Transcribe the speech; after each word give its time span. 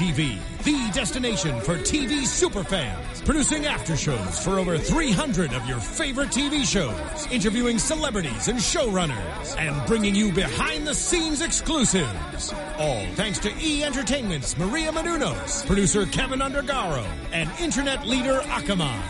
TV, 0.00 0.38
the 0.64 0.90
destination 0.98 1.60
for 1.60 1.76
TV 1.76 2.22
superfans, 2.22 3.22
producing 3.26 3.66
after 3.66 3.94
shows 3.94 4.42
for 4.42 4.58
over 4.58 4.78
300 4.78 5.52
of 5.52 5.66
your 5.66 5.78
favorite 5.78 6.30
TV 6.30 6.64
shows, 6.64 7.30
interviewing 7.30 7.78
celebrities 7.78 8.48
and 8.48 8.58
showrunners, 8.58 9.58
and 9.58 9.86
bringing 9.86 10.14
you 10.14 10.32
behind-the-scenes 10.32 11.42
exclusives. 11.42 12.50
All 12.78 13.04
thanks 13.14 13.38
to 13.40 13.52
E 13.60 13.84
Entertainment's 13.84 14.56
Maria 14.56 14.90
Menounos, 14.90 15.66
producer 15.66 16.06
Kevin 16.06 16.38
Undergaro, 16.38 17.06
and 17.32 17.50
internet 17.60 18.06
leader 18.06 18.40
Akamai. 18.40 19.02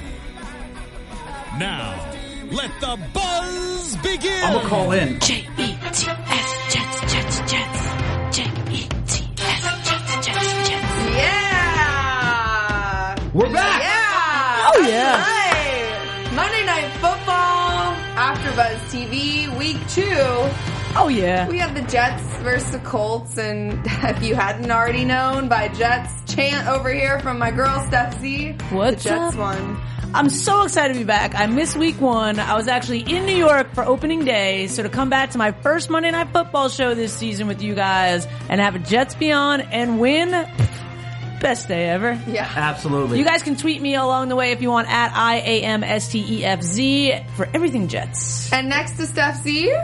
Now, 1.56 2.04
let 2.50 2.72
the 2.80 2.98
buzz 3.14 3.96
begin. 3.98 4.42
I'm 4.42 4.54
gonna 4.54 4.68
call 4.68 4.90
in. 4.90 5.20
J 5.20 5.46
E 5.56 5.76
T 5.92 6.08
S 6.08 6.74
Jets 6.74 7.12
Jets 7.12 7.52
Jets 7.52 7.99
We're 13.40 13.50
back. 13.54 13.80
Yeah! 13.82 14.70
Oh, 14.74 14.86
yeah. 14.86 15.16
Right. 15.16 16.34
Monday 16.34 16.62
Night 16.66 16.90
Football, 17.00 17.94
AfterBuzz 18.14 18.76
TV, 18.90 19.58
Week 19.58 19.78
Two. 19.88 20.04
Oh 20.94 21.08
yeah. 21.08 21.48
We 21.48 21.56
have 21.56 21.74
the 21.74 21.80
Jets 21.90 22.22
versus 22.42 22.70
the 22.72 22.80
Colts, 22.80 23.38
and 23.38 23.80
if 23.86 24.22
you 24.22 24.34
hadn't 24.34 24.70
already 24.70 25.06
known 25.06 25.48
by 25.48 25.68
Jets 25.68 26.34
chant 26.34 26.68
over 26.68 26.92
here 26.92 27.18
from 27.20 27.38
my 27.38 27.50
girl 27.50 27.78
Stef 27.88 28.20
Z, 28.20 28.56
What's 28.70 29.04
the 29.04 29.08
Jets 29.08 29.34
up? 29.34 29.36
won. 29.36 29.80
I'm 30.12 30.28
so 30.28 30.64
excited 30.64 30.92
to 30.92 30.98
be 30.98 31.04
back. 31.06 31.34
I 31.34 31.46
missed 31.46 31.76
week 31.78 31.98
one. 31.98 32.38
I 32.38 32.56
was 32.56 32.68
actually 32.68 33.00
in 33.10 33.24
New 33.24 33.36
York 33.36 33.72
for 33.74 33.84
opening 33.84 34.22
day, 34.26 34.66
so 34.66 34.82
to 34.82 34.90
come 34.90 35.08
back 35.08 35.30
to 35.30 35.38
my 35.38 35.52
first 35.52 35.88
Monday 35.88 36.10
Night 36.10 36.28
Football 36.30 36.68
show 36.68 36.94
this 36.94 37.14
season 37.14 37.46
with 37.46 37.62
you 37.62 37.74
guys 37.74 38.26
and 38.50 38.60
have 38.60 38.74
a 38.74 38.80
Jets 38.80 39.14
be 39.14 39.32
on 39.32 39.62
and 39.62 39.98
win, 39.98 40.30
best 41.40 41.66
day 41.68 41.88
ever. 41.88 42.18
Yeah. 42.26 42.48
Absolutely. 42.54 43.18
You 43.18 43.24
guys 43.24 43.42
can 43.42 43.56
tweet 43.56 43.80
me 43.82 43.94
along 43.96 44.28
the 44.28 44.36
way 44.36 44.52
if 44.52 44.62
you 44.62 44.70
want 44.70 44.88
at 44.88 45.12
I 45.14 45.36
A 45.36 45.62
M 45.62 45.82
S 45.82 46.08
T 46.10 46.24
E 46.40 46.44
F 46.44 46.62
Z 46.62 47.20
for 47.36 47.48
everything 47.52 47.88
Jets. 47.88 48.52
And 48.52 48.68
next 48.68 48.96
to 48.98 49.02
Stef 49.04 49.36
Z, 49.42 49.74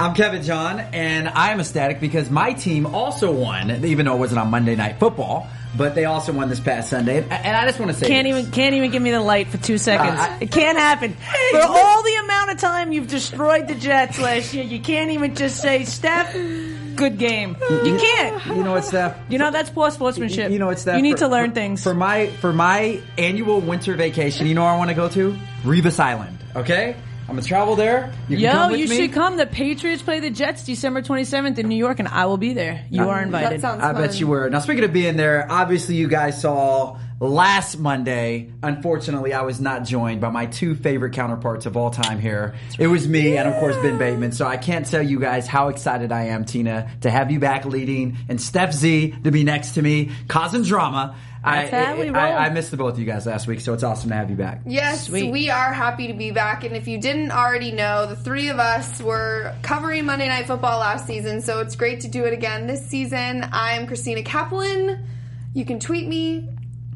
I'm 0.00 0.14
Kevin 0.14 0.42
John, 0.42 0.78
and 0.80 1.28
I 1.28 1.50
am 1.52 1.58
ecstatic 1.60 2.00
because 2.00 2.30
my 2.30 2.52
team 2.52 2.86
also 2.86 3.32
won, 3.32 3.84
even 3.84 4.06
though 4.06 4.14
it 4.14 4.18
wasn't 4.18 4.40
on 4.40 4.48
Monday 4.48 4.76
Night 4.76 5.00
Football, 5.00 5.48
but 5.76 5.96
they 5.96 6.04
also 6.04 6.32
won 6.32 6.48
this 6.48 6.60
past 6.60 6.90
Sunday. 6.90 7.18
And 7.18 7.32
and 7.32 7.56
I 7.56 7.64
just 7.66 7.80
want 7.80 7.90
to 7.90 7.96
say, 7.98 8.06
Can't 8.06 8.26
this. 8.28 8.38
even 8.38 8.52
can't 8.52 8.74
even 8.74 8.90
give 8.92 9.02
me 9.02 9.10
the 9.10 9.20
light 9.20 9.48
for 9.48 9.58
two 9.58 9.76
seconds. 9.78 10.18
Uh, 10.20 10.22
I- 10.22 10.38
it 10.42 10.50
can't 10.52 10.78
happen. 10.78 11.14
for 11.50 11.60
all 11.62 12.02
the 12.04 12.14
amount 12.24 12.50
of 12.52 12.58
time 12.58 12.92
you've 12.92 13.08
destroyed 13.08 13.66
the 13.66 13.74
Jets 13.74 14.20
last 14.20 14.54
year, 14.54 14.64
you 14.64 14.78
can't 14.80 15.10
even 15.10 15.34
just 15.34 15.60
say, 15.60 15.80
"Stef, 15.80 16.67
good 16.98 17.18
game." 17.18 17.56
You 17.70 17.96
can't. 17.98 18.46
You 18.46 18.62
know 18.64 18.72
what, 18.72 18.82
Stef? 18.84 19.14
You 19.30 19.38
know 19.38 19.50
that's 19.50 19.70
poor 19.70 19.90
sportsmanship. 19.90 20.50
You 20.50 20.58
know 20.58 20.66
what, 20.66 20.76
Stef? 20.78 20.96
You 20.96 21.02
need 21.02 21.12
For- 21.12 21.24
to 21.26 21.28
learn 21.28 21.50
for- 21.50 21.54
things. 21.54 21.82
For 21.82 21.94
my 21.94 22.26
for 22.40 22.52
my 22.52 23.00
annual 23.16 23.60
winter 23.60 23.94
vacation, 23.94 24.46
you 24.46 24.54
know 24.54 24.62
where 24.64 24.72
I 24.72 24.76
want 24.76 24.90
to 24.90 24.94
go 24.96 25.08
to? 25.08 25.36
Revis 25.64 25.98
Island. 26.00 26.36
Okay, 26.56 26.94
I'm 27.28 27.36
gonna 27.36 27.42
travel 27.42 27.76
there. 27.76 28.10
You 28.28 28.36
can 28.36 28.44
Yo, 28.44 28.52
come 28.52 28.70
with 28.72 28.80
you 28.80 28.88
me. 28.88 28.96
should 28.96 29.12
come. 29.12 29.36
The 29.36 29.46
Patriots 29.46 30.02
play 30.02 30.18
the 30.20 30.30
Jets 30.30 30.64
December 30.64 31.02
27th 31.02 31.58
in 31.58 31.68
New 31.68 31.76
York, 31.76 31.98
and 31.98 32.08
I 32.08 32.26
will 32.26 32.36
be 32.38 32.52
there. 32.54 32.80
You 32.90 33.08
are 33.08 33.20
invited. 33.22 33.52
that 33.52 33.60
sounds 33.60 33.82
I 33.82 33.92
fun. 33.92 34.02
bet 34.02 34.18
you 34.20 34.26
were. 34.26 34.48
Now, 34.50 34.60
speaking 34.60 34.84
of 34.84 34.92
being 34.92 35.16
there, 35.16 35.46
obviously 35.50 35.96
you 35.96 36.08
guys 36.08 36.40
saw 36.40 36.96
last 37.20 37.78
Monday. 37.78 38.52
Unfortunately, 38.62 39.32
I 39.32 39.42
was 39.42 39.60
not 39.60 39.84
joined 39.84 40.20
by 40.20 40.30
my 40.30 40.46
two 40.46 40.74
favorite 40.74 41.12
counterparts 41.12 41.66
of 41.66 41.76
all 41.76 41.90
time 41.90 42.20
here. 42.20 42.54
It 42.78 42.86
was 42.86 43.08
me 43.08 43.36
and, 43.36 43.48
of 43.48 43.54
course, 43.56 43.76
Ben 43.76 43.98
Bateman. 43.98 44.32
So 44.32 44.46
I 44.46 44.56
can't 44.56 44.86
tell 44.86 45.02
you 45.02 45.18
guys 45.18 45.46
how 45.46 45.68
excited 45.68 46.12
I 46.12 46.24
am, 46.24 46.44
Tina, 46.44 46.90
to 47.02 47.10
have 47.10 47.30
you 47.30 47.40
back 47.40 47.64
leading 47.64 48.16
and 48.28 48.38
Stef 48.38 48.72
Z 48.72 49.16
to 49.24 49.30
be 49.30 49.44
next 49.44 49.72
to 49.72 49.82
me, 49.82 50.12
causing 50.28 50.62
drama. 50.62 51.16
That's 51.44 51.72
I, 51.72 51.84
how 51.84 51.96
we 51.96 52.08
I, 52.08 52.30
roll. 52.30 52.38
I 52.38 52.48
missed 52.50 52.72
the 52.72 52.76
both 52.76 52.94
of 52.94 52.98
you 52.98 53.04
guys 53.04 53.24
last 53.24 53.46
week, 53.46 53.60
so 53.60 53.72
it's 53.72 53.84
awesome 53.84 54.10
to 54.10 54.16
have 54.16 54.28
you 54.28 54.34
back. 54.36 54.62
Yes, 54.66 55.06
Sweet. 55.06 55.30
we 55.30 55.50
are 55.50 55.72
happy 55.72 56.08
to 56.08 56.12
be 56.12 56.32
back. 56.32 56.64
And 56.64 56.76
if 56.76 56.88
you 56.88 57.00
didn't 57.00 57.30
already 57.30 57.70
know, 57.70 58.06
the 58.06 58.16
three 58.16 58.48
of 58.48 58.58
us 58.58 59.00
were 59.00 59.54
covering 59.62 60.04
Monday 60.04 60.26
Night 60.26 60.46
Football 60.46 60.80
last 60.80 61.06
season, 61.06 61.40
so 61.40 61.60
it's 61.60 61.76
great 61.76 62.00
to 62.00 62.08
do 62.08 62.24
it 62.24 62.32
again 62.32 62.66
this 62.66 62.84
season. 62.84 63.46
I'm 63.52 63.86
Christina 63.86 64.24
Kaplan. 64.24 65.06
You 65.54 65.64
can 65.64 65.78
tweet 65.78 66.08
me, 66.08 66.48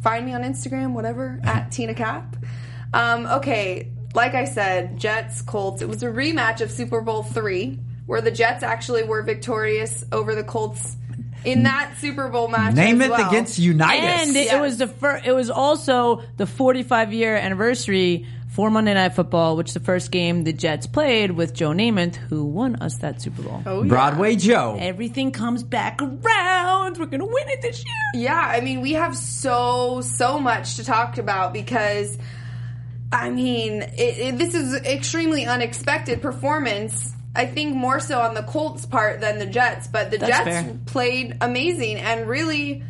find 0.02 0.26
me 0.26 0.34
on 0.34 0.42
Instagram, 0.42 0.92
whatever, 0.92 1.40
at 1.44 1.70
Tina 1.70 1.94
Cap. 1.94 2.36
Um, 2.92 3.26
okay, 3.26 3.90
like 4.14 4.34
I 4.34 4.44
said, 4.44 4.98
Jets, 4.98 5.42
Colts. 5.42 5.80
It 5.80 5.88
was 5.88 6.02
a 6.02 6.08
rematch 6.08 6.60
of 6.60 6.70
Super 6.70 7.00
Bowl 7.00 7.22
three, 7.22 7.78
where 8.06 8.20
the 8.20 8.30
Jets 8.30 8.62
actually 8.62 9.04
were 9.04 9.22
victorious 9.22 10.04
over 10.12 10.34
the 10.34 10.44
Colts 10.44 10.96
in 11.44 11.64
that 11.64 11.94
Super 11.98 12.28
Bowl 12.28 12.48
match. 12.48 12.74
Name 12.74 13.00
as 13.00 13.08
it 13.08 13.10
well. 13.10 13.28
against 13.28 13.58
Unitas, 13.58 14.28
and 14.28 14.36
it 14.36 14.46
Yes. 14.46 14.60
was 14.60 14.78
the 14.78 14.86
first. 14.88 15.26
It 15.26 15.32
was 15.32 15.50
also 15.50 16.22
the 16.36 16.46
45 16.46 17.12
year 17.12 17.36
anniversary 17.36 18.26
for 18.48 18.70
Monday 18.70 18.92
Night 18.92 19.14
Football, 19.14 19.56
which 19.56 19.72
the 19.72 19.80
first 19.80 20.10
game 20.10 20.44
the 20.44 20.52
Jets 20.52 20.86
played 20.86 21.30
with 21.30 21.54
Joe 21.54 21.70
Namath, 21.70 22.16
who 22.16 22.44
won 22.44 22.76
us 22.76 22.98
that 22.98 23.22
Super 23.22 23.40
Bowl. 23.42 23.62
Oh, 23.64 23.82
yeah. 23.82 23.88
Broadway 23.88 24.36
Joe. 24.36 24.76
Everything 24.78 25.30
comes 25.32 25.62
back 25.62 26.02
around. 26.02 26.98
We're 26.98 27.06
gonna 27.06 27.24
win 27.24 27.48
it 27.48 27.62
this 27.62 27.82
year. 27.82 28.24
Yeah, 28.24 28.38
I 28.38 28.60
mean, 28.60 28.82
we 28.82 28.92
have 28.92 29.16
so 29.16 30.02
so 30.02 30.38
much 30.38 30.76
to 30.76 30.84
talk 30.84 31.16
about 31.16 31.54
because, 31.54 32.18
I 33.10 33.30
mean, 33.30 33.80
it, 33.82 34.18
it, 34.18 34.38
this 34.38 34.54
is 34.54 34.74
extremely 34.74 35.46
unexpected 35.46 36.20
performance. 36.20 37.14
I 37.34 37.46
think 37.46 37.74
more 37.74 37.98
so 38.00 38.20
on 38.20 38.34
the 38.34 38.42
Colts 38.42 38.84
part 38.86 39.20
than 39.20 39.38
the 39.38 39.46
Jets, 39.46 39.86
but 39.86 40.10
the 40.10 40.18
That's 40.18 40.30
Jets 40.30 40.44
fair. 40.66 40.78
played 40.86 41.36
amazing 41.40 41.96
and 41.98 42.28
really. 42.28 42.84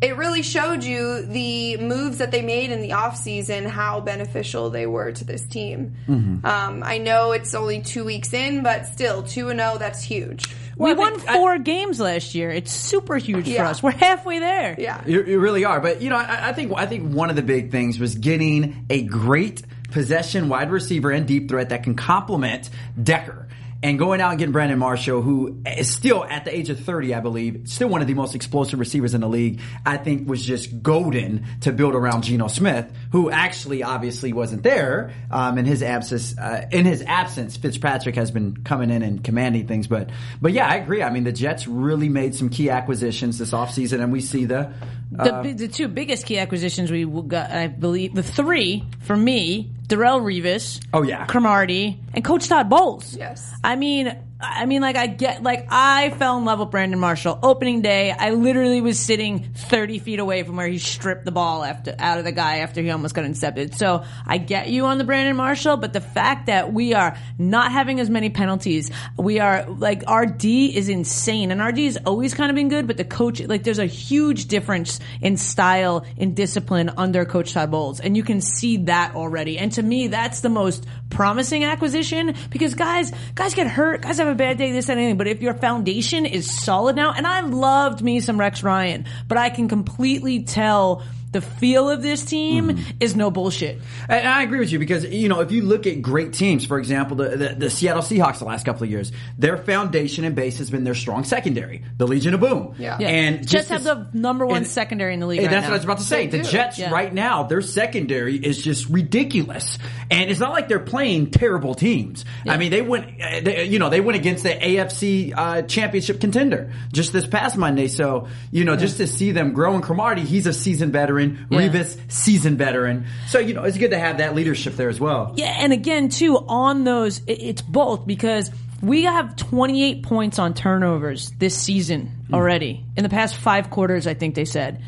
It 0.00 0.16
really 0.16 0.42
showed 0.42 0.84
you 0.84 1.22
the 1.22 1.76
moves 1.78 2.18
that 2.18 2.30
they 2.30 2.40
made 2.40 2.70
in 2.70 2.82
the 2.82 2.90
offseason, 2.90 3.66
how 3.66 3.98
beneficial 3.98 4.70
they 4.70 4.86
were 4.86 5.10
to 5.10 5.24
this 5.24 5.44
team. 5.44 5.96
Mm-hmm. 6.06 6.46
Um, 6.46 6.84
I 6.84 6.98
know 6.98 7.32
it's 7.32 7.52
only 7.52 7.80
two 7.80 8.04
weeks 8.04 8.32
in, 8.32 8.62
but 8.62 8.86
still, 8.86 9.24
2 9.24 9.48
0, 9.48 9.76
that's 9.80 10.00
huge. 10.00 10.44
we 10.76 10.94
won 10.94 11.16
think- 11.16 11.28
I- 11.28 11.34
four 11.34 11.58
games 11.58 11.98
last 11.98 12.36
year. 12.36 12.48
It's 12.50 12.70
super 12.70 13.16
huge 13.16 13.52
for 13.52 13.62
us. 13.64 13.82
We're 13.82 13.90
halfway 13.90 14.38
there. 14.38 14.76
Yeah. 14.78 15.02
You, 15.04 15.24
you 15.24 15.40
really 15.40 15.64
are, 15.64 15.80
but 15.80 16.00
you 16.00 16.10
know, 16.10 16.16
I, 16.16 16.50
I 16.50 16.52
think 16.52 16.72
I 16.76 16.86
think 16.86 17.12
one 17.12 17.28
of 17.28 17.34
the 17.34 17.42
big 17.42 17.72
things 17.72 17.98
was 17.98 18.14
getting 18.14 18.86
a 18.88 19.02
great 19.02 19.62
possession 19.90 20.48
wide 20.48 20.70
receiver 20.70 21.10
and 21.10 21.26
deep 21.26 21.48
threat 21.48 21.70
that 21.70 21.82
can 21.82 21.96
complement 21.96 22.70
Decker. 23.02 23.48
And 23.80 23.96
going 23.96 24.20
out 24.20 24.30
and 24.30 24.38
getting 24.40 24.52
Brandon 24.52 24.76
Marshall, 24.78 25.22
who 25.22 25.62
is 25.64 25.88
still 25.88 26.24
at 26.24 26.44
the 26.44 26.52
age 26.52 26.68
of 26.68 26.80
30, 26.80 27.14
I 27.14 27.20
believe, 27.20 27.62
still 27.66 27.88
one 27.88 28.00
of 28.00 28.08
the 28.08 28.14
most 28.14 28.34
explosive 28.34 28.80
receivers 28.80 29.14
in 29.14 29.20
the 29.20 29.28
league, 29.28 29.60
I 29.86 29.98
think 29.98 30.28
was 30.28 30.44
just 30.44 30.82
golden 30.82 31.46
to 31.60 31.70
build 31.70 31.94
around 31.94 32.22
Geno 32.24 32.48
Smith, 32.48 32.92
who 33.12 33.30
actually 33.30 33.84
obviously 33.84 34.32
wasn't 34.32 34.64
there 34.64 35.12
um, 35.30 35.58
in 35.58 35.64
his 35.64 35.84
absence. 35.84 36.36
Uh, 36.36 36.66
in 36.72 36.86
his 36.86 37.02
absence, 37.02 37.56
Fitzpatrick 37.56 38.16
has 38.16 38.32
been 38.32 38.64
coming 38.64 38.90
in 38.90 39.02
and 39.02 39.22
commanding 39.22 39.68
things. 39.68 39.86
But 39.86 40.10
but 40.42 40.52
yeah, 40.52 40.66
I 40.66 40.74
agree. 40.76 41.04
I 41.04 41.10
mean, 41.10 41.22
the 41.22 41.32
Jets 41.32 41.68
really 41.68 42.08
made 42.08 42.34
some 42.34 42.48
key 42.48 42.70
acquisitions 42.70 43.38
this 43.38 43.52
offseason, 43.52 44.02
and 44.02 44.10
we 44.10 44.20
see 44.20 44.44
the 44.44 44.72
The, 45.12 45.34
Uh, 45.36 45.42
bi- 45.44 45.52
the 45.52 45.68
two 45.68 45.86
biggest 45.86 46.26
key 46.26 46.38
acquisitions 46.38 46.90
we 46.90 47.04
got, 47.04 47.50
I 47.52 47.68
believe, 47.68 48.12
the 48.14 48.22
three 48.24 48.84
for 49.00 49.16
me, 49.16 49.70
Darrelle 49.88 50.20
Revis, 50.22 50.80
Oh, 50.92 51.02
yeah. 51.02 51.24
Cromartie, 51.26 51.98
and 52.14 52.24
Coach 52.24 52.48
Todd 52.48 52.68
Bowles. 52.68 53.16
Yes. 53.16 53.54
I 53.64 53.76
mean, 53.76 54.14
I 54.40 54.66
mean, 54.66 54.82
like 54.82 54.94
I 54.94 55.08
get, 55.08 55.42
like 55.42 55.66
I 55.68 56.10
fell 56.10 56.38
in 56.38 56.44
love 56.44 56.60
with 56.60 56.70
Brandon 56.70 57.00
Marshall. 57.00 57.40
Opening 57.42 57.82
day, 57.82 58.12
I 58.12 58.30
literally 58.30 58.80
was 58.80 58.96
sitting 58.96 59.42
thirty 59.52 59.98
feet 59.98 60.20
away 60.20 60.44
from 60.44 60.54
where 60.54 60.68
he 60.68 60.78
stripped 60.78 61.24
the 61.24 61.32
ball 61.32 61.64
after 61.64 61.92
out 61.98 62.18
of 62.18 62.24
the 62.24 62.30
guy 62.30 62.58
after 62.58 62.80
he 62.80 62.88
almost 62.90 63.16
got 63.16 63.24
intercepted. 63.24 63.74
So 63.74 64.04
I 64.24 64.38
get 64.38 64.68
you 64.68 64.86
on 64.86 64.98
the 64.98 65.02
Brandon 65.02 65.34
Marshall, 65.34 65.76
but 65.76 65.92
the 65.92 66.00
fact 66.00 66.46
that 66.46 66.72
we 66.72 66.94
are 66.94 67.18
not 67.36 67.72
having 67.72 67.98
as 67.98 68.08
many 68.08 68.30
penalties, 68.30 68.92
we 69.16 69.40
are 69.40 69.68
like 69.68 70.04
our 70.06 70.24
D 70.24 70.76
is 70.76 70.88
insane, 70.88 71.50
and 71.50 71.60
our 71.60 71.72
D 71.72 71.86
has 71.86 71.98
always 72.06 72.32
kind 72.32 72.48
of 72.48 72.54
been 72.54 72.68
good, 72.68 72.86
but 72.86 72.96
the 72.96 73.04
coach, 73.04 73.40
like, 73.40 73.64
there's 73.64 73.80
a 73.80 73.86
huge 73.86 74.46
difference 74.46 75.00
in 75.20 75.36
style, 75.36 76.06
in 76.16 76.34
discipline 76.34 76.90
under 76.96 77.24
Coach 77.24 77.54
Todd 77.54 77.72
Bowles, 77.72 77.98
and 77.98 78.16
you 78.16 78.22
can 78.22 78.40
see 78.40 78.76
that 78.84 79.16
already. 79.16 79.58
And 79.58 79.72
to 79.72 79.82
me, 79.82 80.06
that's 80.06 80.42
the 80.42 80.48
most 80.48 80.86
promising 81.10 81.64
acquisition 81.64 82.36
because 82.50 82.74
guys, 82.74 83.12
guys 83.34 83.54
get 83.54 83.66
hurt, 83.66 84.02
guys 84.02 84.18
have 84.18 84.27
a 84.30 84.34
bad 84.34 84.58
day, 84.58 84.72
this 84.72 84.88
and 84.88 84.98
anything. 84.98 85.16
But 85.16 85.26
if 85.26 85.42
your 85.42 85.54
foundation 85.54 86.26
is 86.26 86.50
solid 86.50 86.96
now, 86.96 87.12
and 87.12 87.26
I 87.26 87.40
loved 87.40 88.02
me 88.02 88.20
some 88.20 88.38
Rex 88.38 88.62
Ryan, 88.62 89.06
but 89.26 89.38
I 89.38 89.50
can 89.50 89.68
completely 89.68 90.42
tell 90.44 91.02
the 91.30 91.40
feel 91.40 91.88
of 91.90 92.02
this 92.02 92.24
team 92.24 92.68
Mm-hmm. 92.68 92.90
is 93.00 93.14
no 93.16 93.30
bullshit. 93.30 93.80
And 94.08 94.26
I 94.26 94.42
agree 94.42 94.58
with 94.58 94.72
you 94.72 94.78
because 94.78 95.04
you 95.04 95.28
know 95.28 95.40
if 95.40 95.52
you 95.52 95.62
look 95.62 95.86
at 95.86 96.00
great 96.02 96.32
teams, 96.32 96.64
for 96.64 96.78
example, 96.78 97.16
the, 97.16 97.28
the, 97.36 97.48
the 97.54 97.70
Seattle 97.70 98.02
Seahawks 98.02 98.38
the 98.38 98.44
last 98.46 98.64
couple 98.64 98.84
of 98.84 98.90
years, 98.90 99.12
their 99.38 99.56
foundation 99.58 100.24
and 100.24 100.34
base 100.34 100.58
has 100.58 100.70
been 100.70 100.84
their 100.84 100.94
strong 100.94 101.24
secondary, 101.24 101.82
the 101.96 102.06
Legion 102.06 102.34
of 102.34 102.40
Boom. 102.40 102.74
Yeah. 102.78 102.96
Yeah. 103.00 103.08
and 103.08 103.38
Jets 103.40 103.52
just 103.52 103.68
have 103.70 103.80
as- 103.80 103.84
the 103.84 104.08
number 104.18 104.46
one 104.46 104.58
and- 104.58 104.66
secondary 104.66 105.14
in 105.14 105.20
the 105.20 105.26
league. 105.26 105.38
and 105.40 105.46
right 105.48 105.52
that's 105.52 105.64
now. 105.64 105.70
what 105.70 105.74
I 105.74 105.78
was 105.78 105.84
about 105.84 105.98
to 105.98 106.04
say. 106.04 106.26
They 106.26 106.38
The 106.38 106.44
do. 106.44 106.50
Jets 106.50 106.78
Yeah. 106.78 106.90
right 106.90 107.12
now, 107.12 107.42
their 107.44 107.60
secondary 107.62 108.36
is 108.36 108.62
just 108.62 108.88
ridiculous, 108.88 109.78
and 110.10 110.30
it's 110.30 110.40
not 110.40 110.52
like 110.52 110.68
they're 110.68 110.78
playing 110.78 111.30
terrible 111.30 111.74
teams. 111.74 112.24
I 112.46 112.56
mean, 112.56 112.70
they 112.70 112.82
went, 112.82 113.06
uh, 113.20 113.40
they, 113.40 113.64
you 113.64 113.78
know, 113.78 113.90
they 113.90 114.00
went 114.00 114.16
against 114.16 114.42
the 114.44 114.50
AFC 114.54 115.32
uh, 115.36 115.62
championship 115.62 116.20
contender 116.20 116.72
just 116.92 117.12
this 117.12 117.26
past 117.26 117.56
Monday. 117.56 117.88
So 117.88 118.28
you 118.50 118.64
know, 118.64 118.76
just 118.76 118.96
to 118.98 119.06
see 119.06 119.32
them 119.32 119.52
grow, 119.52 119.74
and 119.74 119.82
Cromartie, 119.82 120.22
he's 120.22 120.46
a 120.46 120.52
seasoned 120.52 120.92
veteran. 120.92 121.17
Yeah. 121.20 121.68
Revis, 121.68 121.98
seasoned 122.10 122.58
veteran. 122.58 123.06
So 123.28 123.38
you 123.38 123.54
know, 123.54 123.64
it's 123.64 123.78
good 123.78 123.90
to 123.90 123.98
have 123.98 124.18
that 124.18 124.34
leadership 124.34 124.74
there 124.74 124.88
as 124.88 125.00
well. 125.00 125.34
Yeah, 125.36 125.54
and 125.58 125.72
again, 125.72 126.08
too, 126.08 126.36
on 126.36 126.84
those, 126.84 127.20
it's 127.26 127.62
both 127.62 128.06
because 128.06 128.50
we 128.82 129.04
have 129.04 129.36
28 129.36 130.02
points 130.02 130.38
on 130.38 130.54
turnovers 130.54 131.30
this 131.38 131.56
season 131.56 132.12
mm. 132.28 132.34
already. 132.34 132.84
In 132.96 133.02
the 133.02 133.08
past 133.08 133.36
five 133.36 133.70
quarters, 133.70 134.06
I 134.06 134.14
think 134.14 134.34
they 134.34 134.44
said. 134.44 134.82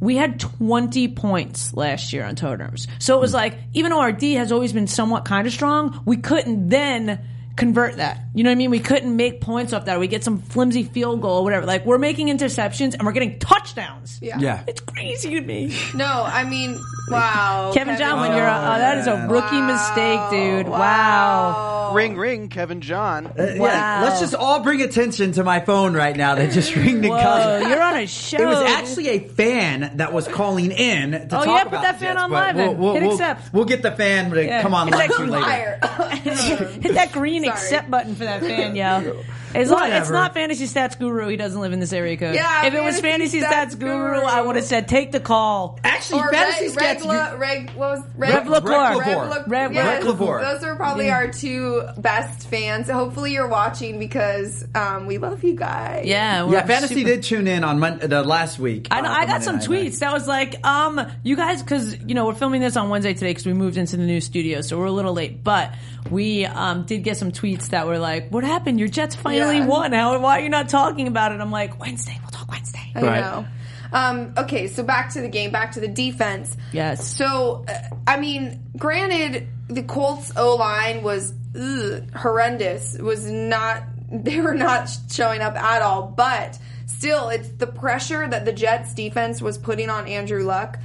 We 0.00 0.16
had 0.16 0.40
20 0.40 1.08
points 1.08 1.74
last 1.74 2.12
year 2.12 2.24
on 2.24 2.34
turnovers. 2.34 2.88
So 2.98 3.16
it 3.16 3.20
was 3.20 3.32
mm. 3.32 3.34
like, 3.34 3.58
even 3.74 3.90
though 3.90 4.00
our 4.00 4.12
D 4.12 4.34
has 4.34 4.50
always 4.50 4.72
been 4.72 4.86
somewhat 4.86 5.24
kind 5.24 5.46
of 5.46 5.52
strong, 5.52 6.02
we 6.04 6.16
couldn't 6.16 6.70
then 6.70 7.20
convert 7.56 7.96
that. 7.96 8.20
You 8.34 8.44
know 8.44 8.50
what 8.50 8.54
I 8.54 8.56
mean? 8.56 8.70
We 8.70 8.80
couldn't 8.80 9.14
make 9.14 9.40
points 9.40 9.72
off 9.72 9.84
that. 9.86 10.00
We 10.00 10.08
get 10.08 10.24
some 10.24 10.38
flimsy 10.38 10.84
field 10.84 11.20
goal 11.20 11.40
or 11.40 11.44
whatever. 11.44 11.66
Like, 11.66 11.84
we're 11.84 11.98
making 11.98 12.28
interceptions 12.28 12.94
and 12.94 13.04
we're 13.04 13.12
getting 13.12 13.38
touchdowns. 13.38 14.18
Yeah. 14.22 14.38
Yeah. 14.38 14.64
It's 14.66 14.80
crazy 14.80 15.30
to 15.30 15.40
me. 15.40 15.76
No, 15.94 16.24
I 16.26 16.44
mean, 16.44 16.80
wow. 17.08 17.72
Kevin 17.74 17.98
John, 17.98 18.20
when 18.20 18.36
you're, 18.36 18.46
a, 18.46 18.58
oh, 18.58 18.78
that 18.78 18.98
is 18.98 19.06
a 19.06 19.26
rookie 19.28 19.60
mistake, 19.60 20.20
dude. 20.30 20.68
Wow. 20.68 21.71
Ring, 21.92 22.16
ring, 22.16 22.48
Kevin 22.48 22.80
John. 22.80 23.26
Uh, 23.26 23.32
Yeah, 23.36 23.58
Wow. 23.58 24.02
let's 24.04 24.20
just 24.20 24.34
all 24.34 24.60
bring 24.62 24.80
attention 24.82 25.32
to 25.32 25.44
my 25.44 25.60
phone 25.60 25.94
right 25.94 26.16
now 26.16 26.34
that 26.34 26.52
just 26.52 26.74
ringed 26.76 27.04
and 27.04 27.08
Whoa, 27.14 27.20
called. 27.22 27.68
you're 27.68 27.82
on 27.82 27.96
a 27.96 28.06
show. 28.06 28.36
It 28.42 28.46
was 28.46 28.58
actually 28.70 29.08
a 29.08 29.18
fan 29.20 29.92
that 29.96 30.12
was 30.12 30.26
calling 30.28 30.70
in 30.72 31.12
to 31.12 31.24
Oh, 31.24 31.28
talk 31.28 31.46
yeah, 31.46 31.64
put 31.64 31.68
about 31.74 31.82
that 31.82 31.98
the 31.98 32.04
fan 32.06 32.14
Jets, 32.14 32.22
on 32.24 32.30
but 32.30 32.36
live 32.36 32.56
We'll, 32.56 32.66
then. 32.72 32.78
we'll, 32.78 32.94
Hit 32.94 33.02
we'll- 33.02 33.12
accept. 33.12 33.52
we'll 33.54 33.64
get 33.64 33.82
the 33.82 33.92
fan 33.92 34.30
to 34.30 34.44
Yeah. 34.44 34.62
come 34.62 34.74
on 34.74 34.88
Hit 34.88 34.96
live 34.96 35.10
that 35.10 35.30
later. 35.30 35.78
Hit 36.82 36.94
that 36.94 37.12
green 37.12 37.42
Sorry. 37.44 37.52
accept 37.52 37.90
button 37.90 38.14
for 38.14 38.24
that 38.24 38.40
fan, 38.40 38.74
yo. 38.76 39.22
As 39.54 39.70
long, 39.70 39.90
it's 39.90 40.10
not 40.10 40.34
Fantasy 40.34 40.66
Stats 40.66 40.98
Guru. 40.98 41.28
He 41.28 41.36
doesn't 41.36 41.60
live 41.60 41.72
in 41.72 41.80
this 41.80 41.92
area 41.92 42.16
code. 42.16 42.34
Yeah, 42.34 42.66
if 42.66 42.74
it 42.74 42.82
was 42.82 43.00
Fantasy 43.00 43.40
Fantasy 43.40 43.40
Stats, 43.40 43.76
Stats 43.76 43.78
Guru, 43.78 44.14
Guru. 44.14 44.26
I 44.26 44.40
would 44.42 44.56
have 44.56 44.64
said 44.64 44.88
take 44.88 45.12
the 45.12 45.20
call. 45.20 45.78
Actually, 45.84 46.20
Or 46.22 46.32
fantasy 46.32 46.68
Reg, 46.76 46.98
stats. 46.98 47.00
Regla, 47.00 47.36
Reg, 47.36 47.70
what 47.70 47.90
was 47.98 48.00
Reg, 48.16 48.30
Rev 48.34 48.48
LaCour. 48.48 48.70
Reg 48.70 48.96
LaCour. 48.96 49.28
Rev, 49.28 49.48
Rev- 49.48 49.72
yes, 49.72 50.04
Those 50.04 50.62
are 50.64 50.76
probably 50.76 51.10
our 51.10 51.30
two 51.30 51.82
best 51.98 52.48
fans. 52.48 52.88
Hopefully 52.90 53.32
you're 53.32 53.48
watching 53.48 53.98
because 53.98 54.64
um, 54.74 55.06
we 55.06 55.18
love 55.18 55.42
you 55.44 55.54
guys. 55.54 56.06
Yeah, 56.06 56.44
we're 56.44 56.54
yeah, 56.54 56.66
fantasy 56.66 56.94
super- 56.96 57.08
did 57.08 57.22
tune 57.22 57.46
in 57.46 57.64
on 57.64 57.78
Mon- 57.78 57.98
the 57.98 58.22
last 58.22 58.58
week. 58.58 58.88
I 58.90 59.00
know. 59.00 59.08
uh, 59.08 59.12
I 59.12 59.22
on 59.22 59.26
got 59.28 59.42
some 59.42 59.56
Monday 59.56 59.68
Night 59.82 59.92
tweets 59.92 59.98
that 60.00 60.12
was 60.12 60.26
like, 60.26 60.66
um, 60.66 61.00
you 61.22 61.36
guys, 61.36 61.62
because 61.62 61.98
you 62.00 62.14
know 62.14 62.26
we're 62.26 62.34
filming 62.34 62.60
this 62.60 62.76
on 62.76 62.88
Wednesday 62.88 63.14
today 63.14 63.30
because 63.30 63.46
we 63.46 63.52
moved 63.52 63.76
into 63.76 63.96
the 63.96 64.04
new 64.04 64.20
studio, 64.20 64.60
so 64.60 64.78
we're 64.78 64.86
a 64.86 64.90
little 64.92 65.12
late. 65.12 65.44
But 65.44 65.72
we 66.10 66.44
um, 66.46 66.84
did 66.84 67.02
get 67.04 67.16
some 67.16 67.32
tweets 67.32 67.68
that 67.70 67.86
were 67.86 67.98
like, 67.98 68.28
"What 68.30 68.44
happened? 68.44 68.78
Your 68.78 68.88
Jets 68.88 69.14
finally 69.14 69.58
Yeah. 69.58 69.66
won. 69.66 69.92
How? 69.92 70.18
Why 70.18 70.38
are 70.38 70.42
you 70.42 70.48
not 70.48 70.68
talking 70.68 71.06
about 71.08 71.32
it?" 71.32 71.40
I'm 71.40 71.50
like, 71.50 71.78
Wednesday. 71.80 72.18
We'll 72.20 72.30
talk 72.30 72.50
Wednesday. 72.50 72.92
I 72.94 73.00
Right. 73.02 73.20
know. 73.20 73.46
Um, 73.94 74.32
okay, 74.38 74.68
so 74.68 74.82
back 74.82 75.10
to 75.12 75.20
the 75.20 75.28
game, 75.28 75.50
back 75.50 75.72
to 75.72 75.80
the 75.80 75.88
defense. 75.88 76.56
Yes. 76.72 77.06
So, 77.06 77.64
uh, 77.68 77.74
I 78.06 78.18
mean, 78.18 78.60
granted, 78.76 79.48
the 79.68 79.82
Colts 79.82 80.32
O 80.36 80.56
line 80.56 81.02
was 81.02 81.34
ugh, 81.54 82.02
horrendous. 82.14 82.94
It 82.94 83.02
was 83.02 83.30
not, 83.30 83.82
they 84.10 84.40
were 84.40 84.54
not 84.54 84.90
showing 85.10 85.42
up 85.42 85.56
at 85.56 85.82
all. 85.82 86.04
But 86.16 86.58
still, 86.86 87.28
it's 87.28 87.48
the 87.50 87.66
pressure 87.66 88.26
that 88.26 88.46
the 88.46 88.52
Jets 88.52 88.94
defense 88.94 89.42
was 89.42 89.58
putting 89.58 89.90
on 89.90 90.08
Andrew 90.08 90.42
Luck. 90.44 90.78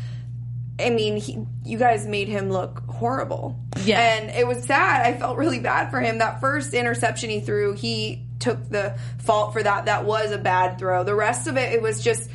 I 0.80 0.90
mean, 0.90 1.16
he, 1.18 1.40
you 1.64 1.78
guys 1.78 2.06
made 2.06 2.28
him 2.28 2.52
look 2.52 2.84
horrible. 2.90 3.58
Yeah. 3.88 4.00
And 4.00 4.30
it 4.30 4.48
was 4.48 4.64
sad. 4.66 5.06
I 5.06 5.18
felt 5.18 5.38
really 5.38 5.60
bad 5.60 5.90
for 5.90 6.00
him. 6.00 6.20
That 6.20 6.40
first 6.40 6.74
interception 6.74 7.30
he 7.30 7.40
threw, 7.40 7.74
he 7.74 8.24
took 8.40 8.70
the 8.70 8.98
fault 9.20 9.54
for 9.54 9.64
that. 9.64 9.86
That 9.86 10.06
was 10.06 10.32
a 10.32 10.38
bad 10.38 10.78
throw. 10.78 11.04
The 11.04 11.16
rest 11.16 11.48
of 11.48 11.58
it, 11.58 11.74
it 11.74 11.82
was 11.82 12.04
just 12.04 12.30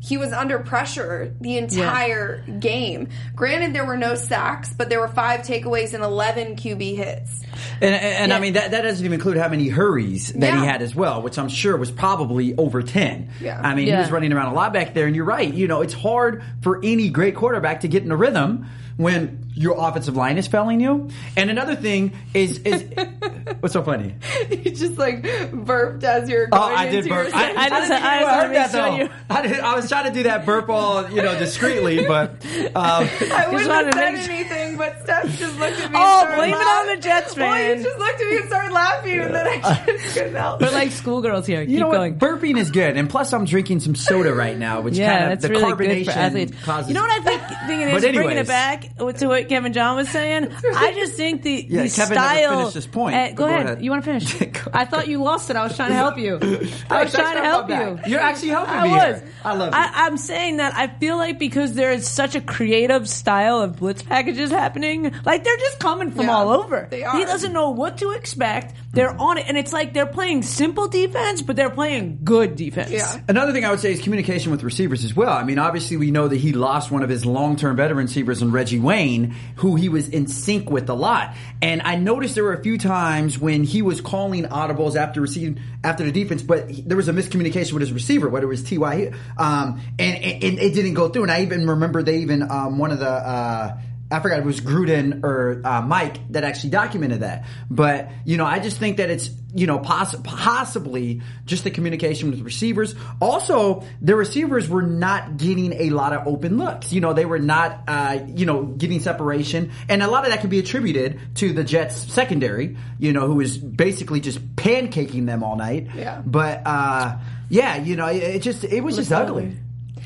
he 0.00 0.16
was 0.16 0.32
under 0.32 0.60
pressure 0.60 1.34
the 1.40 1.58
entire 1.58 2.42
game. 2.42 3.08
Granted, 3.34 3.74
there 3.74 3.84
were 3.84 3.96
no 3.96 4.14
sacks, 4.14 4.72
but 4.72 4.88
there 4.88 5.00
were 5.00 5.08
five 5.08 5.40
takeaways 5.40 5.92
and 5.92 6.04
11 6.04 6.54
QB 6.56 6.96
hits. 6.96 7.42
And, 7.80 7.94
and, 7.94 8.04
and 8.04 8.32
I 8.32 8.38
mean, 8.38 8.52
that, 8.52 8.70
that 8.70 8.82
doesn't 8.82 9.04
even 9.04 9.14
include 9.14 9.38
how 9.38 9.48
many 9.48 9.68
hurries 9.68 10.32
that 10.34 10.58
he 10.58 10.64
had 10.64 10.82
as 10.82 10.94
well, 10.94 11.20
which 11.22 11.36
I'm 11.36 11.48
sure 11.48 11.76
was 11.76 11.90
probably 11.90 12.56
over 12.56 12.80
10. 12.82 13.30
Yeah. 13.40 13.60
I 13.60 13.74
mean, 13.74 13.88
he 13.88 13.92
was 13.92 14.12
running 14.12 14.32
around 14.32 14.52
a 14.52 14.54
lot 14.54 14.72
back 14.72 14.94
there, 14.94 15.06
and 15.06 15.16
you're 15.16 15.24
right. 15.24 15.52
You 15.52 15.66
know, 15.66 15.80
it's 15.80 15.94
hard 15.94 16.44
for 16.62 16.78
any 16.84 17.08
great 17.08 17.34
quarterback 17.34 17.80
to 17.80 17.88
get 17.88 18.04
in 18.04 18.12
a 18.12 18.16
rhythm 18.16 18.66
when 18.96 19.47
your 19.58 19.74
offensive 19.78 20.16
line 20.16 20.38
is 20.38 20.46
failing 20.46 20.80
you. 20.80 21.08
And 21.36 21.50
another 21.50 21.74
thing 21.74 22.12
is, 22.32 22.58
is 22.60 22.84
what's 23.60 23.72
so 23.72 23.82
funny? 23.82 24.14
you 24.50 24.70
just 24.70 24.96
like 24.98 25.22
burped 25.52 26.04
as 26.04 26.28
you're 26.28 26.48
Oh, 26.52 26.58
I 26.62 26.86
did 26.86 27.06
into 27.06 27.08
your 27.08 27.24
burp. 27.24 27.34
I, 27.36 27.52
I 27.52 27.64
I, 27.64 27.68
just- 27.68 27.90
didn't 27.90 28.04
I 28.04 28.16
even 28.16 28.28
just 28.28 28.40
heard 28.40 28.54
that 28.54 28.72
though. 28.72 28.96
you- 28.96 29.10
I, 29.30 29.42
did, 29.42 29.60
I 29.60 29.74
was 29.74 29.88
trying 29.88 30.04
to 30.06 30.12
do 30.12 30.22
that 30.24 30.46
burp 30.46 30.68
all 30.68 31.10
you 31.10 31.22
know 31.22 31.38
discreetly, 31.38 32.06
but 32.08 32.30
um, 32.30 32.38
I 32.76 33.48
wouldn't 33.50 33.68
wanted 33.68 33.94
have 33.94 33.94
said 33.94 34.12
make 34.14 34.30
anything, 34.30 34.76
but 34.78 35.04
Stef 35.04 35.36
just 35.38 35.58
looked 35.58 35.78
at 35.80 35.90
me. 35.90 35.98
Oh, 36.00 36.20
and 36.20 36.28
started 36.28 36.36
blame 36.36 36.50
it 36.50 36.54
on 36.54 36.60
laughing. 36.64 36.96
the 36.96 37.02
Jets, 37.02 37.36
Well, 37.36 37.76
you 37.76 37.82
just 37.84 37.98
looked 37.98 38.20
at 38.20 38.26
me 38.30 38.36
and 38.38 38.46
started 38.48 38.72
laughing, 38.72 39.18
and 39.20 39.34
then 39.34 39.46
I 39.46 39.84
just 39.86 40.14
couldn't 40.14 40.34
help. 40.34 40.60
We're 40.60 40.70
like 40.70 40.92
schoolgirls 40.92 41.46
here. 41.46 41.60
you 41.62 41.66
Keep 41.66 41.78
know 41.80 41.90
going. 41.92 42.12
what? 42.18 42.20
Burping 42.20 42.58
is 42.58 42.70
good, 42.70 42.96
and 42.96 43.10
plus 43.10 43.32
I'm 43.32 43.44
drinking 43.44 43.80
some 43.80 43.94
soda 43.94 44.32
right 44.34 44.56
now, 44.56 44.80
which 44.82 44.96
Yeah, 44.96 45.10
kind 45.18 45.24
of 45.32 45.40
that's 45.40 45.42
the 45.42 45.60
really 45.60 45.72
carbonation 45.72 46.04
good 46.04 46.12
for 46.12 46.18
athletes. 46.18 46.52
causes. 46.64 46.88
You 46.88 46.94
know 46.94 47.02
what 47.02 47.10
I 47.10 47.24
think? 47.24 47.42
Think 47.42 47.82
it 47.82 47.88
is 47.94 48.02
But 48.04 48.14
bringing 48.14 48.38
it 48.38 48.46
back 48.46 48.96
to 48.96 49.26
what 49.26 49.47
Kevin 49.48 49.72
John 49.72 49.96
was 49.96 50.08
saying. 50.08 50.48
I 50.74 50.92
just 50.94 51.14
think 51.14 51.42
the, 51.42 51.52
Yeah, 51.68 51.82
the 51.84 51.88
Kevin 51.90 52.14
never 52.16 52.28
style. 52.28 52.58
finished 52.58 52.74
his 52.74 52.86
point, 52.86 53.16
eh, 53.16 53.28
but 53.28 53.36
go, 53.36 53.44
go 53.44 53.48
ahead. 53.54 53.66
ahead. 53.66 53.84
You 53.84 53.90
want 53.90 54.04
to 54.04 54.18
finish? 54.20 54.58
I 54.72 54.84
thought 54.84 55.08
you 55.08 55.22
lost 55.22 55.50
it. 55.50 55.56
I 55.56 55.64
was 55.64 55.74
trying 55.76 55.90
to 55.90 55.94
help 55.96 56.18
you. 56.18 56.36
I 56.90 57.04
was 57.04 57.12
trying 57.12 57.36
to 57.36 57.42
help 57.44 57.68
you. 57.68 57.98
You're 58.10 58.20
actually 58.20 58.48
helping 58.50 58.74
I 58.74 58.84
me 58.84 58.90
was. 58.90 59.00
here. 59.20 59.28
I 59.44 59.54
love 59.54 59.72
you. 59.72 59.78
I, 59.78 59.90
I'm 60.06 60.16
saying 60.16 60.58
that 60.58 60.74
I 60.76 60.86
feel 60.88 61.16
like 61.16 61.38
because 61.38 61.74
there 61.74 61.92
is 61.92 62.06
such 62.08 62.34
a 62.34 62.40
creative 62.40 63.08
style 63.08 63.60
of 63.60 63.76
blitz 63.76 64.02
packages 64.02 64.50
happening, 64.50 65.12
like 65.24 65.44
they're 65.44 65.56
just 65.56 65.78
coming 65.78 66.10
from 66.10 66.26
Yeah, 66.26 66.36
all 66.36 66.50
over. 66.50 66.86
they 66.90 67.04
are. 67.04 67.16
He 67.16 67.24
doesn't 67.24 67.52
know 67.52 67.70
what 67.70 67.98
to 67.98 68.10
expect. 68.12 68.74
They're 68.92 69.14
on 69.20 69.38
it, 69.38 69.44
and 69.48 69.56
it's 69.56 69.72
like 69.72 69.92
they're 69.94 70.06
playing 70.06 70.42
simple 70.42 70.88
defense, 70.88 71.42
but 71.42 71.56
they're 71.56 71.70
playing 71.70 72.20
good 72.24 72.56
defense. 72.56 72.90
Yeah. 72.90 73.20
Another 73.28 73.52
thing 73.52 73.64
I 73.64 73.70
would 73.70 73.80
say 73.80 73.92
is 73.92 74.00
communication 74.00 74.50
with 74.50 74.62
receivers 74.62 75.04
as 75.04 75.14
well. 75.14 75.32
I 75.32 75.44
mean, 75.44 75.58
obviously 75.58 75.96
we 75.96 76.10
know 76.10 76.26
that 76.28 76.36
he 76.36 76.52
lost 76.52 76.90
one 76.90 77.02
of 77.02 77.08
his 77.08 77.24
long-term 77.24 77.76
veteran 77.76 78.06
receivers 78.06 78.42
in 78.42 78.50
Reggie 78.50 78.78
Wayne, 78.80 79.27
who 79.56 79.76
he 79.76 79.88
was 79.88 80.08
in 80.08 80.26
sync 80.26 80.70
with 80.70 80.88
a 80.88 80.94
lot. 80.94 81.34
And 81.60 81.82
I 81.82 81.96
noticed 81.96 82.34
there 82.34 82.44
were 82.44 82.54
a 82.54 82.62
few 82.62 82.78
times 82.78 83.38
when 83.38 83.64
he 83.64 83.82
was 83.82 84.00
calling 84.00 84.44
audibles 84.44 84.96
after 84.96 85.20
receiving 85.20 85.60
after 85.84 86.04
the 86.04 86.12
defense, 86.12 86.42
but 86.42 86.70
he- 86.70 86.82
there 86.82 86.96
was 86.96 87.08
a 87.08 87.12
miscommunication 87.12 87.72
with 87.72 87.80
his 87.80 87.92
receiver, 87.92 88.28
whether 88.28 88.46
it 88.46 88.48
was 88.48 88.62
Ty, 88.62 89.12
um, 89.36 89.80
and, 89.98 90.16
and, 90.22 90.44
and 90.44 90.58
it 90.58 90.74
didn't 90.74 90.94
go 90.94 91.08
through. 91.08 91.22
And 91.24 91.32
I 91.32 91.42
even 91.42 91.66
remember 91.68 92.02
they 92.02 92.18
even 92.18 92.42
um, 92.50 92.78
one 92.78 92.90
of 92.90 92.98
the. 92.98 93.08
Uh, 93.08 93.78
I 94.10 94.20
forgot 94.20 94.38
it 94.38 94.44
was 94.44 94.60
Gruden 94.60 95.22
or 95.22 95.60
uh, 95.64 95.82
Mike 95.82 96.32
that 96.32 96.42
actually 96.42 96.70
documented 96.70 97.20
that. 97.20 97.44
But 97.70 98.10
you 98.24 98.38
know, 98.38 98.46
I 98.46 98.58
just 98.58 98.78
think 98.78 98.96
that 98.96 99.10
it's 99.10 99.30
you 99.54 99.66
know 99.66 99.78
poss- 99.78 100.16
possibly 100.24 101.20
just 101.44 101.64
the 101.64 101.70
communication 101.70 102.30
with 102.30 102.40
receivers. 102.40 102.94
Also, 103.20 103.84
the 104.00 104.16
receivers 104.16 104.68
were 104.68 104.82
not 104.82 105.36
getting 105.36 105.74
a 105.74 105.90
lot 105.90 106.14
of 106.14 106.26
open 106.26 106.56
looks. 106.56 106.92
You 106.92 107.02
know, 107.02 107.12
they 107.12 107.26
were 107.26 107.38
not 107.38 107.82
uh, 107.86 108.20
you 108.34 108.46
know 108.46 108.62
getting 108.64 109.00
separation, 109.00 109.72
and 109.88 110.02
a 110.02 110.08
lot 110.08 110.24
of 110.24 110.30
that 110.30 110.40
can 110.40 110.48
be 110.48 110.58
attributed 110.58 111.20
to 111.36 111.52
the 111.52 111.64
Jets 111.64 111.96
secondary. 112.10 112.76
You 112.98 113.12
know, 113.12 113.26
who 113.26 113.34
was 113.34 113.58
basically 113.58 114.20
just 114.20 114.56
pancaking 114.56 115.26
them 115.26 115.42
all 115.42 115.56
night. 115.56 115.88
Yeah. 115.94 116.22
But 116.24 116.62
uh, 116.64 117.18
yeah, 117.50 117.76
you 117.76 117.96
know, 117.96 118.06
it, 118.06 118.22
it 118.22 118.42
just 118.42 118.64
it 118.64 118.80
was 118.80 118.96
just 118.96 119.12
ugly. 119.12 119.56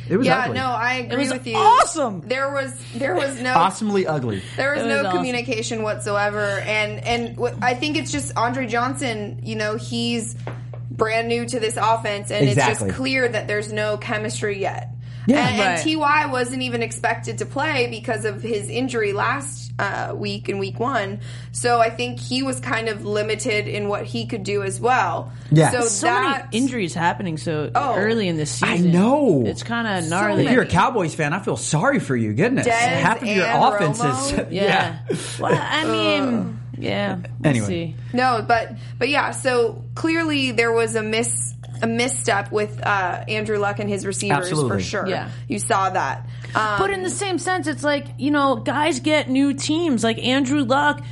It 0.09 0.17
was 0.17 0.27
Yeah, 0.27 0.43
ugly. 0.45 0.55
no, 0.55 0.67
I 0.67 0.95
agree 0.95 1.19
was 1.19 1.33
with 1.33 1.47
you. 1.47 1.57
awesome. 1.57 2.23
There 2.27 2.51
was 2.53 2.73
there 2.95 3.15
was 3.15 3.41
no 3.41 3.55
awesomely 3.55 4.07
ugly. 4.07 4.43
There 4.57 4.73
was 4.75 4.83
It 4.83 4.89
no 4.89 5.01
awesome. 5.01 5.17
communication 5.19 5.83
whatsoever, 5.83 6.41
and 6.61 6.99
and 7.05 7.37
what, 7.37 7.55
I 7.63 7.75
think 7.75 7.97
it's 7.97 8.11
just 8.11 8.37
Andre 8.37 8.67
Johnson. 8.67 9.41
You 9.45 9.57
know, 9.57 9.77
he's 9.77 10.35
brand 10.91 11.29
new 11.29 11.47
to 11.47 11.61
this 11.61 11.77
offense, 11.81 12.31
and 12.31 12.49
it's 12.49 12.57
just 12.57 12.89
clear 12.91 13.29
that 13.29 13.47
there's 13.49 13.73
no 13.73 13.97
chemistry 13.97 14.61
yet. 14.61 14.89
Yeah. 15.27 15.47
and, 15.49 15.59
Right. 15.61 15.87
and 15.87 16.01
Ty 16.03 16.27
wasn't 16.27 16.63
even 16.63 16.83
expected 16.83 17.39
to 17.39 17.47
play 17.47 17.87
because 17.89 18.25
of 18.25 18.43
his 18.43 18.69
injury 18.69 19.13
last 19.13 19.62
uh, 19.79 20.13
week 20.15 20.49
in 20.49 20.59
week 20.59 20.79
one. 20.79 21.21
So 21.53 21.81
I 21.81 21.91
think 21.91 22.21
he 22.21 22.43
was 22.43 22.61
kind 22.61 22.89
of 22.89 23.05
limited 23.05 23.67
in 23.69 23.89
what 23.89 24.05
he 24.05 24.27
could 24.27 24.43
do 24.45 24.63
as 24.63 24.81
well. 24.81 25.33
Yeah. 25.51 25.71
So, 25.71 25.81
So 25.83 26.07
that 26.07 26.47
many 26.53 26.59
injuries 26.65 26.95
happening 26.95 27.37
so 27.39 27.71
Oh. 27.75 27.95
early 27.97 28.29
in 28.29 28.37
the 28.37 28.47
season. 28.47 28.69
I 28.69 28.77
know. 28.93 29.45
It's 29.47 29.63
kind 29.63 29.87
of 29.89 30.05
So 30.05 30.11
gnarly. 30.11 30.47
If 30.47 30.53
you're 30.53 30.63
a. 30.63 30.67
Cowboys 30.67 31.15
fan, 31.15 31.33
I 31.33 31.39
feel 31.41 31.57
sorry 31.57 32.01
for 32.01 32.17
you. 32.17 32.33
Goodness, 32.33 32.67
Dez 32.67 32.73
half 32.73 33.23
of 33.23 33.29
your 33.29 33.45
and 33.47 33.75
offense 33.93 34.01
is 34.33 34.47
yeah. 34.53 34.99
Well, 35.41 35.53
I 35.61 35.85
mean, 35.85 36.61
yeah. 36.79 37.17
we'll 37.17 37.27
Anyway. 37.45 37.67
see. 37.67 37.97
No, 38.13 38.45
but 38.47 38.73
but 38.99 39.09
yeah. 39.09 39.31
So 39.33 39.85
clearly 39.95 40.53
there 40.53 40.73
was 40.73 40.95
a 40.95 41.03
miss 41.03 41.55
a 41.83 41.87
misstep 41.87 42.53
with 42.53 42.81
uh, 42.81 43.25
Andrew 43.29 43.59
Luck 43.59 43.81
and 43.81 43.89
his 43.91 44.07
receivers 44.07 44.47
Absolutely. 44.49 44.71
for 44.71 44.81
sure. 44.81 45.07
Yeah. 45.09 45.31
you 45.49 45.59
saw 45.59 45.91
that. 45.91 46.27
Um, 46.55 46.79
But 46.79 46.91
in 46.91 47.03
the 47.03 47.11
same 47.11 47.39
sense, 47.39 47.67
it's 47.67 47.85
like, 47.85 48.07
you 48.19 48.31
know, 48.31 48.57
guys 48.57 49.01
get 49.01 49.29
new 49.29 49.55
teams. 49.55 50.05
Like 50.05 50.19
Andrew 50.19 50.63
Luck, 50.65 51.03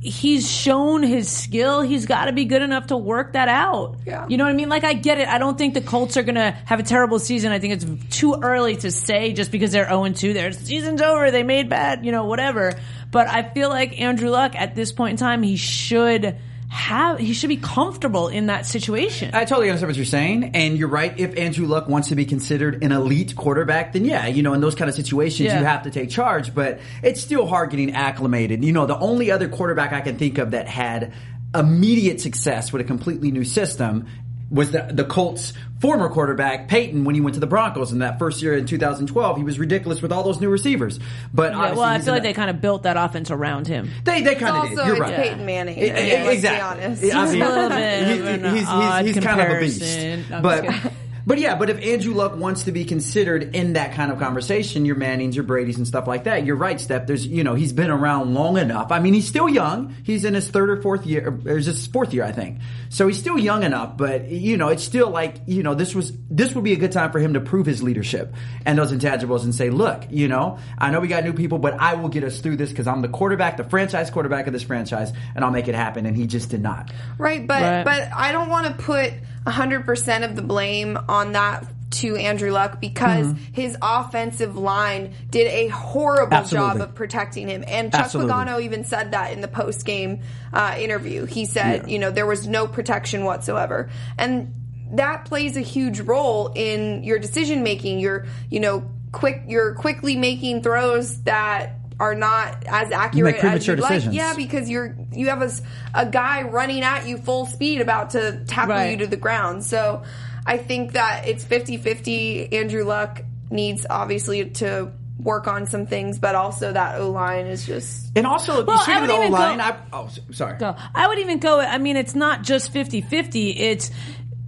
he's 0.00 0.50
shown 0.50 1.02
his 1.02 1.28
skill. 1.28 1.82
He's 1.82 2.06
got 2.06 2.26
to 2.26 2.32
be 2.32 2.44
good 2.44 2.62
enough 2.62 2.88
to 2.88 2.96
work 2.96 3.32
that 3.32 3.48
out. 3.48 3.96
Yeah. 4.06 4.26
You 4.28 4.36
know 4.36 4.44
what 4.44 4.50
I 4.50 4.54
mean? 4.54 4.68
Like, 4.68 4.84
I 4.84 4.92
get 4.92 5.18
it. 5.18 5.28
I 5.28 5.38
don't 5.38 5.58
think 5.58 5.74
the 5.74 5.80
Colts 5.80 6.16
are 6.16 6.22
going 6.22 6.36
to 6.36 6.52
have 6.64 6.78
a 6.80 6.84
terrible 6.84 7.18
season. 7.18 7.52
I 7.52 7.58
think 7.58 7.74
it's 7.74 8.16
too 8.16 8.34
early 8.40 8.76
to 8.76 8.90
say 8.90 9.32
just 9.32 9.50
because 9.50 9.72
they're 9.72 9.88
0 9.88 10.08
2. 10.10 10.32
Their 10.32 10.52
season's 10.52 11.02
over. 11.02 11.30
They 11.30 11.42
made 11.42 11.68
bad, 11.68 12.04
you 12.06 12.12
know, 12.12 12.24
whatever. 12.26 12.72
But 13.10 13.28
I 13.28 13.42
feel 13.42 13.68
like 13.68 14.00
Andrew 14.00 14.30
Luck, 14.30 14.54
at 14.54 14.74
this 14.74 14.92
point 14.92 15.12
in 15.12 15.16
time, 15.16 15.42
he 15.42 15.56
should 15.56 16.36
have, 16.76 17.18
he 17.18 17.32
should 17.32 17.48
be 17.48 17.56
comfortable 17.56 18.28
in 18.28 18.46
that 18.46 18.66
situation. 18.66 19.30
I 19.34 19.44
totally 19.44 19.68
understand 19.68 19.88
what 19.88 19.96
you're 19.96 20.04
saying, 20.04 20.52
and 20.54 20.78
you're 20.78 20.88
right. 20.88 21.18
If 21.18 21.36
Andrew 21.36 21.66
Luck 21.66 21.88
wants 21.88 22.08
to 22.08 22.14
be 22.14 22.24
considered 22.24 22.84
an 22.84 22.92
elite 22.92 23.34
quarterback, 23.34 23.92
then 23.92 24.04
yeah, 24.04 24.26
you 24.26 24.42
know, 24.42 24.52
in 24.54 24.60
those 24.60 24.74
kind 24.74 24.88
of 24.88 24.94
situations, 24.94 25.46
Yeah. 25.46 25.58
you 25.58 25.64
have 25.64 25.82
to 25.84 25.90
take 25.90 26.10
charge. 26.10 26.54
But 26.54 26.80
it's 27.02 27.20
still 27.20 27.46
hard 27.46 27.70
getting 27.70 27.94
acclimated. 27.94 28.64
You 28.64 28.72
know, 28.72 28.86
the 28.86 28.98
only 28.98 29.30
other 29.30 29.48
quarterback 29.48 29.92
I 29.92 30.00
can 30.00 30.16
think 30.18 30.38
of 30.38 30.52
that 30.52 30.68
had 30.68 31.12
immediate 31.54 32.20
success 32.20 32.72
with 32.72 32.82
a 32.82 32.84
completely 32.84 33.30
new 33.30 33.44
system 33.44 34.06
was 34.50 34.70
the, 34.70 34.88
the 34.92 35.04
Colts' 35.04 35.52
former 35.80 36.08
quarterback 36.08 36.68
Peyton 36.68 37.04
when 37.04 37.14
he 37.14 37.20
went 37.20 37.34
to 37.34 37.40
the 37.40 37.46
Broncos 37.48 37.90
in 37.92 37.98
that 37.98 38.18
first 38.18 38.40
year 38.42 38.56
in 38.56 38.64
2012. 38.66 39.36
He 39.36 39.42
was 39.42 39.58
ridiculous 39.58 40.00
with 40.00 40.12
all 40.12 40.22
those 40.22 40.40
new 40.40 40.48
receivers. 40.48 41.00
But 41.34 41.52
Yeah, 41.52 41.58
obviously 41.58 41.78
well, 41.80 41.88
I 41.88 41.98
feel 41.98 42.14
like 42.14 42.20
a- 42.20 42.26
they 42.28 42.32
kind 42.32 42.50
of 42.50 42.60
built 42.60 42.84
that 42.84 42.96
offense 42.96 43.30
around 43.30 43.66
him. 43.66 43.90
they 44.04 44.22
they 44.22 44.36
kind 44.36 44.56
of 44.56 44.68
did. 44.76 44.86
You're 44.86 44.96
right. 44.98 45.16
Peyton 45.16 45.44
Manning. 45.44 45.78
E- 45.78 45.90
I 45.90 45.94
mean, 45.94 46.04
e- 46.06 46.10
let's 46.12 46.26
be 46.28 46.34
exactly. 46.34 46.84
honest. 46.84 47.02
I 47.14 47.32
mean, 47.32 47.42
a 47.42 47.48
little 47.48 47.68
bit 47.70 48.06
he- 48.08 48.18
of 48.20 48.26
an 48.26 48.44
he's, 48.56 49.06
he's, 49.06 49.14
he's 49.16 49.24
kind 49.24 49.40
of 49.40 49.56
a 49.56 49.60
beast. 49.60 50.32
I'm 50.32 50.42
But 50.42 50.64
just 50.64 50.82
kidding. 50.82 50.96
But 51.26 51.38
yeah, 51.38 51.56
but 51.56 51.68
if 51.70 51.82
Andrew 51.82 52.14
Luck 52.14 52.36
wants 52.36 52.62
to 52.64 52.72
be 52.72 52.84
considered 52.84 53.56
in 53.56 53.72
that 53.72 53.94
kind 53.94 54.12
of 54.12 54.20
conversation, 54.20 54.84
your 54.84 54.94
Mannings, 54.94 55.34
your 55.34 55.42
Brady's, 55.42 55.76
and 55.76 55.86
stuff 55.86 56.06
like 56.06 56.24
that, 56.24 56.46
you're 56.46 56.54
right, 56.54 56.76
Stef. 56.76 57.08
There's 57.08 57.26
you 57.26 57.42
know 57.42 57.54
he's 57.54 57.72
been 57.72 57.90
around 57.90 58.32
long 58.32 58.56
enough. 58.58 58.92
I 58.92 59.00
mean, 59.00 59.12
he's 59.12 59.26
still 59.26 59.48
young. 59.48 59.94
He's 60.04 60.24
in 60.24 60.34
his 60.34 60.48
third 60.48 60.70
or 60.70 60.80
fourth 60.82 61.04
year, 61.04 61.28
or 61.44 61.56
his 61.56 61.86
fourth 61.88 62.14
year, 62.14 62.22
I 62.22 62.30
think. 62.30 62.60
So 62.90 63.08
he's 63.08 63.18
still 63.18 63.38
young 63.38 63.64
enough. 63.64 63.96
But 63.96 64.28
you 64.30 64.56
know, 64.56 64.68
it's 64.68 64.84
still 64.84 65.10
like 65.10 65.36
you 65.46 65.64
know 65.64 65.74
this 65.74 65.96
was 65.96 66.12
this 66.30 66.54
would 66.54 66.62
be 66.62 66.74
a 66.74 66.76
good 66.76 66.92
time 66.92 67.10
for 67.10 67.18
him 67.18 67.34
to 67.34 67.40
prove 67.40 67.66
his 67.66 67.82
leadership 67.82 68.32
and 68.64 68.78
those 68.78 68.92
intangibles 68.92 69.42
and 69.42 69.52
say, 69.52 69.68
look, 69.70 70.04
you 70.10 70.28
know, 70.28 70.58
I 70.78 70.92
know 70.92 71.00
we 71.00 71.08
got 71.08 71.24
new 71.24 71.32
people, 71.32 71.58
but 71.58 71.74
I 71.80 71.94
will 71.96 72.08
get 72.08 72.22
us 72.22 72.38
through 72.38 72.56
this 72.56 72.70
because 72.70 72.86
I'm 72.86 73.02
the 73.02 73.08
quarterback, 73.08 73.56
the 73.56 73.64
franchise 73.64 74.10
quarterback 74.10 74.46
of 74.46 74.52
this 74.52 74.62
franchise, 74.62 75.12
and 75.34 75.44
I'll 75.44 75.50
make 75.50 75.66
it 75.66 75.74
happen. 75.74 76.06
And 76.06 76.16
he 76.16 76.28
just 76.28 76.50
did 76.50 76.62
not. 76.62 76.92
Right, 77.18 77.44
but 77.44 77.62
Right. 77.62 77.84
but 77.84 78.10
I 78.16 78.30
don't 78.30 78.48
want 78.48 78.68
to 78.68 78.74
put 78.80 79.12
100% 79.46 80.24
of 80.28 80.36
the 80.36 80.42
blame 80.42 80.98
on 81.08 81.32
that 81.32 81.64
to 81.88 82.16
Andrew 82.16 82.50
Luck 82.50 82.80
because 82.80 83.26
Mm-hmm. 83.26 83.52
his 83.54 83.76
offensive 83.80 84.56
line 84.56 85.14
did 85.30 85.46
a 85.46 85.68
horrible 85.68 86.34
Absolutely. 86.34 86.80
job 86.80 86.88
of 86.88 86.94
protecting 86.94 87.48
him. 87.48 87.64
And 87.66 87.92
Chuck 87.92 88.02
Absolutely. 88.02 88.32
Pagano 88.32 88.60
even 88.62 88.84
said 88.84 89.12
that 89.12 89.32
in 89.32 89.40
the 89.40 89.48
post 89.48 89.86
game 89.86 90.20
uh, 90.52 90.74
interview. 90.78 91.24
He 91.24 91.46
said, 91.46 91.88
you 91.90 91.98
know, 91.98 92.10
there 92.10 92.26
was 92.26 92.46
no 92.46 92.66
protection 92.66 93.24
whatsoever. 93.24 93.88
And 94.18 94.52
that 94.92 95.24
plays 95.24 95.56
a 95.56 95.60
huge 95.60 96.00
role 96.00 96.52
in 96.54 97.04
your 97.04 97.18
decision 97.18 97.62
making. 97.62 98.00
You're, 98.00 98.26
you 98.50 98.60
know, 98.60 98.90
quick. 99.12 99.44
You're 99.46 99.74
quickly 99.74 100.16
making 100.16 100.62
throws 100.62 101.22
that 101.22 101.75
are 101.98 102.14
not 102.14 102.64
as 102.66 102.90
accurate 102.92 103.36
as 103.42 103.66
you'd 103.66 103.80
like. 103.80 104.02
Yeah, 104.10 104.34
because 104.36 104.68
you're 104.68 104.94
you 105.12 105.28
have 105.28 105.40
a, 105.42 105.50
a 105.94 106.06
guy 106.06 106.42
running 106.42 106.82
at 106.82 107.06
you 107.06 107.16
full 107.18 107.46
speed 107.46 107.80
about 107.80 108.10
to 108.10 108.44
tackle 108.46 108.74
Right. 108.74 108.90
you 108.90 108.96
to 108.98 109.06
the 109.06 109.16
ground. 109.16 109.64
So 109.64 110.02
I 110.46 110.58
think 110.58 110.92
that 110.92 111.26
it's 111.26 111.42
50-50. 111.44 112.52
Andrew 112.52 112.84
Luck 112.84 113.22
needs 113.50 113.86
obviously 113.88 114.50
to 114.50 114.92
work 115.18 115.48
on 115.48 115.66
some 115.66 115.86
things, 115.86 116.18
but 116.18 116.34
also 116.34 116.72
that 116.72 117.00
O 117.00 117.10
line 117.10 117.46
is 117.46 117.64
just 117.64 118.12
And 118.14 118.26
also, 118.26 118.62
Well, 118.64 118.78
I 118.86 119.00
would 119.00 119.08
the 119.08 119.14
even 119.14 119.28
O 119.28 119.36
line, 119.36 119.58
go- 119.58 119.64
I 119.64 119.76
oh 119.94 120.08
sorry. 120.32 120.58
go. 120.58 120.76
I 120.94 121.08
would 121.08 121.18
even 121.18 121.38
go. 121.38 121.58
I 121.58 121.78
mean, 121.78 121.96
it's 121.96 122.14
not 122.14 122.42
just 122.42 122.72
50-50. 122.74 123.54
It's 123.58 123.90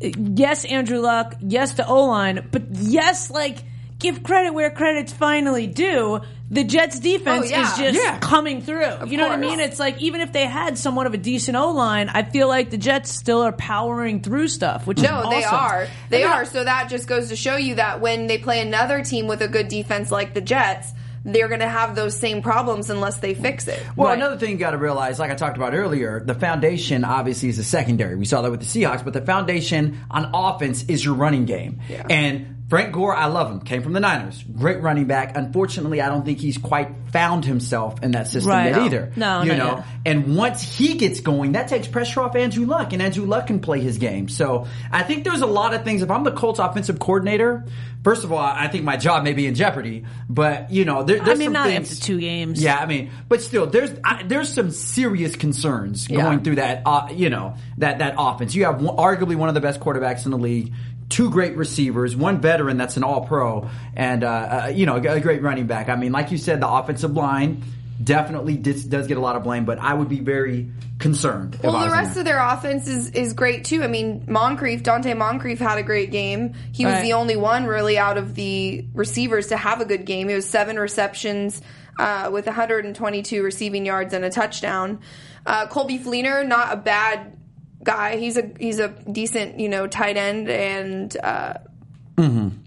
yes, 0.00 0.64
Andrew 0.67 0.99
Luck. 1.00 1.35
Yes, 1.40 1.75
to 1.75 1.87
O 1.87 2.05
line, 2.05 2.47
but 2.52 2.62
yes, 2.73 3.31
like 3.31 3.59
give 3.99 4.23
credit 4.23 4.52
where 4.55 4.71
credit's 4.71 5.12
finally 5.12 5.67
due. 5.67 6.21
The 6.50 6.64
Jets 6.64 6.99
defense 6.99 7.47
Oh, 7.47 7.49
yeah. 7.50 7.62
is 7.73 7.78
just 7.78 8.02
Yeah. 8.02 8.19
coming 8.21 8.62
through. 8.62 9.07
you 9.07 9.19
know 9.19 9.25
what 9.28 9.33
I 9.33 9.37
mean? 9.37 9.61
It's 9.61 9.78
like 9.78 10.00
even 10.00 10.23
if 10.23 10.33
they 10.33 10.47
had 10.47 10.78
somewhat 10.78 11.07
of 11.07 11.12
a 11.12 11.19
decent 11.19 11.57
O 11.59 11.73
line, 11.73 12.09
I 12.09 12.23
feel 12.23 12.49
like 12.49 12.71
the 12.71 12.78
Jets 12.78 13.11
still 13.11 13.43
are 13.43 13.52
powering 13.52 14.21
through 14.21 14.49
stuff, 14.49 14.87
which 14.87 14.99
is 14.99 15.05
No, 15.05 15.28
they 15.28 15.45
are. 15.45 15.87
They 16.09 16.23
And 16.23 16.33
are. 16.33 16.45
So 16.47 16.64
that 16.64 16.88
just 16.88 17.07
goes 17.07 17.28
to 17.28 17.37
show 17.37 17.57
you 17.57 17.75
that 17.75 18.00
when 18.00 18.28
they 18.28 18.38
play 18.38 18.61
another 18.61 19.05
team 19.05 19.26
with 19.26 19.43
a 19.43 19.49
good 19.49 19.69
defense 19.69 20.11
like 20.11 20.33
the 20.33 20.40
Jets, 20.40 20.93
they're 21.25 21.49
going 21.49 21.61
to 21.61 21.69
have 21.69 21.95
those 21.95 22.17
same 22.17 22.40
problems 22.40 22.88
unless 22.88 23.19
they 23.19 23.35
fix 23.35 23.69
it. 23.69 23.83
Well, 23.95 24.09
Right. 24.09 24.17
another 24.17 24.38
thing 24.38 24.50
you 24.52 24.57
got 24.57 24.71
to 24.71 24.78
realize, 24.78 25.19
like 25.19 25.31
I 25.31 25.35
talked 25.35 25.59
about 25.59 25.75
earlier, 25.75 26.23
the 26.25 26.33
foundation 26.35 27.05
obviously 27.05 27.50
is 27.50 27.59
the 27.59 27.64
secondary. 27.64 28.17
We 28.17 28.25
saw 28.25 28.40
that 28.40 28.50
with 28.50 28.61
the 28.61 28.67
Seahawks, 28.67 29.05
but 29.05 29.12
the 29.12 29.21
foundation 29.21 29.99
on 30.11 30.31
offense 30.33 30.85
is 30.88 31.05
your 31.05 31.14
running 31.14 31.45
game. 31.45 31.81
Yeah. 31.90 32.07
And 32.09 32.55
Frank 32.68 32.92
Gore, 32.92 33.16
I 33.16 33.26
love 33.26 33.50
him. 33.50 33.60
Came 33.60 33.82
from 33.82 33.94
the 33.94 34.00
Niners. 34.00 34.44
Great 34.58 34.82
running 34.82 35.06
back. 35.06 35.37
Unfortunately, 35.38 36.02
I 36.02 36.08
don't 36.10 36.26
think 36.26 36.38
he's 36.38 36.58
quite 36.58 36.90
found 37.10 37.46
himself 37.46 38.02
in 38.02 38.10
that 38.10 38.28
system 38.28 38.50
Right. 38.52 38.66
yet 38.66 38.76
No. 38.76 38.84
either. 38.84 39.12
No, 39.16 39.42
you 39.42 39.54
know. 39.56 39.76
yet. 39.76 39.84
And 40.04 40.37
once 40.37 40.60
he 40.76 40.94
gets 40.98 41.20
going, 41.20 41.52
that 41.52 41.68
takes 41.68 41.87
pressure 41.88 42.20
off 42.20 42.37
Andrew 42.37 42.66
Luck, 42.66 42.92
and 42.92 43.00
Andrew 43.00 43.25
Luck 43.25 43.46
can 43.46 43.60
play 43.60 43.80
his 43.80 43.96
game. 43.96 44.28
So 44.28 44.66
I 44.92 45.02
think 45.02 45.25
there's 45.25 45.40
a 45.40 45.46
lot 45.46 45.72
of 45.72 45.82
things. 45.82 46.02
If 46.02 46.10
I'm 46.10 46.25
the 46.25 46.30
Colts 46.32 46.58
offensive 46.58 46.98
coordinator, 46.98 47.64
first 48.04 48.25
of 48.25 48.32
all, 48.32 48.38
I 48.38 48.68
think 48.68 48.84
my 48.84 48.98
job 48.98 49.25
may 49.25 49.32
be 49.32 49.46
in 49.46 49.54
jeopardy. 49.54 50.04
But 50.28 50.70
you 50.70 50.84
know, 50.84 51.04
there, 51.04 51.22
I 51.22 51.25
there's 51.25 51.38
mean, 51.38 51.46
some 51.46 51.52
not 51.54 51.66
things, 51.68 51.90
after 51.92 52.04
two 52.04 52.20
games. 52.20 52.62
Yeah, 52.62 52.76
I 52.76 52.84
mean, 52.84 53.10
but 53.30 53.40
still, 53.40 53.66
there's 53.66 53.92
I, 54.04 54.25
there's 54.25 54.52
some 54.52 54.72
serious 54.72 55.37
concerns 55.37 56.06
Yeah. 56.10 56.20
going 56.20 56.40
through 56.42 56.56
that. 56.56 56.82
Uh, 56.84 57.08
you 57.14 57.30
know 57.30 57.54
that 57.78 58.00
that 58.00 58.16
offense. 58.18 58.54
You 58.54 58.66
have 58.66 58.82
one, 58.82 58.96
arguably 58.98 59.37
one 59.37 59.48
of 59.48 59.54
the 59.54 59.62
best 59.62 59.80
quarterbacks 59.80 60.26
in 60.26 60.32
the 60.32 60.38
league. 60.38 60.75
Two 61.09 61.31
great 61.31 61.57
receivers, 61.57 62.15
one 62.17 62.41
veteran 62.41 62.77
that's 62.77 62.97
an 62.97 63.05
All 63.05 63.27
Pro, 63.27 63.69
and 63.95 64.23
uh, 64.23 64.29
uh, 64.29 64.73
you 64.75 64.87
know 64.87 64.97
a 64.97 65.21
great 65.21 65.43
running 65.43 65.67
back. 65.67 65.88
I 65.88 65.97
mean, 65.97 66.12
like 66.12 66.31
you 66.31 66.38
said, 66.38 66.61
the 66.61 66.69
offensive 66.69 67.12
line 67.12 67.65
definitely 68.03 68.57
dis, 68.57 68.85
does 68.85 69.07
get 69.07 69.17
a 69.17 69.21
lot 69.21 69.35
of 69.37 69.43
blame, 69.43 69.65
but 69.65 69.79
I 69.79 69.95
would 69.95 70.09
be 70.09 70.21
very 70.21 70.71
concerned. 70.99 71.59
Well, 71.62 71.81
the 71.87 71.91
rest 71.93 72.17
of 72.17 72.25
their 72.25 72.38
offense 72.41 72.88
is, 72.88 73.11
is 73.11 73.33
great 73.33 73.65
too. 73.65 73.83
I 73.83 73.87
mean, 73.88 74.25
Moncrief, 74.29 74.83
Donte 74.83 75.17
Moncrief 75.17 75.59
had 75.59 75.79
a 75.79 75.83
great 75.83 76.11
game. 76.11 76.55
He 76.73 76.85
was 76.85 76.95
Right. 76.95 77.03
the 77.03 77.12
only 77.15 77.37
one 77.37 77.67
really 77.67 77.99
out 77.99 78.19
of 78.19 78.35
the 78.35 78.85
receivers 78.95 79.49
to 79.49 79.57
have 79.57 79.81
a 79.81 79.85
good 79.85 80.05
game. 80.05 80.29
It 80.29 80.35
was 80.35 80.49
seven 80.49 80.79
receptions 80.79 81.61
uh, 81.99 82.31
with 82.33 82.47
122 82.47 83.43
receiving 83.43 83.87
yards 83.87 84.12
and 84.15 84.25
a 84.25 84.31
touchdown. 84.31 85.00
Uh, 85.47 85.67
Coby 85.67 86.03
Fleener, 86.03 86.47
not 86.47 86.73
a 86.73 86.77
bad 86.77 87.38
guy. 87.82 88.16
He's 88.16 88.37
a 88.37 88.50
he's 88.58 88.78
a 88.78 88.88
decent 88.88 89.58
you 89.61 89.68
know 89.68 89.87
tight 89.87 90.16
end 90.16 90.49
and. 90.49 91.16
Uh, 91.16 91.54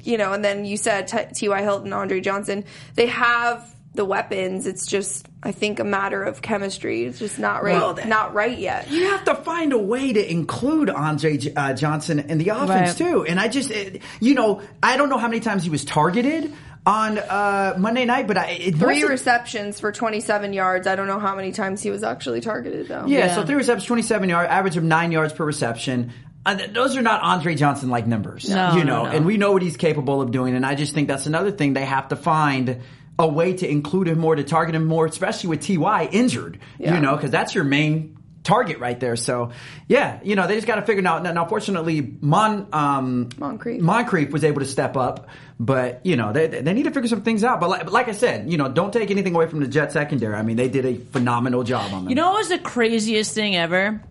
you 0.04 0.18
know, 0.18 0.32
and 0.32 0.46
then 0.46 0.64
you 0.64 0.78
said 0.78 1.08
T- 1.10 1.18
T.Y. 1.36 1.62
Hilton, 1.62 1.92
Andre 1.92 2.22
Johnson. 2.22 2.64
They 2.96 3.08
have 3.08 3.76
the 3.94 4.06
weapons. 4.06 4.66
It's 4.66 4.86
just, 4.86 5.28
I 5.44 5.52
think, 5.52 5.82
a 5.82 5.84
matter 5.84 6.24
of 6.24 6.42
chemistry. 6.42 7.04
It's 7.04 7.20
just 7.20 7.38
not 7.38 7.62
right, 7.62 7.74
Well, 7.76 8.00
not 8.08 8.34
right 8.34 8.58
yet. 8.58 8.90
you 8.90 9.10
have 9.10 9.26
to 9.26 9.36
find 9.36 9.74
a 9.74 9.78
way 9.78 10.14
to 10.14 10.32
include 10.32 10.90
Andre 10.90 11.36
J- 11.36 11.54
uh, 11.54 11.74
Johnson 11.74 12.20
in 12.20 12.38
the 12.38 12.48
offense 12.48 12.98
Right. 13.02 13.10
too. 13.12 13.26
And 13.26 13.42
I 13.42 13.50
just, 13.50 13.72
it, 13.72 14.02
you 14.22 14.36
know, 14.36 14.62
I 14.82 14.96
don't 14.96 15.10
know 15.10 15.18
how 15.18 15.28
many 15.28 15.42
times 15.42 15.64
he 15.64 15.70
was 15.70 15.84
targeted 15.84 16.54
on 16.86 17.18
uh, 17.20 17.76
Monday 17.78 18.06
night, 18.06 18.28
but 18.28 18.38
I 18.38 18.48
it 18.48 18.76
Three 18.76 19.04
receptions 19.04 19.80
for 19.80 19.92
27 19.92 20.54
yards. 20.54 20.88
I 20.88 20.96
don't 20.96 21.08
know 21.08 21.20
how 21.20 21.36
many 21.36 21.52
times 21.52 21.82
he 21.84 21.92
was 21.92 22.04
actually 22.04 22.42
targeted 22.42 22.88
though. 22.88 23.06
Yeah, 23.06 23.20
Yeah. 23.28 23.36
so 23.36 23.46
three 23.46 23.56
receptions, 23.56 23.86
27 23.86 24.30
yard, 24.30 24.48
average 24.48 24.78
of 24.78 24.84
nine 24.84 25.12
yards 25.12 25.32
per 25.34 25.46
reception. 25.46 26.12
Uh, 26.44 26.58
those 26.72 26.98
are 26.98 27.04
not 27.04 27.22
Andre 27.22 27.54
Johnson 27.54 27.90
like 27.92 28.08
numbers, 28.08 28.50
No, 28.50 28.74
you 28.74 28.84
no, 28.84 29.04
know, 29.04 29.04
no. 29.04 29.12
and 29.12 29.26
we 29.28 29.38
know 29.38 29.52
what 29.52 29.62
he's 29.62 29.78
capable 29.78 30.22
of 30.24 30.32
doing. 30.32 30.56
And 30.56 30.66
I 30.66 30.74
just 30.74 30.96
think 30.96 31.08
that's 31.08 31.28
another 31.28 31.52
thing 31.52 31.74
they 31.74 31.86
have 31.86 32.08
to 32.08 32.16
find 32.16 32.80
a 33.20 33.28
way 33.28 33.54
to 33.54 33.70
include 33.70 34.08
him 34.08 34.18
more, 34.18 34.36
to 34.36 34.44
target 34.44 34.74
him 34.74 34.86
more, 34.86 35.06
especially 35.06 35.50
with 35.52 35.62
Ty 35.68 36.10
injured, 36.12 36.58
Yeah. 36.80 36.96
you 36.96 37.02
know, 37.02 37.16
because 37.16 37.30
that's 37.30 37.54
your 37.54 37.64
main 37.64 38.18
target 38.44 38.80
right 38.80 39.00
there. 39.00 39.16
So, 39.16 39.52
yeah, 39.88 40.20
you 40.24 40.36
know, 40.36 40.48
they 40.48 40.56
just 40.56 40.68
got 40.68 40.76
to 40.76 40.82
figure 40.82 41.02
it 41.02 41.06
out. 41.06 41.24
Now, 41.24 41.32
now, 41.32 41.46
fortunately, 41.46 42.16
Mon 42.22 42.68
um, 42.74 43.30
Moncrief. 43.38 43.82
Moncrief 43.82 44.32
was 44.32 44.44
able 44.44 44.62
to 44.62 44.66
step 44.68 44.98
up, 44.98 45.28
but 45.60 46.06
you 46.06 46.16
know, 46.16 46.34
they 46.34 46.48
they 46.48 46.74
need 46.74 46.84
to 46.84 46.92
figure 46.92 47.08
some 47.08 47.22
things 47.22 47.44
out. 47.44 47.60
But 47.60 47.70
like, 47.70 47.84
but 47.84 47.94
like 47.94 48.08
I 48.08 48.14
said, 48.14 48.52
you 48.52 48.58
know, 48.58 48.70
don't 48.70 48.92
take 48.92 49.12
anything 49.12 49.36
away 49.36 49.48
from 49.48 49.60
the 49.60 49.68
Jet 49.68 49.92
secondary. 49.92 50.36
I 50.36 50.42
mean, 50.42 50.58
they 50.58 50.70
did 50.70 50.86
a 50.86 50.96
phenomenal 50.96 51.64
job 51.64 51.94
on 51.94 52.04
them. 52.04 52.10
You 52.10 52.16
know 52.16 52.32
what 52.32 52.40
was 52.40 52.50
the 52.50 52.60
craziest 52.60 53.34
thing 53.34 53.56
ever? 53.56 54.02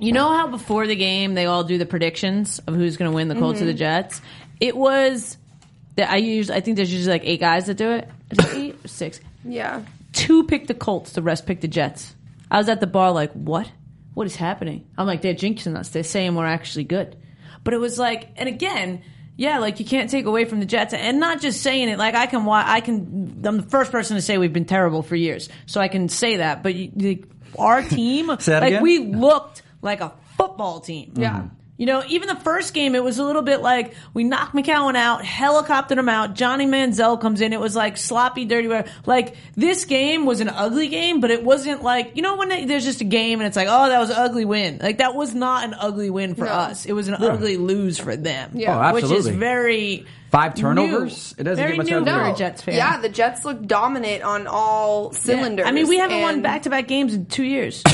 You 0.00 0.12
know 0.12 0.32
how 0.32 0.46
before 0.46 0.86
the 0.86 0.94
game 0.94 1.34
they 1.34 1.46
all 1.46 1.64
do 1.64 1.76
the 1.76 1.86
predictions 1.86 2.60
of 2.60 2.74
who's 2.74 2.96
going 2.96 3.10
to 3.10 3.14
win 3.14 3.28
the 3.28 3.34
Colts 3.34 3.60
or 3.60 3.64
the 3.64 3.74
Jets? 3.74 4.20
It 4.60 4.76
was 4.76 5.36
that 5.96 6.10
I 6.10 6.16
use. 6.18 6.50
I 6.50 6.60
think 6.60 6.76
there's 6.76 6.92
usually 6.92 7.12
like 7.12 7.24
eight 7.24 7.40
guys 7.40 7.66
that 7.66 7.74
do 7.74 7.90
it. 7.90 8.08
Is 8.30 8.38
it 8.38 8.54
eight 8.54 8.88
six? 8.88 9.20
Yeah. 9.44 9.82
Two 10.12 10.44
pick 10.44 10.68
the 10.68 10.74
Colts, 10.74 11.12
the 11.12 11.22
rest 11.22 11.46
pick 11.46 11.60
the 11.60 11.68
Jets. 11.68 12.14
I 12.50 12.58
was 12.58 12.68
at 12.68 12.80
the 12.80 12.86
bar 12.86 13.12
like, 13.12 13.32
what? 13.32 13.70
What 14.14 14.26
is 14.26 14.36
happening? 14.36 14.86
I'm 14.96 15.06
like, 15.06 15.22
they're 15.22 15.34
jinxing 15.34 15.76
us. 15.76 15.90
They're 15.90 16.02
saying 16.02 16.34
we're 16.34 16.46
actually 16.46 16.84
good. 16.84 17.16
But 17.64 17.74
it 17.74 17.78
was 17.78 17.98
like, 17.98 18.30
and 18.36 18.48
again, 18.48 19.02
yeah, 19.36 19.58
like 19.58 19.78
you 19.78 19.86
can't 19.86 20.10
take 20.10 20.26
away 20.26 20.44
from 20.44 20.58
the 20.58 20.66
Jets, 20.66 20.92
and 20.92 21.20
not 21.20 21.40
just 21.40 21.62
saying 21.62 21.88
it. 21.88 21.98
Like 21.98 22.16
I 22.16 22.26
can, 22.26 22.46
I 22.48 22.80
can. 22.80 23.40
I'm 23.44 23.58
the 23.58 23.62
first 23.62 23.92
person 23.92 24.16
to 24.16 24.22
say 24.22 24.36
we've 24.36 24.52
been 24.52 24.64
terrible 24.64 25.02
for 25.02 25.14
years, 25.14 25.48
so 25.66 25.80
I 25.80 25.86
can 25.86 26.08
say 26.08 26.38
that. 26.38 26.64
But 26.64 26.74
you, 26.74 26.90
the, 26.94 27.24
our 27.56 27.82
team, 27.88 28.26
like 28.26 28.48
again? 28.48 28.82
we 28.82 28.98
looked 28.98 29.62
like 29.80 30.00
a 30.00 30.12
football 30.36 30.80
team. 30.80 31.12
Yeah. 31.14 31.30
Mm-hmm. 31.30 31.57
You 31.78 31.86
know, 31.86 32.02
even 32.08 32.28
the 32.28 32.34
first 32.36 32.74
game, 32.74 32.94
it 32.96 33.02
was 33.04 33.18
a 33.18 33.24
little 33.24 33.40
bit 33.42 33.62
like 33.62 33.94
we 34.12 34.24
knocked 34.24 34.52
McCown 34.54 34.96
out, 34.96 35.22
helicoptered 35.22 35.96
him 35.96 36.08
out. 36.08 36.34
Johnny 36.34 36.66
Manziel 36.66 37.20
comes 37.20 37.40
in. 37.40 37.52
It 37.52 37.60
was 37.60 37.74
like 37.76 37.96
sloppy, 37.96 38.44
dirty. 38.44 38.66
whatever. 38.68 38.90
Like 39.06 39.36
this 39.54 39.84
game 39.84 40.26
was 40.26 40.40
an 40.40 40.48
ugly 40.48 40.88
game, 40.88 41.20
but 41.20 41.30
it 41.30 41.44
wasn't 41.44 41.82
like 41.84 42.16
you 42.16 42.22
know 42.22 42.36
when 42.36 42.48
they, 42.48 42.64
there's 42.64 42.84
just 42.84 43.00
a 43.00 43.04
game 43.04 43.38
and 43.40 43.46
it's 43.46 43.56
like, 43.56 43.68
oh, 43.70 43.88
that 43.88 43.98
was 44.00 44.10
an 44.10 44.16
ugly 44.18 44.44
win. 44.44 44.80
Like 44.82 44.98
that 44.98 45.14
was 45.14 45.34
not 45.34 45.64
an 45.64 45.74
ugly 45.78 46.10
win 46.10 46.34
for 46.34 46.44
No. 46.46 46.50
us. 46.50 46.84
It 46.84 46.92
was 46.92 47.06
an 47.08 47.14
ugly 47.14 47.56
lose 47.56 47.96
for 47.96 48.16
them. 48.16 48.50
Yeah. 48.54 48.90
Oh, 48.90 48.94
which 48.94 49.04
is 49.04 49.28
very 49.28 50.04
Five 50.32 50.56
turnovers? 50.56 51.34
New. 51.38 51.40
It 51.40 51.44
doesn't 51.44 51.56
very 51.64 51.70
get 51.76 51.78
much 51.78 51.86
new 51.86 51.96
uglier. 51.98 52.14
for 52.18 52.28
No. 52.30 52.34
Jets 52.34 52.62
fan. 52.62 52.74
Yeah, 52.74 53.00
the 53.00 53.08
Jets 53.08 53.44
look 53.46 53.64
dominant 53.66 54.24
on 54.24 54.46
all 54.46 55.10
Yeah. 55.12 55.18
cylinders. 55.20 55.66
I 55.66 55.70
mean, 55.70 55.86
we 55.88 55.96
haven't 55.98 56.20
won 56.22 56.42
back 56.42 56.62
to 56.64 56.70
back 56.70 56.88
games 56.88 57.14
in 57.14 57.26
two 57.26 57.44
years. 57.44 57.84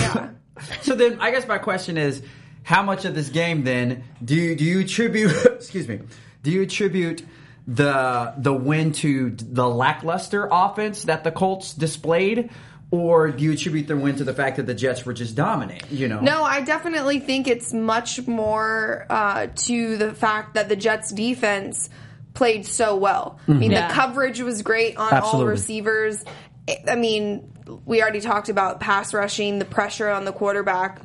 So 0.82 0.94
then, 0.94 1.18
I 1.20 1.30
guess 1.32 1.46
my 1.48 1.58
question 1.58 1.98
is, 1.98 2.22
how 2.64 2.82
much 2.82 3.04
of 3.04 3.14
this 3.14 3.28
game 3.28 3.62
then 3.62 4.02
do 4.24 4.34
you, 4.34 4.56
do 4.56 4.64
you 4.64 4.80
attribute? 4.80 5.30
excuse 5.46 5.86
me. 5.86 6.00
Do 6.42 6.50
you 6.50 6.62
attribute 6.62 7.24
the 7.66 8.34
the 8.36 8.52
win 8.52 8.92
to 8.92 9.30
the 9.30 9.66
lackluster 9.68 10.48
offense 10.50 11.04
that 11.04 11.24
the 11.24 11.30
Colts 11.30 11.72
displayed, 11.72 12.50
or 12.90 13.30
do 13.30 13.42
you 13.44 13.52
attribute 13.52 13.86
the 13.88 13.96
win 13.96 14.16
to 14.16 14.24
the 14.24 14.34
fact 14.34 14.56
that 14.58 14.66
the 14.66 14.74
Jets 14.74 15.06
were 15.06 15.14
just 15.14 15.34
dominant? 15.34 15.82
You 15.90 16.08
know, 16.08 16.20
No, 16.20 16.42
I 16.42 16.60
definitely 16.60 17.20
think 17.20 17.48
it's 17.48 17.72
much 17.72 18.26
more 18.26 19.06
uh, 19.08 19.46
to 19.54 19.96
the 19.96 20.12
fact 20.12 20.54
that 20.54 20.68
the 20.68 20.76
Jets 20.76 21.10
defense 21.12 21.88
played 22.34 22.66
so 22.66 22.96
well. 22.96 23.38
I 23.48 23.52
mean, 23.52 23.70
Yeah. 23.70 23.88
the 23.88 23.94
coverage 23.94 24.40
was 24.40 24.60
great 24.62 24.96
on 24.98 25.12
all 25.14 25.46
receivers. 25.46 26.24
I- 26.68 26.82
I 26.88 26.96
mean, 26.96 27.50
we 27.86 28.02
already 28.02 28.20
talked 28.20 28.48
about 28.50 28.80
pass 28.80 29.14
rushing, 29.14 29.58
the 29.58 29.64
pressure 29.64 30.10
on 30.10 30.24
the 30.26 30.32
quarterback. 30.32 31.00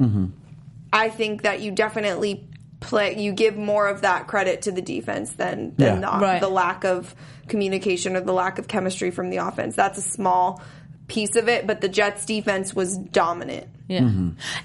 I 0.91 1.09
think 1.09 1.43
that 1.43 1.61
you 1.61 1.71
definitely 1.71 2.47
play. 2.79 3.17
You 3.19 3.31
give 3.33 3.57
more 3.57 3.87
of 3.87 4.01
that 4.01 4.27
credit 4.27 4.63
to 4.63 4.71
the 4.71 4.81
defense 4.81 5.33
than 5.33 5.75
than 5.75 6.01
Yeah. 6.01 6.17
the, 6.19 6.25
Right. 6.25 6.41
the 6.41 6.49
lack 6.49 6.83
of 6.85 7.13
communication 7.47 8.15
or 8.15 8.21
the 8.21 8.33
lack 8.33 8.57
of 8.59 8.67
chemistry 8.67 9.11
from 9.11 9.29
the 9.29 9.37
offense. 9.37 9.75
That's 9.75 9.97
a 9.97 10.01
small 10.03 10.61
piece 11.07 11.35
of 11.35 11.49
it, 11.49 11.65
but 11.67 11.81
the 11.81 11.89
Jets 11.89 12.25
defense 12.25 12.73
was 12.73 12.97
dominant. 12.97 13.67
Yeah. 13.89 14.01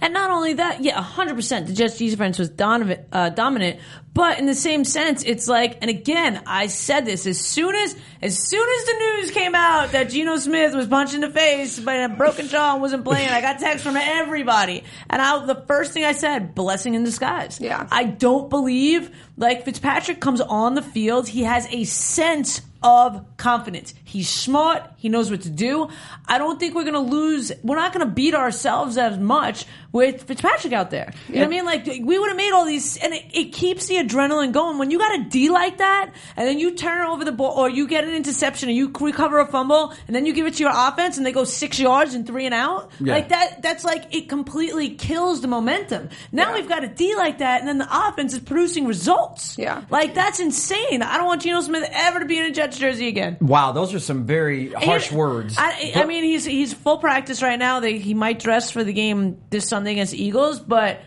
And 0.02 0.12
not 0.12 0.31
only 0.31 0.52
that, 0.52 0.85
yeah, 0.85 1.02
100%. 1.02 1.66
The 1.66 1.73
Jets 1.73 1.97
defense 1.97 2.38
was 2.38 2.50
dominant, 2.50 3.09
uh, 3.11 3.31
dominant, 3.31 3.81
but 4.12 4.38
in 4.38 4.45
the 4.45 4.54
same 4.54 4.85
sense, 4.85 5.25
it's 5.25 5.49
like, 5.49 5.78
and 5.81 5.88
again, 5.88 6.43
I 6.47 6.66
said 6.66 7.07
this 7.07 7.26
as 7.26 7.40
soon 7.40 7.75
as, 7.75 7.97
as 8.21 8.38
soon 8.38 8.69
as 8.69 8.85
the 8.85 8.93
news 8.93 9.31
came 9.31 9.54
out 9.54 9.93
that 9.93 10.11
Geno 10.11 10.37
Smith 10.37 10.75
was 10.75 10.87
punched 10.87 11.14
in 11.14 11.23
the 11.23 11.31
face 11.31 11.81
by 11.81 11.95
a 11.95 12.09
broken 12.11 12.49
jaw 12.49 12.75
and 12.75 12.83
wasn't 12.83 13.02
playing, 13.02 13.31
I 13.31 13.40
got 13.40 13.61
texts 13.61 13.83
from 13.83 13.97
everybody. 13.97 14.85
And 15.09 15.23
I, 15.23 15.47
the 15.47 15.64
first 15.66 15.93
thing 15.93 16.04
I 16.04 16.12
said, 16.12 16.54
blessing 16.54 16.95
in 16.95 17.02
disguise. 17.02 17.59
Yeah. 17.59 17.88
I 17.90 18.04
don't 18.04 18.50
believe, 18.50 19.11
like, 19.38 19.64
Fitzpatrick 19.64 20.21
comes 20.21 20.43
on 20.43 20.75
the 20.75 20.83
field, 20.83 21.28
he 21.28 21.45
has 21.45 21.66
a 21.73 21.85
sense 21.85 22.61
of 22.85 23.38
confidence. 23.38 23.95
He's 24.04 24.28
smart. 24.28 24.83
He 24.99 25.09
knows 25.09 25.31
what 25.31 25.40
to 25.43 25.50
do. 25.50 25.88
I 26.28 26.37
don't 26.37 26.61
think 26.61 26.75
we're 26.75 26.83
going 26.83 26.93
to 26.93 27.00
lose. 27.00 27.50
We're 27.62 27.76
not 27.76 27.95
going 27.95 28.07
to 28.07 28.12
beat 28.12 28.35
ourselves 28.35 28.99
as 28.99 29.13
much 29.18 29.66
with 29.92 30.23
Fitzpatrick 30.25 30.73
out 30.73 30.90
there. 30.90 31.12
You 31.28 31.35
know 31.37 31.40
what 31.42 31.47
I 31.47 31.50
mean? 31.50 31.64
Like 31.64 31.87
we 31.87 32.18
would 32.18 32.28
have 32.28 32.37
made 32.37 32.52
all 32.52 32.64
these, 32.64 32.97
and 32.97 33.12
it, 33.14 33.25
it 33.33 33.52
keeps 33.52 33.87
the 33.87 33.97
adrenaline 33.97 34.52
going. 34.52 34.78
When 34.78 34.90
you 34.90 34.99
got 34.99 35.18
a 35.21 35.25
D 35.25 35.50
like 35.50 35.78
that, 35.78 36.12
and 36.37 36.47
then 36.49 36.59
you 36.59 36.73
turn 36.75 37.06
over 37.06 37.25
the 37.25 37.33
ball, 37.33 37.52
or 37.59 37.68
you 37.68 37.87
get 37.87 38.04
an 38.04 38.11
interception, 38.14 38.68
and 38.68 38.76
you 38.76 38.92
recover 39.00 39.38
a 39.40 39.46
fumble, 39.46 39.92
and 40.07 40.14
then 40.16 40.27
you 40.27 40.33
give 40.33 40.46
it 40.46 40.55
to 40.55 40.62
your 40.62 40.72
offense, 40.74 41.16
and 41.16 41.24
they 41.27 41.33
go 41.33 41.44
six 41.44 41.79
yards 41.79 42.14
and 42.14 42.27
three 42.27 42.46
and 42.46 42.55
out. 42.55 42.90
Yeah. 43.00 43.14
Like 43.14 43.29
that. 43.29 43.62
That's 43.62 43.85
like 43.85 44.14
it 44.14 44.29
completely 44.29 44.90
kills 44.90 45.40
the 45.42 45.48
momentum. 45.48 46.09
Now 46.33 46.48
Yeah. 46.50 46.55
we've 46.55 46.68
got 46.68 46.83
a 46.85 46.88
D 46.88 47.14
like 47.16 47.38
that, 47.38 47.61
and 47.61 47.68
then 47.68 47.79
the 47.79 47.88
offense 48.09 48.33
is 48.33 48.40
producing 48.40 48.87
results. 48.87 49.57
Yeah. 49.59 49.83
Like 49.90 50.14
that's 50.14 50.40
insane. 50.40 51.03
I 51.03 51.16
don't 51.16 51.27
want 51.27 51.42
Geno 51.42 51.61
Smith 51.61 51.88
ever 51.92 52.20
to 52.20 52.27
be 52.27 52.38
in 52.38 52.46
a 52.46 52.50
Jets 52.50 52.79
jersey 52.79 53.09
again. 53.09 53.37
wow, 53.40 53.72
those 53.72 53.94
are 53.94 54.00
some 54.00 54.24
very 54.27 54.72
harsh 54.72 55.09
He- 55.09 55.16
words. 55.16 55.57
I, 55.59 55.92
I 55.96 56.05
mean, 56.05 56.24
he's 56.24 56.44
he's 56.44 56.72
full 56.72 56.98
practice 56.98 57.42
right 57.42 57.59
now. 57.59 57.81
They, 57.81 57.98
he 57.98 58.14
might 58.14 58.38
dress 58.38 58.70
for 58.70 58.83
the 58.83 58.92
game 58.92 59.04
this 59.51 59.69
Sunday 59.69 59.93
against 59.93 60.14
Eagles, 60.14 60.61
but 60.61 61.01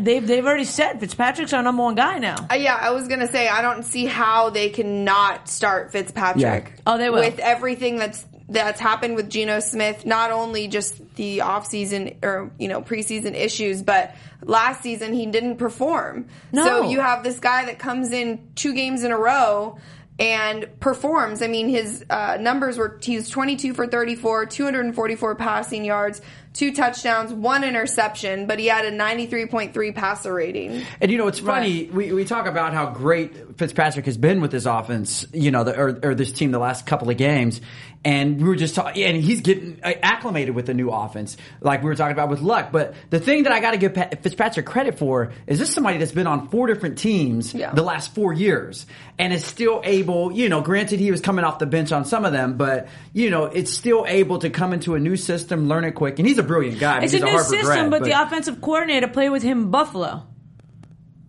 they've 0.00 0.26
they've 0.26 0.44
already 0.44 0.64
said 0.64 1.00
Fitzpatrick's 1.00 1.52
our 1.52 1.62
number 1.62 1.82
one 1.82 1.94
guy 1.94 2.18
now. 2.18 2.46
Uh, 2.50 2.54
yeah, 2.54 2.76
I 2.80 2.90
was 2.90 3.08
gonna 3.08 3.28
say 3.28 3.48
I 3.48 3.62
don't 3.62 3.84
see 3.84 4.06
how 4.06 4.50
they 4.50 4.70
cannot 4.70 5.48
start 5.48 5.92
Fitzpatrick. 5.92 6.42
Yeah. 6.42 6.82
Oh, 6.86 6.98
they 6.98 7.10
will. 7.10 7.20
with 7.20 7.38
everything 7.38 7.96
that's 7.96 8.24
that's 8.48 8.80
happened 8.80 9.14
with 9.14 9.28
Geno 9.28 9.60
Smith. 9.60 10.06
Not 10.06 10.30
only 10.30 10.68
just 10.68 11.14
the 11.16 11.38
offseason 11.38 12.24
or 12.24 12.50
you 12.58 12.68
know 12.68 12.82
preseason 12.82 13.34
issues, 13.34 13.82
but 13.82 14.14
last 14.42 14.82
season 14.82 15.12
he 15.12 15.26
didn't 15.26 15.56
perform. 15.56 16.26
No. 16.52 16.64
So 16.64 16.90
you 16.90 17.00
have 17.00 17.22
this 17.22 17.38
guy 17.38 17.66
that 17.66 17.78
comes 17.78 18.12
in 18.12 18.50
two 18.54 18.74
games 18.74 19.04
in 19.04 19.12
a 19.12 19.18
row 19.18 19.78
and 20.18 20.68
performs. 20.80 21.42
I 21.42 21.46
mean, 21.46 21.68
his 21.68 22.04
uh, 22.10 22.38
numbers 22.40 22.76
were 22.76 22.98
he 23.00 23.16
was 23.16 23.28
22 23.28 23.74
for 23.74 23.86
34, 23.86 24.46
244 24.46 25.34
passing 25.36 25.84
yards, 25.84 26.20
two 26.58 26.72
touchdowns, 26.72 27.32
one 27.32 27.62
interception, 27.62 28.46
but 28.46 28.58
he 28.58 28.66
had 28.66 28.84
a 28.84 28.90
93.3 28.90 29.94
passer 29.94 30.34
rating. 30.34 30.82
And 31.00 31.10
you 31.10 31.16
know, 31.16 31.28
it's 31.28 31.38
funny. 31.38 31.84
We, 31.84 32.12
we 32.12 32.24
talk 32.24 32.46
about 32.46 32.74
how 32.74 32.90
great 32.90 33.56
Fitzpatrick 33.56 34.06
has 34.06 34.16
been 34.16 34.40
with 34.40 34.50
this 34.50 34.66
offense, 34.66 35.24
you 35.32 35.50
know, 35.52 35.62
the, 35.64 35.78
or, 35.78 35.98
or 36.02 36.14
this 36.14 36.32
team 36.32 36.50
the 36.50 36.58
last 36.58 36.84
couple 36.84 37.08
of 37.10 37.16
games. 37.16 37.60
And 38.04 38.40
we 38.40 38.48
were 38.48 38.54
just 38.54 38.76
talking, 38.76 39.02
and 39.02 39.16
he's 39.16 39.40
getting 39.40 39.80
uh, 39.82 39.92
acclimated 40.02 40.54
with 40.54 40.66
the 40.66 40.74
new 40.74 40.88
offense, 40.90 41.36
like 41.60 41.82
we 41.82 41.88
were 41.88 41.96
talking 41.96 42.12
about 42.12 42.28
with 42.28 42.40
Luck. 42.40 42.70
But 42.70 42.94
the 43.10 43.18
thing 43.18 43.42
that 43.42 43.52
I 43.52 43.58
got 43.58 43.72
to 43.72 43.76
give 43.76 43.94
Pat- 43.94 44.22
Fitzpatrick 44.22 44.66
credit 44.66 44.98
for 45.00 45.32
is 45.48 45.58
this 45.58 45.74
somebody 45.74 45.98
that's 45.98 46.12
been 46.12 46.28
on 46.28 46.48
four 46.48 46.68
different 46.68 46.98
teams 46.98 47.52
Yeah. 47.52 47.72
the 47.74 47.82
last 47.82 48.14
four 48.14 48.32
years 48.32 48.86
and 49.18 49.32
is 49.32 49.44
still 49.44 49.80
able, 49.84 50.30
you 50.30 50.48
know, 50.48 50.60
granted 50.60 51.00
he 51.00 51.10
was 51.10 51.20
coming 51.20 51.44
off 51.44 51.58
the 51.58 51.66
bench 51.66 51.90
on 51.90 52.04
some 52.04 52.24
of 52.24 52.30
them, 52.32 52.56
but, 52.56 52.86
you 53.12 53.30
know, 53.30 53.46
it's 53.46 53.72
still 53.74 54.04
able 54.08 54.38
to 54.38 54.48
come 54.50 54.72
into 54.72 54.94
a 54.94 55.00
new 55.00 55.16
system, 55.16 55.66
learn 55.68 55.82
it 55.84 55.92
quick. 55.96 56.20
And 56.20 56.28
he's 56.28 56.38
a 56.38 56.44
brilliant 56.48 56.80
guy. 56.80 56.92
I 56.92 56.94
mean, 56.96 57.04
It's 57.04 57.14
a 57.14 57.18
new 57.20 57.26
Harvard 57.26 57.46
system, 57.46 57.88
grad, 57.88 57.90
but, 57.90 58.02
the 58.04 58.20
offensive 58.20 58.60
coordinator 58.60 59.06
played 59.06 59.28
with 59.30 59.42
him 59.44 59.62
in 59.62 59.70
Buffalo. 59.70 60.24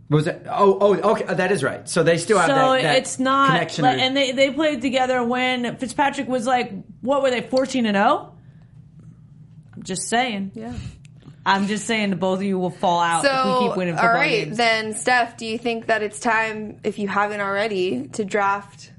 Was 0.10 0.26
it? 0.26 0.44
Oh, 0.50 0.78
oh, 0.82 1.12
okay. 1.12 1.26
Uh, 1.26 1.36
that 1.36 1.52
is 1.52 1.64
right. 1.64 1.88
So 1.88 2.02
they 2.02 2.18
still 2.18 2.40
have 2.40 2.48
So 2.50 2.56
that, 2.56 2.82
that 2.82 2.96
it's 2.98 3.20
not, 3.20 3.52
connection. 3.52 3.84
like, 3.84 4.00
and 4.00 4.18
they 4.18 4.32
they 4.32 4.50
played 4.50 4.82
together 4.82 5.24
when 5.24 5.78
Fitzpatrick 5.78 6.28
was 6.28 6.48
like, 6.48 6.72
what 7.02 7.22
were 7.22 7.30
they, 7.30 7.42
fourteen 7.42 7.86
and 7.86 7.96
zero? 7.96 8.36
I'm 9.76 9.84
just 9.84 10.10
saying. 10.10 10.52
Yeah. 10.56 10.74
I'm 11.46 11.68
just 11.68 11.86
saying 11.86 12.10
the 12.10 12.16
both 12.16 12.40
of 12.40 12.44
you 12.44 12.58
will 12.60 12.70
fall 12.72 13.00
out 13.00 13.22
So, 13.24 13.30
if 13.30 13.62
we 13.62 13.68
keep 13.70 13.78
winning 13.78 13.94
all 13.96 14.02
football 14.02 14.16
right, 14.20 14.46
games. 14.46 14.58
then, 14.58 14.94
Stef, 14.94 15.38
do 15.38 15.46
you 15.46 15.58
think 15.58 15.88
that 15.88 16.04
it's 16.04 16.20
time, 16.20 16.80
if 16.84 17.00
you 17.00 17.08
haven't 17.08 17.40
already, 17.40 18.08
to 18.10 18.26
draft 18.26 18.92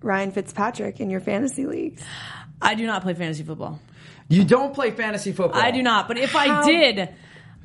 Ryan 0.00 0.30
Fitzpatrick 0.30 1.00
in 1.00 1.10
your 1.10 1.20
fantasy 1.20 1.66
leagues? 1.66 2.02
I 2.62 2.74
do 2.76 2.86
not 2.86 3.02
play 3.02 3.14
fantasy 3.14 3.42
football. 3.42 3.80
You 4.28 4.44
don't 4.44 4.74
play 4.74 4.90
fantasy 4.90 5.32
football. 5.32 5.60
I 5.60 5.70
do 5.70 5.82
not. 5.82 6.08
But 6.08 6.18
if 6.18 6.34
I 6.36 6.64
did, 6.66 7.08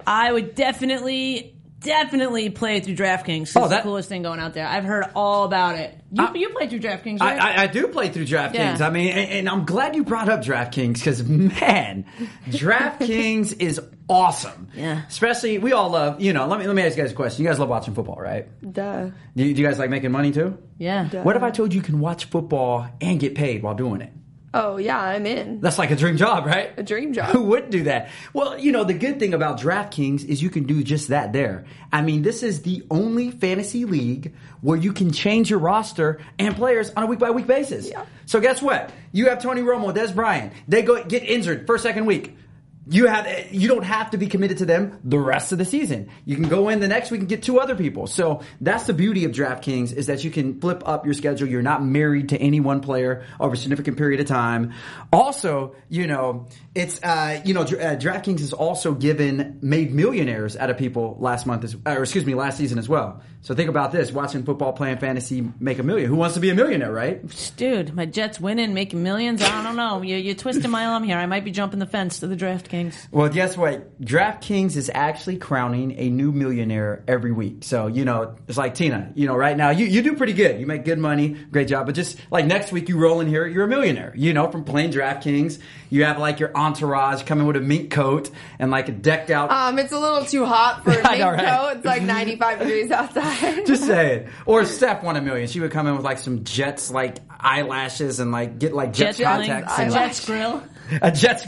I 0.07 0.31
would 0.31 0.55
definitely, 0.55 1.55
definitely 1.81 2.49
play 2.49 2.79
through 2.79 2.95
DraftKings. 2.95 3.41
It's 3.43 3.55
Oh, 3.57 3.67
the 3.67 3.79
coolest 3.81 4.07
thing 4.09 4.21
going 4.23 4.39
out 4.39 4.53
there. 4.53 4.65
I've 4.67 4.83
heard 4.85 5.05
all 5.15 5.43
about 5.43 5.77
it. 5.77 5.97
You, 6.11 6.23
I- 6.25 6.33
you 6.33 6.49
play 6.49 6.67
through 6.67 6.79
DraftKings, 6.79 7.21
I, 7.21 7.37
right? 7.37 7.41
I, 7.59 7.63
I 7.63 7.67
do 7.67 7.87
play 7.89 8.09
through 8.09 8.25
DraftKings. 8.25 8.79
Yeah. 8.79 8.87
I 8.87 8.89
mean, 8.89 9.09
and, 9.09 9.29
and 9.31 9.49
I'm 9.49 9.65
glad 9.65 9.95
you 9.95 10.03
brought 10.03 10.29
up 10.29 10.41
DraftKings 10.41 10.93
because 10.95 11.23
man, 11.23 12.05
DraftKings 12.47 13.55
is 13.59 13.81
awesome. 14.07 14.69
Yeah. 14.73 15.01
Especially, 15.07 15.57
we 15.57 15.73
all 15.73 15.89
love. 15.89 16.21
You 16.21 16.33
know, 16.33 16.47
let 16.47 16.59
me 16.59 16.67
let 16.67 16.75
me 16.75 16.81
ask 16.83 16.95
you 16.97 17.03
guys 17.03 17.11
a 17.11 17.15
question. 17.15 17.43
You 17.43 17.49
guys 17.49 17.59
love 17.59 17.69
watching 17.69 17.93
football, 17.93 18.17
right? 18.19 18.47
Duh. 18.73 19.09
Do 19.35 19.43
you, 19.43 19.53
do 19.53 19.61
you 19.61 19.67
guys 19.67 19.79
like 19.79 19.89
making 19.89 20.11
money 20.11 20.31
too? 20.31 20.57
yeah. 20.77 21.07
What 21.23 21.35
if 21.35 21.43
I 21.43 21.51
told 21.51 21.73
you 21.73 21.77
you 21.79 21.83
can 21.83 21.99
watch 21.99 22.25
football 22.25 22.87
and 23.01 23.19
get 23.19 23.35
paid 23.35 23.63
while 23.63 23.75
doing 23.75 24.01
it? 24.01 24.11
Oh 24.53 24.77
yeah, 24.77 24.99
I'm 24.99 25.25
in. 25.25 25.61
That's 25.61 25.79
like 25.79 25.89
a 25.89 25.95
dream 25.95 26.15
job, 26.15 26.45
right? 26.45 26.71
A 26.77 26.83
dream 26.83 27.13
job. 27.13 27.29
Who 27.29 27.45
would 27.45 27.71
do 27.71 27.83
that? 27.83 28.09
Well, 28.33 28.57
you 28.59 28.71
know, 28.71 28.83
the 28.83 28.93
good 28.93 29.19
thing 29.19 29.33
about 29.33 29.59
DraftKings 29.59 30.23
is 30.25 30.43
you 30.43 30.51
can 30.51 30.65
do 30.65 30.83
just 30.83 31.07
that 31.07 31.33
there. 31.33 31.65
I 31.91 32.03
mean, 32.03 32.21
this 32.21 32.43
is 32.43 32.61
the 32.61 32.83
only 32.91 33.31
fantasy 33.31 33.85
league 33.85 34.33
where 34.61 34.77
you 34.77 34.93
can 34.93 35.11
change 35.11 35.49
your 35.49 35.59
roster 35.59 36.19
and 36.37 36.55
players 36.55 36.91
on 36.91 37.03
a 37.03 37.05
week 37.07 37.19
by 37.19 37.31
week 37.31 37.47
basis. 37.47 37.89
Yeah. 37.89 38.05
So 38.27 38.39
guess 38.39 38.61
what? 38.61 38.91
You 39.11 39.29
have 39.29 39.41
Tony 39.41 39.61
Romo, 39.61 39.93
Dez 39.93 40.13
Bryant. 40.13 40.53
They 40.67 40.83
go 40.83 41.03
get 41.03 41.23
injured 41.23 41.65
first, 41.65 41.83
second 41.83 42.05
week. 42.05 42.37
You 42.85 43.07
have 43.07 43.53
you 43.53 43.69
don't 43.69 43.83
have 43.83 44.11
to 44.11 44.17
be 44.17 44.27
committed 44.27 44.57
to 44.57 44.65
them 44.65 44.99
the 45.03 45.17
rest 45.17 45.53
of 45.53 45.57
the 45.57 45.63
season. 45.65 46.09
You 46.25 46.35
can 46.35 46.49
go 46.49 46.67
in 46.67 46.81
the 46.81 46.87
next 46.87 47.11
week 47.11 47.21
and 47.21 47.29
get 47.29 47.41
two 47.41 47.59
other 47.59 47.75
people. 47.75 48.07
So 48.07 48.41
that's 48.59 48.85
the 48.85 48.93
beauty 48.93 49.23
of 49.23 49.31
DraftKings 49.31 49.93
is 49.93 50.07
that 50.07 50.23
you 50.23 50.31
can 50.31 50.59
flip 50.59 50.83
up 50.85 51.05
your 51.05 51.13
schedule. 51.13 51.47
You're 51.47 51.61
not 51.61 51.83
married 51.83 52.29
to 52.29 52.37
any 52.37 52.59
one 52.59 52.81
player 52.81 53.25
over 53.39 53.53
a 53.53 53.57
significant 53.57 53.97
period 53.97 54.19
of 54.19 54.27
time. 54.27 54.73
Also, 55.13 55.75
you 55.87 56.07
know, 56.07 56.47
it's 56.75 57.01
uh, 57.03 57.41
you 57.45 57.53
know, 57.53 57.61
uh, 57.61 57.95
DraftKings 57.95 58.39
has 58.39 58.51
also 58.51 58.93
given 58.93 59.59
made 59.61 59.93
millionaires 59.93 60.57
out 60.57 60.69
of 60.69 60.77
people 60.77 61.15
last 61.19 61.45
month, 61.45 61.63
as, 61.63 61.77
or 61.85 62.01
excuse 62.03 62.25
me, 62.25 62.35
last 62.35 62.57
season 62.57 62.79
as 62.79 62.89
well. 62.89 63.21
So 63.43 63.53
think 63.53 63.69
about 63.69 63.91
this: 63.91 64.11
watching 64.11 64.43
football, 64.43 64.73
playing 64.73 64.97
fantasy, 64.97 65.49
make 65.59 65.79
a 65.79 65.83
million. 65.83 66.09
Who 66.09 66.15
wants 66.15 66.35
to 66.35 66.39
be 66.39 66.49
a 66.49 66.55
millionaire, 66.55 66.91
right? 66.91 67.21
Dude, 67.57 67.93
my 67.93 68.05
Jets 68.05 68.39
winning, 68.39 68.73
making 68.73 69.03
millions. 69.03 69.41
I 69.41 69.63
don't 69.63 69.75
know. 69.75 70.01
You, 70.01 70.15
you're 70.15 70.35
twisting 70.35 70.71
my 70.71 70.85
arm 70.85 71.03
here. 71.03 71.17
I 71.17 71.25
might 71.25 71.43
be 71.43 71.51
jumping 71.51 71.79
the 71.79 71.85
fence 71.85 72.19
to 72.19 72.27
the 72.27 72.35
DraftKings. 72.73 73.07
Well, 73.11 73.29
guess 73.29 73.55
what? 73.55 74.01
DraftKings 74.01 74.75
is 74.75 74.91
actually 74.93 75.37
crowning 75.37 75.97
a 75.99 76.09
new 76.09 76.31
millionaire 76.31 77.03
every 77.07 77.31
week. 77.31 77.63
So, 77.63 77.87
you 77.87 78.05
know, 78.05 78.35
it's 78.47 78.57
like 78.57 78.75
Tina, 78.75 79.11
you 79.15 79.27
know, 79.27 79.35
right 79.35 79.55
now 79.55 79.69
you, 79.69 79.85
you 79.85 80.01
do 80.01 80.15
pretty 80.15 80.33
good. 80.33 80.59
You 80.59 80.65
make 80.65 80.85
good 80.85 80.99
money, 80.99 81.29
great 81.29 81.67
job. 81.67 81.85
But 81.85 81.95
just 81.95 82.17
like 82.31 82.45
next 82.45 82.71
week 82.71 82.89
you 82.89 82.97
roll 82.97 83.21
in 83.21 83.27
here, 83.27 83.45
you're 83.45 83.65
a 83.65 83.67
millionaire, 83.67 84.13
you 84.15 84.33
know, 84.33 84.49
from 84.49 84.63
playing 84.63 84.91
DraftKings. 84.91 85.59
You 85.89 86.05
have 86.05 86.17
like 86.17 86.39
your 86.39 86.55
entourage 86.55 87.23
coming 87.23 87.45
with 87.45 87.55
a 87.55 87.61
mink 87.61 87.91
coat 87.91 88.31
and 88.57 88.71
like 88.71 88.89
a 88.89 88.91
decked 88.91 89.29
out. 89.29 89.51
Um, 89.51 89.77
it's 89.77 89.91
a 89.91 89.99
little 89.99 90.25
too 90.25 90.45
hot 90.45 90.83
for 90.83 90.91
a 90.99 91.03
mink 91.03 91.19
know, 91.19 91.31
right? 91.31 91.45
coat. 91.45 91.77
It's 91.77 91.85
like 91.85 92.01
95 92.01 92.59
degrees 92.59 92.91
outside. 92.91 93.65
just 93.67 93.85
saying. 93.85 94.29
Or 94.45 94.65
Steph 94.73 95.03
won 95.03 95.15
a 95.15 95.21
million. 95.21 95.47
She 95.47 95.59
would 95.59 95.71
come 95.71 95.87
in 95.87 95.95
with 95.95 96.05
like 96.05 96.17
some 96.17 96.43
Jets 96.43 96.89
like 96.89 97.19
eyelashes 97.39 98.19
and 98.19 98.31
like 98.31 98.57
get 98.57 98.73
like 98.73 98.93
Jets, 98.93 99.17
Jets 99.19 99.29
contacts. 99.29 99.75
bling, 99.75 99.85
and, 99.85 99.93
Jets 99.93 100.25
grill. 100.25 100.63
A 101.01 101.11
Jets. 101.11 101.45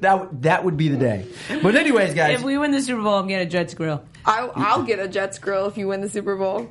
That 0.00 0.42
that 0.42 0.64
would 0.64 0.76
be 0.76 0.88
the 0.88 0.96
day. 0.96 1.26
But 1.62 1.74
anyways, 1.76 2.14
guys. 2.14 2.38
If 2.38 2.44
we 2.44 2.56
win 2.58 2.70
the 2.70 2.80
Super 2.82 3.02
Bowl, 3.02 3.14
I'm 3.14 3.26
getting 3.28 3.46
a 3.46 3.50
Jets 3.50 3.74
grill. 3.74 4.04
I, 4.24 4.48
I'll 4.54 4.82
get 4.82 4.98
a 4.98 5.08
Jets 5.08 5.38
grill 5.38 5.66
if 5.66 5.76
you 5.78 5.88
win 5.88 6.00
the 6.00 6.08
Super 6.08 6.36
Bowl. 6.36 6.68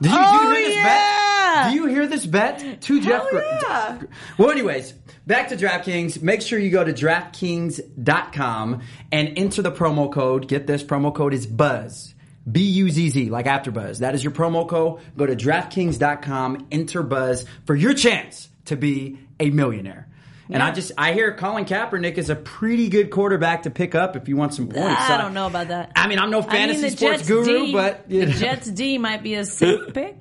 Do 0.00 0.08
you, 0.08 0.14
Oh, 0.16 0.38
do 0.38 0.44
you 0.44 0.54
hear 0.54 0.60
oh, 0.62 0.64
this 0.68 0.76
yeah! 0.76 1.64
bet? 1.64 1.70
Do 1.72 1.76
you 1.76 1.86
hear 1.86 2.06
this 2.06 2.26
bet? 2.26 2.80
Two 2.80 3.00
Jeff. 3.00 3.28
Gr- 3.30 3.38
yeah. 3.38 3.98
Well, 4.38 4.50
anyways, 4.50 4.92
back 5.26 5.48
to 5.48 5.56
DraftKings. 5.56 6.22
Make 6.22 6.40
sure 6.40 6.58
you 6.58 6.70
go 6.70 6.84
to 6.84 6.92
DraftKings.com 6.92 8.82
and 9.12 9.32
enter 9.38 9.62
the 9.62 9.72
promo 9.72 10.12
code. 10.12 10.48
Get 10.48 10.66
this 10.66 10.82
promo 10.82 11.14
code 11.14 11.34
is 11.34 11.46
Buzz. 11.46 12.14
B 12.50 12.62
U 12.62 12.88
Z 12.90 13.10
Z, 13.10 13.28
like 13.28 13.44
AfterBuzz. 13.46 13.98
That 13.98 14.14
is 14.14 14.24
your 14.24 14.30
promo 14.32 14.66
code. 14.66 15.00
Go 15.18 15.26
to 15.26 15.36
DraftKings.com, 15.36 16.68
enter 16.72 17.02
Buzz 17.02 17.44
for 17.66 17.74
your 17.74 17.92
chance 17.92 18.48
to 18.66 18.76
be 18.76 19.18
a 19.38 19.50
millionaire. 19.50 20.08
And 20.50 20.62
I 20.62 20.70
just, 20.70 20.92
I 20.96 21.12
hear 21.12 21.34
Colin 21.34 21.66
Kaepernick 21.66 22.16
is 22.16 22.30
a 22.30 22.36
pretty 22.36 22.88
good 22.88 23.10
quarterback 23.10 23.64
to 23.64 23.70
pick 23.70 23.94
up 23.94 24.16
if 24.16 24.28
you 24.28 24.36
want 24.36 24.54
some 24.54 24.68
points. 24.68 25.02
I 25.02 25.18
don't 25.18 25.34
know 25.34 25.46
about 25.46 25.68
that. 25.68 25.92
I 25.94 26.08
mean, 26.08 26.18
I'm 26.18 26.30
no 26.30 26.38
I 26.38 26.42
mean, 26.42 26.50
fantasy 26.50 26.90
sports 26.90 27.18
Jets 27.18 27.28
guru, 27.28 27.66
D, 27.66 27.72
but 27.72 28.04
you 28.08 28.26
the. 28.26 28.32
Jets 28.32 28.70
D 28.70 28.98
might 28.98 29.22
be 29.22 29.34
a 29.34 29.44
safe 29.44 29.92
pick. 29.92 30.16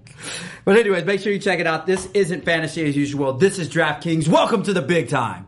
But 0.66 0.78
anyways, 0.78 1.06
make 1.06 1.22
sure 1.22 1.32
you 1.32 1.40
check 1.40 1.60
it 1.60 1.68
out. 1.68 1.86
This 1.86 2.08
isn't 2.14 2.44
fantasy 2.44 2.88
as 2.88 2.96
usual. 2.96 3.34
This 3.34 3.58
is 3.58 3.70
DraftKings. 3.70 4.28
Welcome 4.28 4.64
to 4.64 4.74
the 4.74 4.82
big 4.82 5.08
time. 5.10 5.47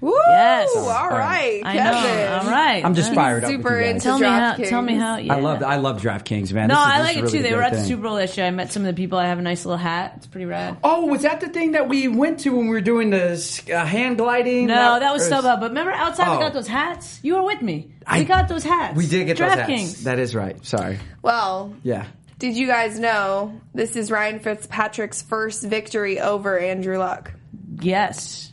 Woo! 0.00 0.14
Yes. 0.28 0.70
All 0.76 1.08
right, 1.08 1.60
I 1.64 1.72
Kevin. 1.74 2.02
know. 2.02 2.38
All 2.44 2.50
right. 2.50 2.84
I'm 2.84 2.94
just 2.94 3.08
He's 3.08 3.14
fired 3.16 3.44
up. 3.44 3.50
super 3.50 3.70
with 3.70 3.78
you 3.78 3.84
guys. 3.84 3.94
into 3.94 4.04
Tell 4.04 4.18
me 4.18 4.26
how. 4.26 4.54
DraftKings. 4.54 4.68
Tell 4.68 4.82
me 4.82 4.94
how. 4.94 5.16
Yeah. 5.16 5.34
I 5.34 5.40
love 5.40 5.62
I 5.62 5.76
love 5.76 6.00
DraftKings, 6.02 6.52
man. 6.52 6.68
No, 6.68 6.74
This 6.76 6.84
is- 6.84 6.92
I 6.92 6.98
this 6.98 7.06
like 7.06 7.10
is 7.10 7.16
it 7.16 7.22
really 7.22 7.30
too. 7.32 7.36
the 7.38 7.42
They 7.42 7.48
great 7.48 7.56
were 7.56 7.62
at 7.62 7.72
the 7.72 7.78
thing. 7.78 7.86
Super 7.88 8.02
Bowl 8.02 8.16
this 8.16 8.36
year. 8.36 8.46
I 8.46 8.50
met 8.50 8.72
some 8.72 8.82
of 8.82 8.86
the 8.86 8.94
people. 8.94 9.18
I 9.18 9.26
have 9.26 9.38
a 9.38 9.42
nice 9.42 9.64
little 9.64 9.78
hat. 9.78 10.12
It's 10.18 10.26
pretty 10.26 10.46
rad. 10.46 10.76
Oh, 10.84 11.06
was 11.06 11.22
that 11.22 11.40
the 11.40 11.48
thing 11.48 11.72
that 11.72 11.88
we 11.88 12.06
went 12.08 12.40
to 12.40 12.50
when 12.50 12.66
we 12.66 12.70
were 12.70 12.80
doing 12.80 13.10
the 13.10 13.62
uh, 13.74 13.84
hand 13.84 14.18
gliding? 14.18 14.66
No, 14.66 15.00
that 15.00 15.12
was 15.12 15.26
or- 15.26 15.34
StubHub. 15.34 15.60
But 15.60 15.70
remember, 15.70 15.92
outside 15.92 16.28
Oh. 16.28 16.36
we 16.36 16.42
got 16.44 16.52
those 16.52 16.68
hats. 16.68 17.18
You 17.22 17.34
were 17.34 17.42
with 17.42 17.60
me. 17.62 17.90
I- 18.06 18.20
we 18.20 18.24
got 18.24 18.48
those 18.48 18.64
hats. 18.64 18.96
We 18.96 19.06
did 19.06 19.26
get 19.26 19.36
those 19.38 19.50
hats. 19.52 19.68
DraftKings. 19.70 20.04
That 20.04 20.18
is 20.18 20.34
right. 20.34 20.64
Sorry. 20.64 20.98
Well, 21.22 21.74
Yeah. 21.82 22.04
did 22.38 22.56
you 22.56 22.66
guys 22.68 22.98
know 22.98 23.60
this 23.74 23.96
is 23.96 24.10
Ryan 24.12 24.38
Fitzpatrick's 24.38 25.22
first 25.22 25.62
victory 25.64 26.20
over 26.20 26.56
Andrew 26.58 26.98
Luck? 26.98 27.32
Yes. 27.80 28.52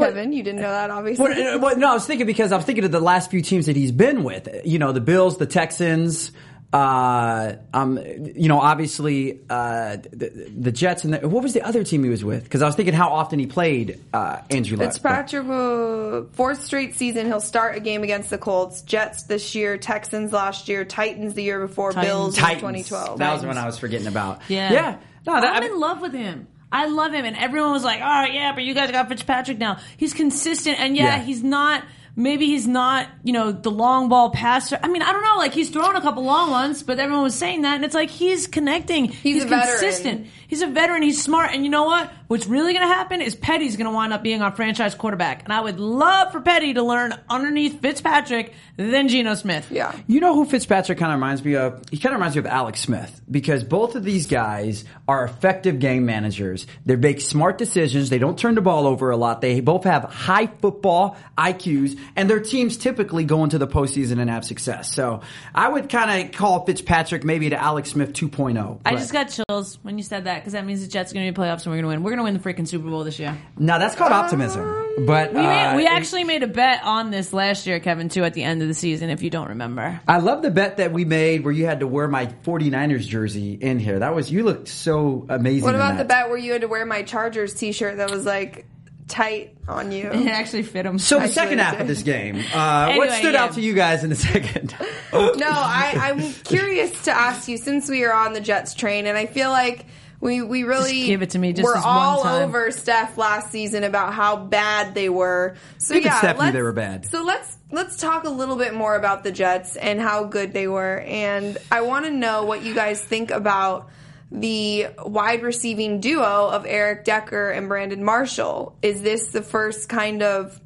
Kevin, 0.00 0.32
you 0.32 0.42
didn't 0.42 0.60
know 0.60 0.70
that, 0.70 0.90
obviously. 0.90 1.24
Well, 1.28 1.64
uh, 1.66 1.74
no, 1.74 1.90
I 1.90 1.94
was 1.94 2.06
thinking 2.06 2.26
because 2.26 2.52
I 2.52 2.56
was 2.56 2.64
thinking 2.64 2.84
of 2.84 2.92
the 2.92 3.00
last 3.00 3.30
few 3.30 3.42
teams 3.42 3.66
that 3.66 3.76
he's 3.76 3.92
been 3.92 4.24
with. 4.24 4.48
You 4.64 4.78
know, 4.78 4.92
the 4.92 5.00
Bills, 5.00 5.38
the 5.38 5.46
Texans. 5.46 6.32
Uh, 6.72 7.56
um, 7.74 7.98
you 8.36 8.46
know, 8.48 8.60
obviously, 8.60 9.40
uh, 9.50 9.96
the, 10.12 10.52
the 10.56 10.70
Jets 10.70 11.02
and 11.02 11.14
the, 11.14 11.28
what 11.28 11.42
was 11.42 11.52
the 11.52 11.62
other 11.62 11.82
team 11.82 12.04
he 12.04 12.10
was 12.10 12.24
with? 12.24 12.44
Because 12.44 12.62
I 12.62 12.66
was 12.66 12.76
thinking 12.76 12.94
how 12.94 13.08
often 13.08 13.40
he 13.40 13.46
played 13.46 13.98
uh, 14.12 14.42
Andrew 14.50 14.76
Luck. 14.76 14.86
Fitzpatrick, 14.92 15.48
uh, 15.48 16.28
fourth 16.32 16.62
straight 16.62 16.94
season, 16.94 17.26
he'll 17.26 17.40
start 17.40 17.76
a 17.76 17.80
game 17.80 18.04
against 18.04 18.30
the 18.30 18.38
Colts. 18.38 18.82
Jets 18.82 19.24
this 19.24 19.56
year, 19.56 19.78
Texans 19.78 20.32
last 20.32 20.68
year, 20.68 20.84
Titans 20.84 21.34
the 21.34 21.42
year 21.42 21.66
before, 21.66 21.90
Titans. 21.90 22.08
Bills 22.08 22.36
Titans. 22.36 22.60
2012. 22.60 23.18
That 23.18 23.32
was 23.34 23.44
when 23.44 23.58
I 23.58 23.66
was 23.66 23.76
forgetting 23.76 24.06
about. 24.06 24.40
Yeah. 24.48 24.72
Yeah. 24.72 24.96
No, 25.26 25.40
that, 25.40 25.56
I'm 25.56 25.62
I- 25.64 25.66
in 25.66 25.80
love 25.80 26.00
with 26.00 26.12
him. 26.12 26.46
I 26.72 26.86
love 26.86 27.12
him, 27.12 27.24
and 27.24 27.36
everyone 27.36 27.72
was 27.72 27.82
like, 27.84 28.00
"All 28.00 28.06
right, 28.06 28.32
yeah, 28.32 28.52
but 28.52 28.62
you 28.64 28.74
guys 28.74 28.90
got 28.90 29.08
Fitzpatrick 29.08 29.58
now. 29.58 29.78
He's 29.96 30.14
consistent, 30.14 30.78
and 30.80 30.96
yeah, 30.96 31.16
Yeah. 31.16 31.22
he's 31.22 31.42
not. 31.42 31.84
Maybe 32.16 32.46
he's 32.46 32.66
not, 32.66 33.06
you 33.22 33.32
know, 33.32 33.52
the 33.52 33.70
long 33.70 34.08
ball 34.08 34.30
passer. 34.30 34.78
I 34.82 34.88
mean, 34.88 35.00
I 35.00 35.12
don't 35.12 35.22
know. 35.22 35.36
Like 35.38 35.54
he's 35.54 35.70
thrown 35.70 35.94
a 35.96 36.00
couple 36.00 36.24
long 36.24 36.50
ones, 36.50 36.82
but 36.82 36.98
everyone 36.98 37.22
was 37.22 37.34
saying 37.36 37.62
that, 37.62 37.76
and 37.76 37.84
it's 37.84 37.94
like 37.94 38.10
he's 38.10 38.46
connecting. 38.46 39.06
He's, 39.06 39.44
a 39.44 39.46
veteran. 39.46 39.68
consistent. 39.70 40.26
He's 40.48 40.60
a 40.60 40.66
veteran. 40.66 41.02
He's 41.02 41.22
smart, 41.22 41.50
and 41.52 41.64
you 41.64 41.70
know 41.70 41.84
what? 41.84 42.12
What's 42.30 42.46
really 42.46 42.72
going 42.74 42.86
to 42.86 42.94
happen 42.94 43.20
is 43.22 43.34
Petty's 43.34 43.74
going 43.76 43.86
to 43.88 43.92
wind 43.92 44.12
up 44.12 44.22
being 44.22 44.40
our 44.40 44.52
franchise 44.54 44.94
quarterback, 44.94 45.42
and 45.42 45.52
I 45.52 45.60
would 45.62 45.80
love 45.80 46.30
for 46.30 46.40
Petty 46.40 46.74
to 46.74 46.82
learn 46.84 47.12
underneath 47.28 47.80
Fitzpatrick 47.82 48.54
than 48.76 49.08
Geno 49.08 49.34
Smith. 49.34 49.66
Yeah. 49.68 49.92
You 50.06 50.20
know 50.20 50.36
who 50.36 50.44
Fitzpatrick 50.44 50.96
kind 50.96 51.10
of 51.10 51.16
reminds 51.16 51.44
me 51.44 51.56
of? 51.56 51.82
He 51.90 51.98
kind 51.98 52.14
of 52.14 52.20
reminds 52.20 52.36
me 52.36 52.38
of 52.38 52.46
Alex 52.46 52.78
Smith 52.82 53.20
because 53.28 53.64
both 53.64 53.96
of 53.96 54.04
these 54.04 54.28
guys 54.28 54.84
are 55.08 55.24
effective 55.24 55.80
game 55.80 56.06
managers. 56.06 56.68
They 56.86 56.94
make 56.94 57.20
smart 57.20 57.58
decisions. 57.58 58.10
They 58.10 58.18
don't 58.18 58.38
turn 58.38 58.54
the 58.54 58.60
ball 58.60 58.86
over 58.86 59.10
a 59.10 59.16
lot. 59.16 59.40
They 59.40 59.58
both 59.58 59.82
have 59.82 60.04
high 60.04 60.46
football 60.46 61.16
IQs, 61.36 61.98
and 62.14 62.30
their 62.30 62.38
teams 62.38 62.76
typically 62.76 63.24
go 63.24 63.42
into 63.42 63.58
the 63.58 63.66
postseason 63.66 64.20
and 64.20 64.30
have 64.30 64.44
success. 64.44 64.94
So 64.94 65.22
I 65.52 65.68
would 65.68 65.88
kind 65.88 66.26
of 66.26 66.32
call 66.32 66.64
Fitzpatrick 66.64 67.24
maybe 67.24 67.50
to 67.50 67.60
Alex 67.60 67.90
Smith 67.90 68.12
2.0. 68.12 68.78
I 68.84 68.92
But- 68.92 68.98
just 69.00 69.12
got 69.12 69.24
chills 69.48 69.80
when 69.82 69.98
you 69.98 70.04
said 70.04 70.26
that 70.26 70.36
because 70.38 70.52
that 70.52 70.64
means 70.64 70.80
the 70.82 70.86
Jets 70.88 71.10
are 71.10 71.14
going 71.14 71.26
to 71.26 71.32
be 71.32 71.36
playoffs 71.36 71.64
and 71.64 71.72
we're 71.72 71.82
going 71.82 71.82
to 71.82 71.88
win. 71.88 72.02
We're 72.04 72.10
going 72.10 72.19
to 72.20 72.24
win 72.24 72.34
the 72.34 72.40
freaking 72.40 72.66
Super 72.68 72.88
Bowl 72.88 73.04
this 73.04 73.18
year. 73.18 73.36
now 73.58 73.78
that's 73.78 73.94
called 73.94 74.12
optimism. 74.12 74.76
But 75.06 75.32
We, 75.32 75.40
made, 75.40 75.64
uh, 75.66 75.76
we 75.76 75.86
actually 75.86 76.24
made 76.24 76.42
a 76.42 76.46
bet 76.46 76.82
on 76.84 77.10
this 77.10 77.32
last 77.32 77.66
year, 77.66 77.80
Kevin, 77.80 78.08
too, 78.08 78.22
at 78.24 78.34
the 78.34 78.42
end 78.42 78.60
of 78.60 78.68
the 78.68 78.74
season, 78.74 79.08
if 79.08 79.22
you 79.22 79.30
don't 79.30 79.48
remember. 79.48 79.98
I 80.06 80.18
love 80.18 80.42
the 80.42 80.50
bet 80.50 80.76
that 80.78 80.92
we 80.92 81.04
made 81.04 81.42
where 81.44 81.52
you 81.52 81.64
had 81.66 81.80
to 81.80 81.86
wear 81.86 82.06
my 82.08 82.26
49ers 82.26 83.06
jersey 83.06 83.54
in 83.54 83.78
here. 83.78 84.00
That 84.00 84.14
was 84.14 84.30
you 84.30 84.42
looked 84.42 84.68
so 84.68 85.24
amazing. 85.28 85.62
What 85.64 85.74
in 85.74 85.80
about 85.80 85.96
the 85.96 86.04
bet 86.04 86.28
where 86.28 86.36
you 86.38 86.52
had 86.52 86.60
to 86.62 86.68
wear 86.68 86.84
my 86.84 87.02
Chargers 87.02 87.54
t-shirt 87.54 87.96
that 87.98 88.10
was 88.10 88.26
like 88.26 88.66
tight 89.08 89.56
on 89.66 89.90
you? 89.92 90.10
It 90.10 90.26
actually 90.26 90.64
fit 90.64 90.84
him. 90.84 90.98
So 90.98 91.16
the 91.16 91.22
Actually, 91.22 91.34
second 91.34 91.58
it 91.60 91.62
half 91.62 91.72
did. 91.74 91.80
of 91.82 91.88
this 91.88 92.02
game, 92.02 92.36
uh, 92.36 92.40
what 92.40 93.08
Anyway, 93.08 93.18
stood 93.20 93.34
yeah. 93.34 93.44
out 93.44 93.52
to 93.54 93.60
you 93.62 93.74
guys 93.74 94.04
in 94.04 94.10
the 94.10 94.16
second? 94.16 94.74
No, 95.12 95.48
I, 95.48 95.94
I'm 95.96 96.32
curious 96.44 97.02
to 97.04 97.10
ask 97.10 97.48
you 97.48 97.56
since 97.56 97.88
we 97.88 98.04
are 98.04 98.12
on 98.12 98.32
the 98.32 98.40
Jets 98.40 98.74
train, 98.74 99.06
and 99.06 99.18
I 99.18 99.26
feel 99.26 99.50
like 99.50 99.86
we 100.20 100.42
we 100.42 100.64
really 100.64 100.92
Just 100.92 101.06
give 101.06 101.22
it 101.22 101.30
to 101.30 101.38
me 101.38 101.52
just 101.52 101.64
we're 101.64 101.74
this 101.74 101.84
one 101.84 101.96
all 101.96 102.22
time. 102.22 102.42
over 102.42 102.68
Stef 102.68 103.16
last 103.16 103.50
season 103.50 103.84
about 103.84 104.12
how 104.12 104.36
bad 104.36 104.94
they 104.94 105.08
were. 105.08 105.56
So 105.78 105.94
Even 105.94 106.06
yeah, 106.06 106.20
Stef 106.20 106.44
knew 106.44 106.52
they 106.52 106.62
were 106.62 106.72
bad. 106.72 107.06
So 107.06 107.22
let's 107.22 107.56
let's 107.70 107.96
talk 107.96 108.24
a 108.24 108.30
little 108.30 108.56
bit 108.56 108.74
more 108.74 108.94
about 108.96 109.24
the 109.24 109.32
Jets 109.32 109.76
and 109.76 110.00
how 110.00 110.24
good 110.24 110.52
they 110.52 110.68
were, 110.68 111.00
and 111.00 111.56
I 111.72 111.82
want 111.82 112.04
to 112.04 112.10
know 112.10 112.44
what 112.44 112.62
you 112.62 112.74
guys 112.74 113.00
think 113.02 113.30
about 113.30 113.88
the 114.30 114.88
wide 115.04 115.42
receiving 115.42 116.00
duo 116.00 116.48
of 116.50 116.64
Eric 116.66 117.04
Decker 117.04 117.50
and 117.50 117.68
Brandon 117.68 118.04
Marshall. 118.04 118.76
Is 118.82 119.02
this 119.02 119.28
the 119.28 119.42
first 119.42 119.88
kind 119.88 120.22
of 120.22 120.60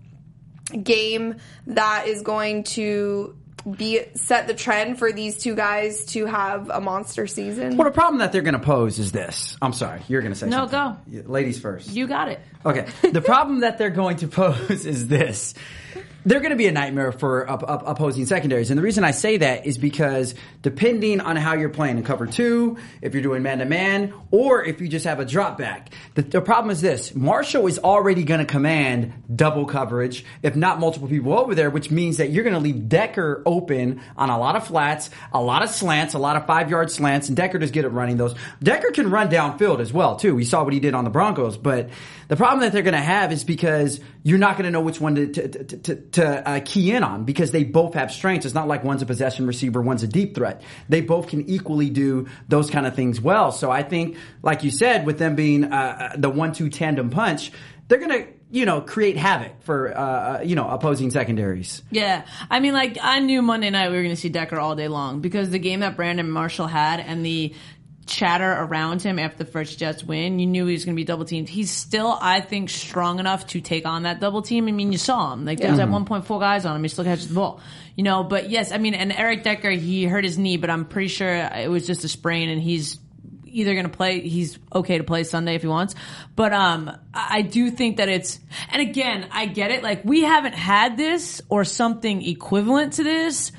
game 0.83 1.37
that 1.69 2.09
is 2.09 2.23
going 2.23 2.65
to 2.65 3.37
be 3.71 4.01
set 4.15 4.47
the 4.47 4.55
trend 4.55 4.99
for 4.99 5.11
these 5.13 5.39
two 5.39 5.55
guys 5.55 6.05
to 6.07 6.27
have 6.27 6.69
a 6.71 6.81
monster 6.81 7.27
season? 7.27 7.77
well, 7.77 7.87
the 7.89 7.95
problem 7.95 8.19
that 8.19 8.31
they're 8.33 8.43
going 8.43 8.55
to 8.55 8.59
pose 8.59 8.99
is 8.99 9.13
this. 9.13 9.57
I'm 9.63 9.73
sorry, 9.73 10.03
you're 10.09 10.21
going 10.23 10.33
to 10.35 10.39
say 10.39 10.47
No, 10.49 10.67
something. 10.69 11.23
go. 11.25 11.33
Ladies 11.33 11.59
first. 11.59 11.91
You 11.91 12.07
got 12.07 12.29
it. 12.29 12.41
Okay. 12.65 12.87
The 13.11 13.21
problem 13.23 13.61
that 13.61 13.79
they're 13.79 13.91
going 13.91 14.19
to 14.19 14.29
pose 14.29 14.85
is 14.87 15.09
this. 15.09 15.55
They're 16.25 16.41
going 16.41 16.51
to 16.51 16.57
be 16.57 16.67
a 16.67 16.73
nightmare 16.73 17.13
for 17.13 17.49
up, 17.49 17.63
up, 17.69 17.83
opposing 17.87 18.27
secondaries. 18.27 18.71
And 18.71 18.79
the 18.79 18.83
reason 18.83 19.05
I 19.05 19.11
say 19.11 19.37
that 19.39 19.67
is 19.67 19.79
because 19.79 20.35
depending 20.63 21.21
on 21.21 21.37
how 21.37 21.55
you're 21.55 21.69
playing 21.69 21.99
in 21.99 22.05
cover 22.05 22.27
two, 22.27 22.79
if 23.03 23.13
you're 23.13 23.23
doing 23.23 23.43
man 23.43 23.59
to 23.59 23.65
man, 23.65 24.15
or 24.31 24.65
if 24.65 24.81
you 24.81 24.89
just 24.89 25.05
have 25.05 25.21
a 25.21 25.25
drop 25.25 25.59
back, 25.59 25.93
the, 26.15 26.23
the 26.23 26.41
problem 26.41 26.71
is 26.71 26.81
this: 26.81 27.15
Marshall 27.15 27.67
is 27.67 27.79
already 27.79 28.25
going 28.25 28.41
to 28.41 28.47
command 28.47 29.13
double 29.35 29.67
coverage, 29.67 30.25
if 30.43 30.57
not 30.57 30.81
multiple 30.81 31.09
people 31.09 31.39
over 31.39 31.55
there, 31.55 31.71
which 31.71 31.91
means 31.91 32.17
that 32.17 32.31
you're 32.31 32.45
going 32.45 32.55
to 32.55 32.61
leave 32.61 32.89
Decker 32.89 33.43
open 33.45 34.01
on 34.17 34.31
a 34.31 34.39
lot 34.39 34.57
of 34.57 34.67
flats, 34.67 35.11
a 35.33 35.43
lot 35.43 35.63
of 35.63 35.71
slants, 35.71 36.15
a 36.15 36.19
lot 36.19 36.37
of 36.37 36.47
five 36.47 36.71
yard 36.71 36.91
slants, 36.91 37.29
and 37.29 37.37
Decker 37.37 37.59
does 37.59 37.71
good 37.71 37.85
at 37.85 37.93
running 37.93 38.17
those. 38.17 38.35
Decker 38.63 38.93
can 38.93 39.11
run 39.11 39.29
downfield 39.29 39.81
as 39.81 39.93
well 39.93 40.17
too. 40.17 40.35
We 40.35 40.45
saw 40.45 40.65
what 40.65 40.73
he 40.73 40.81
did 40.81 40.95
on 40.95 41.05
the 41.05 41.11
Broncos, 41.11 41.57
but 41.59 41.91
the 42.29 42.37
problem 42.37 42.61
that 42.61 42.73
they're 42.73 42.83
going 42.83 42.95
to 42.95 43.01
have 43.01 43.33
is 43.33 43.45
because 43.45 44.01
you're 44.23 44.39
not 44.39 44.57
going 44.57 44.65
to 44.65 44.71
know 44.71 44.81
which 44.81 45.01
one 45.01 45.15
to 45.17 45.27
to, 45.27 45.49
to, 45.49 45.77
to, 45.79 45.95
to 46.15 46.49
uh, 46.49 46.61
key 46.65 46.93
in 46.93 47.03
on 47.03 47.25
because 47.25 47.51
they 47.51 47.65
both 47.65 47.95
have 47.95 48.11
strengths. 48.13 48.47
It's 48.47 48.55
not 48.55 48.69
like 48.69 48.85
one's 48.85 49.03
a 49.03 49.07
possession 49.07 49.47
receiver, 49.47 49.81
one's 49.81 50.03
a 50.03 50.09
deep 50.09 50.35
threat. 50.35 50.63
They 50.89 51.01
both 51.01 51.29
can 51.29 51.49
equally 51.49 51.91
do 51.91 52.29
those 52.49 52.71
kind 52.71 52.87
of 52.87 52.95
things 52.95 53.21
well. 53.21 53.53
So 53.53 53.71
I 53.71 53.83
think, 53.83 54.17
like 54.43 54.65
you 54.65 54.71
said, 54.71 55.07
with 55.07 55.19
them 55.19 55.35
being 55.35 55.65
uh, 55.65 56.15
the 56.17 56.31
one-two 56.31 56.71
tandem 56.71 57.11
punch, 57.11 57.53
they're 57.89 57.99
to 57.99 58.27
you 58.51 58.65
know 58.65 58.81
create 58.81 59.17
havoc 59.17 59.63
for 59.63 59.97
uh, 59.97 60.41
you 60.43 60.55
know 60.55 60.69
opposing 60.69 61.11
secondaries. 61.11 61.83
Yeah, 61.91 62.25
I 62.49 62.61
mean, 62.61 62.73
like 62.73 62.99
I 63.03 63.19
knew 63.19 63.43
Monday 63.43 63.71
night 63.71 63.91
we 63.91 63.97
were 63.97 64.03
going 64.03 64.15
to 64.15 64.21
see 64.21 64.29
Decker 64.29 64.59
all 64.59 64.77
day 64.77 64.89
long 64.89 65.21
because 65.21 65.51
the 65.51 65.59
game 65.59 65.81
that 65.81 65.97
Brandon 65.97 66.31
Marshall 66.31 66.69
had 66.69 67.01
and 67.01 67.27
the 67.27 67.53
chatter 68.07 68.51
around 68.51 69.03
him 69.03 69.19
after 69.19 69.45
the 69.45 69.51
first 69.51 69.79
Jets 69.79 70.05
win, 70.05 70.39
you 70.39 70.47
knew 70.47 70.67
he 70.67 70.73
was 70.73 70.85
going 70.85 70.95
to 70.95 71.01
be 71.01 71.05
double 71.05 71.25
teamed. 71.25 71.49
He's 71.49 71.71
still, 71.71 72.17
I 72.21 72.41
think, 72.41 72.71
strong 72.71 73.19
enough 73.19 73.47
to 73.49 73.61
take 73.61 73.87
on 73.87 74.03
that 74.05 74.21
double 74.21 74.43
team. 74.43 74.69
I 74.69 74.73
mean, 74.73 74.93
you 74.93 74.99
saw 74.99 75.33
him. 75.33 75.45
Like, 75.45 75.59
there 75.59 75.71
was 75.71 75.81
at 75.81 75.89
one 75.89 76.05
point 76.05 76.27
four 76.27 76.41
guys 76.41 76.65
on 76.67 76.77
him. 76.77 76.83
He 76.83 76.89
still 76.89 77.05
catches 77.05 77.29
the 77.29 77.35
ball. 77.35 77.61
You 77.97 78.05
know, 78.05 78.25
but 78.25 78.51
yes, 78.51 78.73
I 78.73 78.79
mean, 78.79 78.95
and 78.95 79.13
Eric 79.13 79.45
Decker, 79.45 79.71
he 79.71 80.05
hurt 80.05 80.25
his 80.25 80.39
knee, 80.39 80.57
but 80.57 80.71
I'm 80.71 80.85
pretty 80.85 81.09
sure 81.09 81.29
it 81.29 81.71
was 81.71 81.87
just 81.87 82.05
a 82.05 82.09
sprain 82.09 82.49
and 82.49 82.61
he's 82.61 82.99
either 83.47 83.73
going 83.75 83.89
to 83.89 83.97
play, 83.97 84.21
he's 84.21 84.59
okay 84.75 84.99
to 84.99 85.05
play 85.05 85.23
Sunday 85.23 85.55
if 85.55 85.63
he 85.63 85.69
wants. 85.69 85.95
But, 86.35 86.53
um, 86.53 86.91
I 87.15 87.43
do 87.43 87.71
think 87.71 87.99
that 87.99 88.09
it's, 88.09 88.41
and 88.73 88.83
again, 88.83 89.29
I 89.31 89.47
get 89.47 89.71
it. 89.71 89.83
Like, 89.85 90.05
we 90.05 90.23
haven't 90.23 90.55
had 90.55 90.97
this 90.97 91.41
or 91.49 91.65
something 91.65 92.21
equivalent 92.23 92.95
to 92.95 93.05
this 93.05 93.53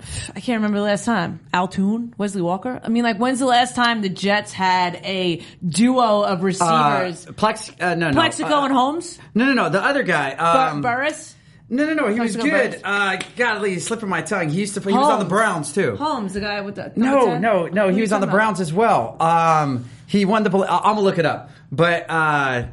I 0.36 0.40
can't 0.40 0.58
remember 0.58 0.78
the 0.78 0.84
last 0.84 1.04
time. 1.04 1.40
Al 1.52 1.68
Toon, 1.68 2.14
Wesley 2.18 2.42
Walker. 2.42 2.80
I 2.82 2.88
mean, 2.88 3.04
like, 3.04 3.16
when's 3.18 3.38
the 3.38 3.46
last 3.46 3.74
time 3.74 4.02
the 4.02 4.08
Jets 4.08 4.52
had 4.52 4.96
a 5.04 5.42
duo 5.66 6.22
of 6.22 6.40
Uh, 6.40 6.44
receivers? 6.44 7.26
Plex, 7.26 7.70
uh, 7.80 7.94
no, 7.94 8.08
no, 8.08 8.12
Plaxico 8.14 8.54
uh, 8.54 8.64
and 8.64 8.72
Holmes, 8.74 9.18
no, 9.34 9.44
no, 9.46 9.52
no, 9.54 9.68
the 9.68 9.82
other 9.82 10.02
guy. 10.02 10.34
Bur- 10.34 10.70
Um, 10.72 10.82
Burress, 10.82 11.34
no, 11.68 11.84
no, 11.86 11.94
no, 11.94 12.08
he 12.08 12.18
was 12.18 12.34
good. 12.36 12.80
Uh, 12.82 13.16
golly, 13.36 13.70
he's 13.74 13.86
slipping 13.86 14.08
my 14.08 14.22
tongue. 14.22 14.48
He 14.48 14.58
used 14.60 14.74
to 14.74 14.80
play. 14.80 14.92
He 14.92 14.98
was 14.98 15.08
on 15.08 15.18
the 15.20 15.24
Browns 15.24 15.72
too. 15.72 15.96
Holmes, 15.96 16.32
the 16.34 16.40
guy 16.40 16.60
with 16.62 16.74
the 16.74 16.92
No, 16.96 17.26
10? 17.26 17.40
no, 17.40 17.66
no. 17.66 17.88
He 17.90 18.00
was 18.00 18.12
on 18.12 18.20
the? 18.20 18.26
Browns 18.26 18.60
as 18.60 18.72
well. 18.72 19.16
Um, 19.20 19.84
he 20.06 20.24
won 20.24 20.42
the. 20.42 20.50
I'm 20.50 20.94
gonna 20.94 21.00
look 21.00 21.18
it 21.18 21.26
up, 21.26 21.50
but 21.70 22.06
uh, 22.10 22.64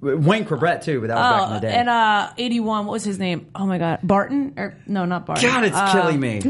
Wayne 0.00 0.44
Chrebet 0.46 0.82
too. 0.82 1.00
But 1.00 1.08
that 1.08 1.16
was 1.16 1.22
back 1.24 1.42
in 1.42 1.50
Oh, 1.50 1.54
the 1.54 1.60
day. 1.60 1.72
and 1.74 1.88
uh, 1.88 2.30
eighty-one. 2.38 2.86
What 2.86 2.92
was 2.92 3.04
his 3.04 3.18
name? 3.18 3.48
Oh 3.54 3.66
my 3.66 3.78
God, 3.78 3.98
Barton? 4.02 4.54
Or 4.56 4.76
no, 4.86 5.04
not 5.04 5.26
Barton. 5.26 5.48
God, 5.48 5.64
it's 5.64 5.76
Uh, 5.76 5.92
killing 5.92 6.18
me. 6.20 6.40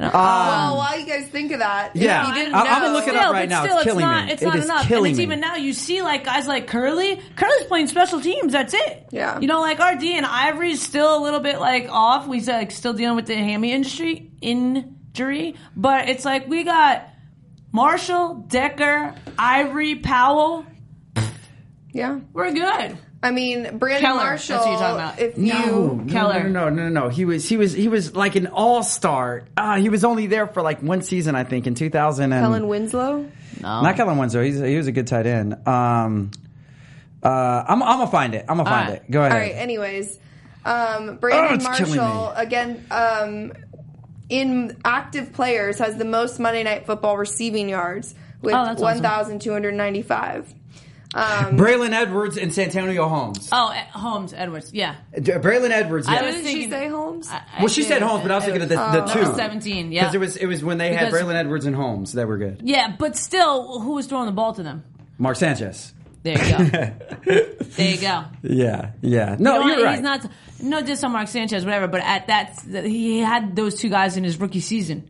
well, 0.00 0.76
while 0.78 0.98
you 0.98 1.06
guys 1.06 1.26
think 1.28 1.52
of 1.52 1.58
that, 1.60 1.92
if 1.94 2.02
Yeah. 2.02 2.28
you 2.28 2.34
didn't 2.34 2.54
I- 2.54 2.64
know, 2.64 2.70
I'm 2.70 2.82
gonna 2.82 2.94
look 2.94 3.06
it 3.08 3.14
up 3.14 3.32
right 3.32 3.48
but 3.48 3.48
now. 3.50 3.64
Still, 3.64 3.76
It's 3.76 3.84
killing 3.84 4.00
not, 4.04 4.26
me. 4.26 4.32
It's 4.32 4.42
It 4.42 4.46
not 4.46 4.56
is 4.56 4.64
enough. 4.64 4.90
and 4.90 5.06
it's 5.06 5.18
me. 5.18 5.22
even 5.24 5.40
now. 5.40 5.56
You 5.56 5.72
see, 5.72 6.02
like 6.02 6.24
guys 6.24 6.46
like 6.48 6.66
Kerley. 6.68 7.20
Kerley's 7.36 7.66
playing 7.66 7.88
special 7.88 8.20
teams. 8.20 8.52
That's 8.52 8.74
it. 8.74 9.06
Yeah. 9.10 9.38
You 9.38 9.46
know, 9.46 9.60
like 9.60 9.78
RD 9.78 10.04
and 10.16 10.24
Ivory's 10.26 10.82
still 10.82 11.16
a 11.16 11.20
little 11.22 11.40
bit 11.40 11.60
like 11.60 11.88
off. 11.90 12.26
We 12.26 12.40
like 12.40 12.70
still 12.70 12.94
dealing 12.94 13.16
with 13.16 13.26
the 13.26 13.36
hammy 13.36 13.72
industry 13.72 14.30
injury, 14.40 15.56
but 15.76 16.08
it's 16.08 16.24
like 16.24 16.48
we 16.48 16.64
got 16.64 17.06
Marshall, 17.70 18.44
Decker, 18.48 19.14
Ivory, 19.38 19.94
Powell. 19.96 20.64
Yeah. 21.92 22.20
We're 22.32 22.52
good. 22.52 22.96
I 23.24 23.30
mean, 23.30 23.78
Brandon 23.78 24.02
Keller, 24.10 24.24
Marshall. 24.24 24.56
that's 24.56 24.66
what 24.66 24.70
you're 24.72 24.80
talking 24.80 24.96
about. 24.96 25.18
If 25.20 25.36
No, 25.38 25.64
you, 25.64 26.02
no, 26.04 26.12
Keller. 26.12 26.48
No, 26.48 26.68
no, 26.68 26.68
no, 26.70 26.88
no, 26.88 27.02
no. 27.04 27.08
He 27.08 27.24
was, 27.24 27.48
he 27.48 27.56
was, 27.56 27.72
he 27.72 27.86
was 27.86 28.16
like 28.16 28.34
an 28.34 28.48
all 28.48 28.82
star. 28.82 29.44
Uh, 29.56 29.76
he 29.76 29.88
was 29.88 30.02
only 30.04 30.26
there 30.26 30.48
for 30.48 30.60
like 30.62 30.82
one 30.82 31.02
season, 31.02 31.36
I 31.36 31.44
think, 31.44 31.66
in 31.68 31.74
2000. 31.76 32.32
And, 32.32 32.42
Kellen 32.44 32.66
Winslow. 32.66 33.30
Not 33.60 33.94
Kellen 33.94 34.18
Winslow. 34.18 34.42
He's, 34.42 34.58
he 34.58 34.76
was 34.76 34.88
a 34.88 34.92
good 34.92 35.06
tight 35.06 35.26
end. 35.26 35.54
Um, 35.68 36.32
uh, 37.22 37.28
I'm, 37.68 37.80
I'm 37.82 37.98
gonna 37.98 38.10
find 38.10 38.34
it. 38.34 38.44
I'm 38.48 38.56
gonna 38.56 38.68
find 38.68 38.86
All 38.88 38.92
right. 38.94 39.02
it. 39.04 39.10
Go 39.10 39.20
ahead. 39.20 39.32
All 39.32 39.38
right. 39.38 39.54
Anyways, 39.54 40.18
um, 40.64 41.18
Brandon 41.18 41.60
Oh, 41.60 41.62
Marshall 41.62 42.30
again. 42.34 42.84
Um, 42.90 43.52
in 44.28 44.78
active 44.84 45.32
players, 45.32 45.78
has 45.78 45.96
the 45.96 46.04
most 46.04 46.40
Monday 46.40 46.62
Night 46.64 46.86
Football 46.86 47.16
receiving 47.18 47.68
yards 47.68 48.14
with 48.40 48.54
Oh, 48.54 48.64
that's 48.64 48.80
awesome. 48.82 49.02
1,295. 51.14 51.52
Um, 51.52 51.58
Braylon 51.58 51.92
Edwards 51.92 52.36
and 52.36 52.52
Santonio 52.52 53.08
Holmes. 53.08 53.48
Oh, 53.52 53.68
Holmes, 53.92 54.32
Edwards. 54.34 54.72
Yeah. 54.72 54.96
Braylon 55.14 55.70
Edwards. 55.70 56.06
I 56.08 56.14
Yeah. 56.14 56.26
was 56.26 56.34
did 56.36 56.44
thinking- 56.44 56.64
she 56.64 56.70
say 56.70 56.88
Holmes? 56.88 57.28
I- 57.30 57.36
I 57.36 57.58
well, 57.60 57.68
she 57.68 57.82
did. 57.82 57.88
said 57.88 58.02
Holmes, 58.02 58.22
but 58.22 58.30
I 58.30 58.34
was 58.36 58.44
thinking 58.44 58.62
of 58.62 58.68
the, 58.68 58.74
the 58.76 59.04
Oh, 59.04 59.12
two. 59.12 59.22
number 59.22 59.36
17, 59.38 59.92
yeah. 59.92 60.00
Because 60.02 60.14
it 60.14 60.18
was 60.18 60.36
it 60.36 60.46
was 60.46 60.64
when 60.64 60.78
they 60.78 60.94
had 60.94 61.12
Braylon 61.12 61.34
Edwards 61.34 61.66
and 61.66 61.76
Holmes 61.76 62.12
that 62.12 62.26
were 62.26 62.38
good. 62.38 62.60
Yeah, 62.64 62.94
but 62.98 63.16
still, 63.16 63.80
who 63.80 63.92
was 63.92 64.06
throwing 64.06 64.26
the 64.26 64.32
ball 64.32 64.54
to 64.54 64.62
them? 64.62 64.84
Mark 65.18 65.36
Sanchez. 65.36 65.92
There 66.24 66.38
you 66.38 66.70
go. 66.70 66.90
there 67.24 67.90
you 67.94 68.00
go. 68.00 68.24
Yeah, 68.42 68.90
yeah. 69.00 69.36
No, 69.40 69.54
You 69.54 69.58
know 69.60 69.66
you're 69.66 69.76
what? 69.78 69.84
right. 69.84 69.92
He's 69.94 70.02
not 70.02 70.26
no 70.62 70.80
diss 70.80 71.02
on 71.02 71.10
Mark 71.12 71.26
Sanchez, 71.26 71.64
whatever. 71.64 71.88
But 71.88 72.02
at 72.02 72.28
that, 72.28 72.60
he 72.86 73.18
had 73.18 73.56
those 73.56 73.74
two 73.74 73.88
guys 73.88 74.16
in 74.16 74.22
his 74.22 74.38
rookie 74.38 74.60
season. 74.60 75.08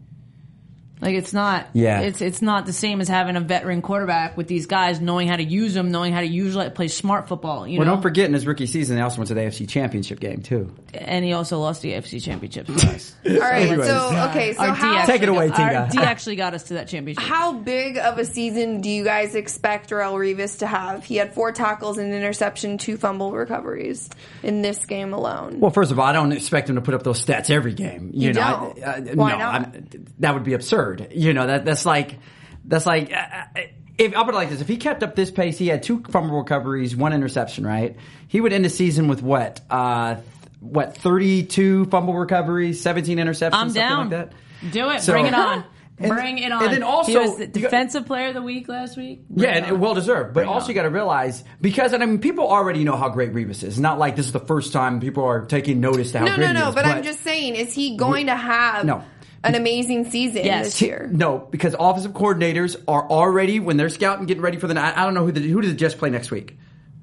Like 1.02 1.14
it's 1.16 1.32
not. 1.32 1.66
Yeah. 1.72 2.00
It's 2.00 2.22
it's 2.22 2.40
not 2.40 2.64
the 2.64 2.72
same 2.72 3.00
as 3.00 3.08
having 3.08 3.34
a 3.34 3.40
veteran 3.40 3.82
quarterback 3.82 4.36
with 4.36 4.46
these 4.46 4.66
guys 4.66 5.00
knowing 5.00 5.26
how 5.26 5.34
to 5.34 5.42
use 5.42 5.74
them, 5.74 5.90
knowing 5.90 6.12
how 6.12 6.20
to 6.20 6.26
use 6.28 6.54
like 6.54 6.76
play 6.76 6.86
smart 6.86 7.26
football. 7.28 7.66
You 7.66 7.78
well, 7.80 7.86
know. 7.86 7.94
don't 7.94 8.02
forget 8.02 8.26
in 8.26 8.34
his 8.34 8.46
rookie 8.46 8.66
season, 8.66 8.94
they 8.96 9.02
also 9.02 9.18
went 9.18 9.26
to 9.28 9.34
the 9.34 9.40
AFC 9.40 9.68
Championship 9.68 10.20
game 10.20 10.42
too. 10.42 10.72
and 10.94 11.24
he 11.24 11.32
also 11.32 11.58
lost 11.58 11.82
the 11.82 11.90
AFC 11.92 12.22
Championship 12.22 12.66
for 12.68 12.86
us. 12.86 13.14
All 13.26 13.36
right. 13.36 13.66
Anyways. 13.68 13.88
So 13.88 14.26
okay. 14.30 14.52
So 14.54 14.60
Our 14.62 14.68
D 14.68 14.74
how 14.76 14.94
actually 14.96 15.12
Take 15.12 15.22
it 15.24 15.28
away, 15.28 15.48
got- 15.48 15.74
our 15.74 15.88
D 15.88 15.98
actually 16.02 16.36
got 16.36 16.54
us 16.54 16.62
to 16.64 16.74
that 16.74 16.86
championship. 16.86 17.24
how 17.24 17.52
big 17.52 17.98
of 17.98 18.18
a 18.18 18.24
season 18.24 18.80
do 18.80 18.88
you 18.88 19.02
guys 19.02 19.34
expect 19.34 19.90
Darrelle 19.90 20.14
Revis 20.14 20.60
to 20.60 20.68
have? 20.68 21.04
He 21.04 21.16
had 21.16 21.34
four 21.34 21.50
tackles, 21.50 21.98
an 21.98 22.12
interception, 22.12 22.78
two 22.78 22.96
fumble 22.96 23.32
recoveries 23.32 24.08
in 24.44 24.62
this 24.62 24.86
game 24.86 25.12
alone. 25.14 25.58
Well, 25.58 25.72
first 25.72 25.90
of 25.90 25.98
all, 25.98 26.06
I 26.06 26.12
don't 26.12 26.30
expect 26.30 26.68
him 26.70 26.76
to 26.76 26.80
put 26.80 26.94
up 26.94 27.02
those 27.02 27.24
stats 27.24 27.50
every 27.50 27.74
game. 27.74 28.10
You, 28.14 28.28
You 28.28 28.32
know, 28.34 28.72
don't. 28.76 28.84
I- 28.86 28.92
uh, 28.92 29.14
Why 29.16 29.32
no, 29.32 29.38
not? 29.38 29.54
I'm- 29.64 30.06
that 30.20 30.34
would 30.34 30.44
be 30.44 30.52
absurd. 30.54 30.91
You 31.12 31.32
know, 31.34 31.46
that 31.46 31.64
that's 31.64 31.86
like 31.86 32.18
that's 32.64 32.86
like. 32.86 33.12
Uh, 33.12 33.16
uh, 33.16 33.60
if 33.98 34.16
I'll 34.16 34.24
put 34.24 34.32
it 34.34 34.38
like 34.38 34.48
this, 34.48 34.60
if 34.62 34.68
he 34.68 34.78
kept 34.78 35.02
up 35.02 35.14
this 35.14 35.30
pace, 35.30 35.58
he 35.58 35.68
had 35.68 35.82
two 35.82 36.02
fumble 36.10 36.38
recoveries, 36.38 36.96
one 36.96 37.12
interception, 37.12 37.66
right? 37.66 37.96
He 38.26 38.40
would 38.40 38.52
end 38.52 38.64
the 38.64 38.70
season 38.70 39.06
with 39.06 39.22
what? 39.22 39.60
Uh, 39.68 40.16
what? 40.60 40.96
Thirty-two 40.96 41.84
fumble 41.86 42.14
recoveries, 42.14 42.80
seventeen 42.80 43.18
interceptions, 43.18 43.50
I'm 43.52 43.68
something 43.68 43.82
down. 43.82 43.98
like 44.10 44.10
that. 44.10 44.32
Do 44.72 44.90
it. 44.90 45.02
So- 45.02 45.12
Bring 45.12 45.26
it 45.26 45.34
on. 45.34 45.64
And- 45.98 46.10
Bring 46.10 46.38
it 46.38 46.50
on. 46.50 46.64
and 46.64 46.72
then 46.72 46.82
also- 46.82 47.12
he 47.12 47.18
was 47.18 47.36
the 47.36 47.42
you 47.44 47.46
got- 47.48 47.60
defensive 47.70 48.06
player 48.06 48.28
of 48.28 48.34
the 48.34 48.42
week 48.42 48.66
last 48.66 48.96
week. 48.96 49.28
Bring 49.28 49.48
Yeah, 49.48 49.58
it 49.58 49.64
and 49.68 49.78
well 49.80 49.94
deserved. 49.94 50.28
But 50.32 50.40
Bring 50.40 50.48
also, 50.48 50.64
on. 50.64 50.68
you 50.70 50.74
got 50.74 50.82
to 50.84 50.90
realize 50.90 51.44
because 51.60 51.92
and 51.92 52.02
I 52.02 52.06
mean, 52.06 52.18
people 52.18 52.48
already 52.48 52.82
know 52.82 52.96
how 52.96 53.10
great 53.10 53.32
Revis 53.34 53.62
is. 53.62 53.78
Not 53.78 53.98
like 53.98 54.16
this 54.16 54.26
is 54.26 54.32
the 54.32 54.40
first 54.40 54.72
time 54.72 54.98
people 55.00 55.22
are 55.24 55.44
taking 55.44 55.80
notice 55.80 56.10
to 56.12 56.20
how 56.20 56.24
no, 56.24 56.34
great 56.34 56.44
no, 56.46 56.52
he 56.54 56.58
no. 56.60 56.68
is. 56.70 56.74
But, 56.74 56.86
I'm 56.86 57.02
just 57.04 57.20
saying, 57.20 57.54
is 57.56 57.72
he 57.74 57.96
going 57.98 58.26
to 58.26 58.34
have 58.34 58.84
No. 58.86 59.04
An 59.44 59.54
amazing 59.54 60.10
season 60.10 60.44
Yes. 60.44 60.66
this 60.66 60.82
year? 60.82 61.08
No, 61.12 61.46
because 61.50 61.74
offensive 61.78 62.12
coordinators 62.12 62.76
are 62.86 63.08
already 63.08 63.60
when 63.60 63.76
they're 63.76 63.88
scouting, 63.88 64.26
getting 64.26 64.42
ready 64.42 64.58
for 64.58 64.66
the. 64.66 64.78
I 64.80 65.02
I 65.02 65.04
don't 65.04 65.14
know 65.14 65.24
who 65.24 65.32
the 65.32 65.40
who 65.40 65.60
did 65.60 65.70
the 65.70 65.74
Jets 65.76 65.94
play 65.94 66.10
next 66.10 66.30
week. 66.30 66.56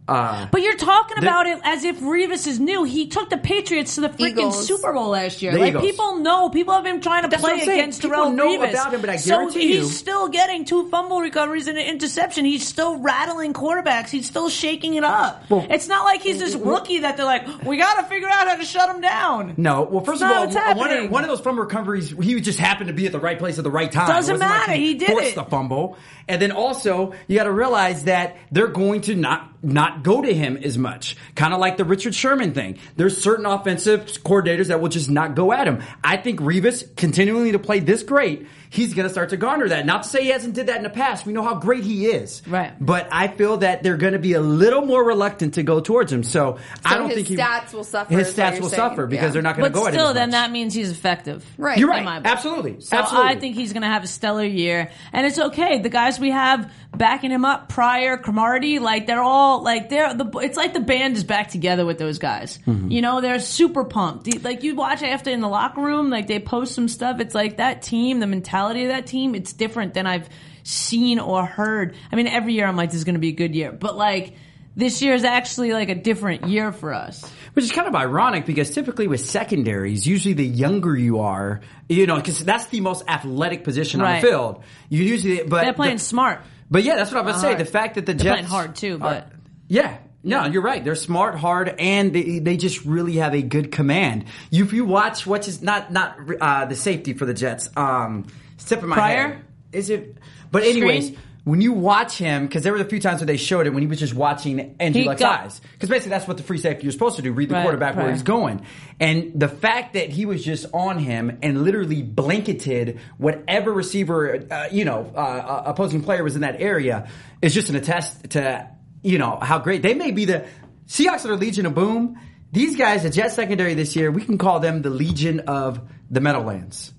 Uh, 0.09 0.47
But 0.51 0.61
you're 0.61 0.75
talking 0.75 1.17
The- 1.19 1.27
about 1.27 1.45
it 1.47 1.59
as 1.63 1.83
if 1.83 1.99
Revis 1.99 2.47
is 2.47 2.59
new. 2.59 2.83
He 2.83 3.07
took 3.07 3.29
the 3.29 3.37
Patriots 3.37 3.95
to 3.95 4.01
the 4.01 4.09
freaking 4.09 4.29
Eagles. 4.29 4.65
Super 4.67 4.91
Bowl 4.93 5.09
last 5.09 5.41
year. 5.41 5.51
The 5.51 5.59
like 5.59 5.69
Eagles. 5.69 5.85
people 5.85 6.15
know, 6.17 6.49
people 6.49 6.73
have 6.73 6.83
been 6.83 7.01
trying 7.01 7.23
to 7.23 7.29
That's 7.29 7.43
what 7.43 7.49
play 7.51 7.59
I'm 7.61 7.65
saying. 7.65 7.79
against 7.79 8.01
People 8.01 8.17
Darrell 8.17 8.31
know 8.31 8.57
Revis. 8.57 8.69
about 8.71 8.93
him, 8.93 9.01
but 9.01 9.09
I 9.09 9.15
so 9.17 9.29
guarantee 9.35 9.67
he's 9.67 9.75
you- 9.77 9.85
still 9.85 10.27
getting 10.29 10.65
two 10.65 10.89
fumble 10.89 11.21
recoveries 11.21 11.67
and 11.67 11.77
an 11.77 11.85
interception. 11.85 12.45
He's 12.45 12.67
still 12.67 12.97
rattling 12.97 13.53
quarterbacks. 13.53 14.09
He's 14.09 14.25
still 14.25 14.49
shaking 14.49 14.95
it 14.95 15.03
up. 15.03 15.43
Well- 15.49 15.65
it's 15.69 15.87
not 15.87 16.05
like 16.05 16.21
he's 16.21 16.39
this 16.39 16.55
rookie 16.55 16.99
that 16.99 17.15
they're 17.17 17.25
like, 17.25 17.63
we 17.63 17.77
got 17.77 17.95
to 17.97 18.03
figure 18.03 18.27
out 18.27 18.47
how 18.47 18.55
to 18.55 18.65
shut 18.65 18.89
him 18.93 19.01
down. 19.01 19.53
no, 19.57 19.83
well, 19.83 20.03
first 20.03 20.21
It's 20.21 20.23
of 20.23 20.29
not 20.29 20.35
all, 20.37 20.43
what's 20.45 20.55
one 20.55 20.65
happening. 20.65 21.05
of, 21.05 21.11
one 21.11 21.23
of 21.23 21.29
those 21.29 21.39
fumble 21.41 21.63
recoveries, 21.63 22.09
he 22.21 22.39
just 22.41 22.59
happened 22.59 22.87
to 22.87 22.93
be 22.93 23.05
at 23.05 23.11
the 23.11 23.19
right 23.19 23.37
place 23.37 23.57
at 23.57 23.63
the 23.63 23.71
right 23.71 23.91
time. 23.91 24.07
Doesn't 24.07 24.35
It 24.35 24.39
wasn't 24.39 24.49
like 24.51 24.67
matter. 24.67 24.79
He 24.79 24.93
did 24.95 25.09
forced 25.09 25.29
it. 25.29 25.35
the 25.35 25.43
fumble, 25.43 25.97
and 26.27 26.41
then 26.41 26.51
also 26.51 27.13
you 27.27 27.37
got 27.37 27.43
to 27.45 27.51
realize 27.51 28.05
that 28.05 28.37
they're 28.51 28.67
going 28.67 29.01
to 29.01 29.15
not 29.15 29.47
not 29.61 30.03
go 30.03 30.21
to 30.21 30.33
him 30.33 30.57
as 30.57 30.77
much. 30.77 31.17
Kind 31.35 31.53
of 31.53 31.59
like 31.59 31.77
the 31.77 31.85
Richard 31.85 32.15
Sherman 32.15 32.53
thing. 32.53 32.77
There's 32.95 33.21
certain 33.21 33.45
offensive 33.45 34.05
coordinators 34.23 34.67
that 34.67 34.81
will 34.81 34.89
just 34.89 35.09
not 35.09 35.35
go 35.35 35.51
at 35.51 35.67
him. 35.67 35.83
I 36.03 36.17
think 36.17 36.39
Revis 36.39 36.95
continuing 36.95 37.51
to 37.53 37.59
play 37.59 37.79
this 37.79 38.03
great. 38.03 38.47
He's 38.69 38.93
going 38.93 39.05
to 39.07 39.09
start 39.09 39.29
to 39.29 39.37
garner 39.37 39.67
that. 39.69 39.85
Not 39.85 40.03
to 40.03 40.09
say 40.09 40.23
he 40.23 40.29
hasn't 40.29 40.53
did 40.53 40.67
that 40.67 40.77
in 40.77 40.83
the 40.83 40.89
past. 40.89 41.25
We 41.25 41.33
know 41.33 41.41
how 41.43 41.55
great 41.55 41.83
he 41.83 42.05
is. 42.05 42.41
Right. 42.47 42.71
But 42.79 43.07
I 43.11 43.27
feel 43.27 43.57
that 43.57 43.81
they're 43.83 43.97
going 43.97 44.13
to 44.13 44.19
be 44.19 44.33
a 44.33 44.41
little 44.41 44.81
more 44.85 45.03
reluctant 45.03 45.55
to 45.55 45.63
go 45.63 45.79
towards 45.79 46.11
him. 46.13 46.23
So, 46.23 46.59
I 46.85 46.97
don't 46.97 47.07
his 47.07 47.15
think 47.15 47.27
he, 47.29 47.35
stats 47.35 47.73
will 47.73 47.83
suffer, 47.83 48.13
His 48.13 48.33
stats 48.33 48.59
will 48.59 48.69
saying. 48.69 48.89
suffer 48.89 49.07
because 49.07 49.25
Yeah. 49.27 49.31
they're 49.31 49.41
not 49.41 49.57
going 49.57 49.71
to 49.71 49.73
go 49.77 49.87
at 49.87 49.93
him. 49.93 49.99
still, 49.99 50.13
then 50.13 50.29
much. 50.29 50.33
that 50.33 50.51
means 50.51 50.73
he's 50.75 50.91
effective. 50.91 51.43
Right. 51.57 51.77
You're 51.79 51.89
right. 51.89 52.05
book. 52.23 52.31
Absolutely. 52.31 52.81
So 52.81 52.95
Absolutely. 52.97 53.29
I 53.31 53.39
think 53.39 53.55
he's 53.55 53.73
going 53.73 53.81
to 53.81 53.87
have 53.89 54.03
a 54.03 54.07
stellar 54.07 54.43
year, 54.45 54.91
and 55.13 55.25
it's 55.25 55.39
okay. 55.39 55.79
The 55.79 55.89
guys 55.89 56.19
we 56.19 56.29
have 56.29 56.71
backing 56.95 57.31
him 57.31 57.45
up, 57.45 57.69
Pryor, 57.69 58.17
Cromartie, 58.17 58.77
like 58.79 59.07
they're 59.07 59.23
all 59.23 59.63
like 59.63 59.89
they're 59.89 60.13
the. 60.13 60.29
It's 60.43 60.57
like 60.57 60.73
the 60.73 60.79
band 60.79 61.17
is 61.17 61.23
back 61.23 61.49
together 61.49 61.85
with 61.87 61.97
those 61.97 62.19
guys. 62.19 62.59
Mm-hmm. 62.67 62.91
You 62.91 63.01
know, 63.01 63.19
they're 63.21 63.39
super 63.39 63.83
pumped. 63.83 64.43
Like 64.43 64.61
you 64.63 64.75
watch 64.75 65.01
after 65.01 65.31
in 65.31 65.41
the 65.41 65.47
locker 65.49 65.81
room, 65.81 66.09
like 66.11 66.27
they 66.27 66.39
post 66.39 66.75
some 66.75 66.87
stuff. 66.87 67.19
It's 67.19 67.33
like 67.33 67.57
that 67.57 67.81
team, 67.81 68.19
the 68.19 68.27
mentality 68.27 68.58
of 68.67 68.89
that 68.89 69.07
team. 69.07 69.35
It's 69.35 69.53
different 69.53 69.93
than 69.93 70.05
I've 70.07 70.29
seen 70.63 71.19
or 71.19 71.45
heard. 71.45 71.95
I 72.11 72.15
mean, 72.15 72.27
every 72.27 72.53
year 72.53 72.67
I'm 72.67 72.75
like, 72.75 72.89
this 72.91 72.97
is 72.97 73.03
going 73.03 73.15
to 73.15 73.19
be 73.19 73.29
a 73.29 73.33
good 73.33 73.55
year, 73.55 73.71
but 73.71 73.95
like. 73.97 74.35
This 74.75 75.01
year 75.01 75.13
is 75.13 75.25
actually 75.25 75.73
like 75.73 75.89
a 75.89 75.95
different 75.95 76.47
year 76.47 76.71
for 76.71 76.93
us. 76.93 77.29
Which 77.51 77.65
is 77.65 77.71
kind 77.71 77.87
of 77.89 77.95
ironic 77.95 78.45
because 78.45 78.71
typically 78.71 79.07
with 79.09 79.19
secondaries, 79.19 80.07
usually 80.07 80.35
the 80.35 80.45
younger 80.45 80.95
you 80.95 81.19
are, 81.19 81.59
you 81.89 82.05
know, 82.07 82.15
because 82.15 82.41
that's 82.45 82.67
the 82.67 82.79
most 82.79 83.03
athletic 83.05 83.65
position 83.65 83.99
on 83.99 84.05
Right. 84.07 84.21
the 84.21 84.27
field. 84.27 84.63
You 84.87 85.03
usually, 85.03 85.43
but 85.43 85.63
They're 85.63 85.73
playing 85.73 85.97
the- 85.97 86.03
smart. 86.03 86.41
But 86.71 86.83
yeah, 86.83 86.95
that's 86.95 87.11
what 87.11 87.19
I'm 87.19 87.25
gonna 87.25 87.39
say. 87.39 87.47
hard. 87.47 87.59
The 87.59 87.65
fact 87.65 87.95
that 87.95 88.05
the 88.05 88.13
They're 88.13 88.23
Jets 88.23 88.33
playing 88.35 88.45
hard, 88.45 88.75
too, 88.77 88.93
are- 88.95 88.97
but- 88.99 89.31
yeah. 89.67 89.97
No, 90.23 90.45
you're 90.45 90.61
right. 90.61 90.81
They're 90.81 90.95
smart, 90.95 91.35
hard, 91.35 91.75
and 91.77 92.13
they, 92.13 92.39
they 92.39 92.55
just 92.55 92.85
really 92.85 93.13
have 93.17 93.33
a 93.33 93.41
good 93.41 93.71
command. 93.73 94.25
You, 94.49 94.63
if 94.63 94.71
you 94.71 94.85
watch 94.85 95.25
what's 95.25 95.47
his 95.47 95.61
not 95.61 95.91
not 95.91 96.15
uh, 96.39 96.65
the 96.65 96.75
safety 96.75 97.13
for 97.13 97.25
the 97.25 97.33
Jets, 97.33 97.69
um, 97.75 98.27
step 98.59 98.83
in 98.83 98.89
my 98.89 98.95
Pryor? 98.95 99.27
head. 99.29 99.41
Is 99.71 99.89
it? 99.89 100.17
But 100.51 100.63
anyways, 100.63 101.07
Screen? 101.07 101.19
when 101.43 101.61
you 101.61 101.73
watch 101.73 102.17
him, 102.17 102.45
because 102.47 102.63
there 102.63 102.73
were 102.73 102.79
a 102.79 102.85
few 102.85 102.99
times 102.99 103.21
where 103.21 103.25
they 103.27 103.37
showed 103.37 103.65
it 103.67 103.69
when 103.71 103.81
he 103.83 103.87
was 103.87 103.99
just 103.99 104.13
watching 104.13 104.75
Andrew 104.79 105.01
He 105.01 105.07
Luck's 105.07 105.21
got- 105.21 105.41
eyes, 105.41 105.61
because 105.73 105.89
basically 105.89 106.09
that's 106.11 106.27
what 106.27 106.37
the 106.37 106.43
free 106.43 106.57
safety 106.57 106.83
you're 106.83 106.91
supposed 106.91 107.15
to 107.17 107.21
do: 107.21 107.31
read 107.31 107.49
the 107.49 107.53
Right, 107.55 107.63
quarterback 107.63 107.95
where 107.95 108.11
he's 108.11 108.23
going. 108.23 108.65
And 108.99 109.31
the 109.39 109.47
fact 109.47 109.93
that 109.93 110.09
he 110.09 110.25
was 110.25 110.43
just 110.43 110.65
on 110.73 110.97
him 110.99 111.37
and 111.41 111.63
literally 111.63 112.01
blanketed 112.01 112.99
whatever 113.17 113.71
receiver, 113.71 114.43
uh, 114.49 114.67
you 114.71 114.85
know, 114.85 115.11
uh, 115.15 115.19
uh, 115.19 115.63
opposing 115.67 116.01
player 116.03 116.23
was 116.23 116.35
in 116.35 116.41
that 116.41 116.59
area 116.61 117.07
is 117.41 117.53
just 117.53 117.69
an 117.69 117.75
attest 117.75 118.31
to, 118.31 118.67
you 119.03 119.17
know, 119.19 119.37
how 119.41 119.59
great 119.59 119.81
they 119.83 119.93
may 119.93 120.11
be. 120.11 120.25
The 120.25 120.45
Seahawks 120.87 121.25
are 121.25 121.35
Legion 121.35 121.65
of 121.67 121.75
Boom. 121.75 122.19
These 122.51 122.75
guys, 122.77 123.03
the 123.03 123.11
Jet 123.11 123.29
secondary 123.31 123.75
this 123.75 123.95
year, 123.95 124.09
we 124.09 124.23
can 124.23 124.39
call 124.39 124.59
them 124.59 124.81
the 124.81 124.89
Legion 124.89 125.41
of 125.41 125.79
the 126.09 126.19
Meadowlands. 126.19 126.91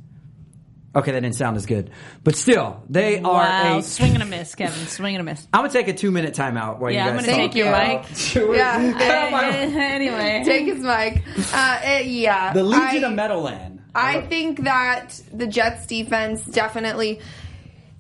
Okay, 0.95 1.13
that 1.13 1.21
didn't 1.21 1.37
sound 1.37 1.57
as 1.57 1.67
good, 1.67 1.91
but 2.25 2.35
still, 2.35 2.83
they 2.91 3.21
Wow, 3.21 3.31
are 3.31 3.79
a. 3.79 3.83
swing 3.83 4.15
and 4.15 4.23
a 4.25 4.27
miss, 4.27 4.57
Kevin. 4.57 4.87
Swing 4.89 5.15
and 5.15 5.21
a 5.21 5.25
miss. 5.31 5.47
I'm 5.53 5.61
gonna 5.61 5.73
take 5.73 5.87
a 5.87 5.95
two 5.95 6.11
minute 6.11 6.35
timeout 6.35 6.79
while 6.81 6.91
Yeah, 6.91 7.05
you 7.05 7.11
I'm 7.11 7.17
gonna 7.17 7.29
take 7.29 7.55
your 7.55 7.71
Thank 7.71 8.09
mic. 8.09 8.17
Sure. 8.17 8.57
Yeah. 8.57 8.93
Get 8.99 9.33
anyway, 9.33 10.43
Take 10.45 10.67
his 10.67 10.81
mic. 10.81 11.23
Uh, 11.55 11.79
eh, 11.83 12.01
yeah. 12.01 12.53
the 12.53 12.65
Legion 12.65 13.05
I- 13.05 13.09
of 13.09 13.15
Meadowland. 13.15 13.83
I 13.95 14.21
think 14.23 14.65
that 14.65 15.21
the 15.33 15.47
Jets 15.47 15.87
defense 15.87 16.45
definitely. 16.45 17.21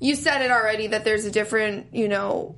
You 0.01 0.15
said 0.17 0.43
it 0.43 0.51
already 0.51 0.89
that 0.89 1.05
there's 1.05 1.25
a 1.27 1.31
different, 1.31 1.89
you 1.93 2.09
know, 2.09 2.55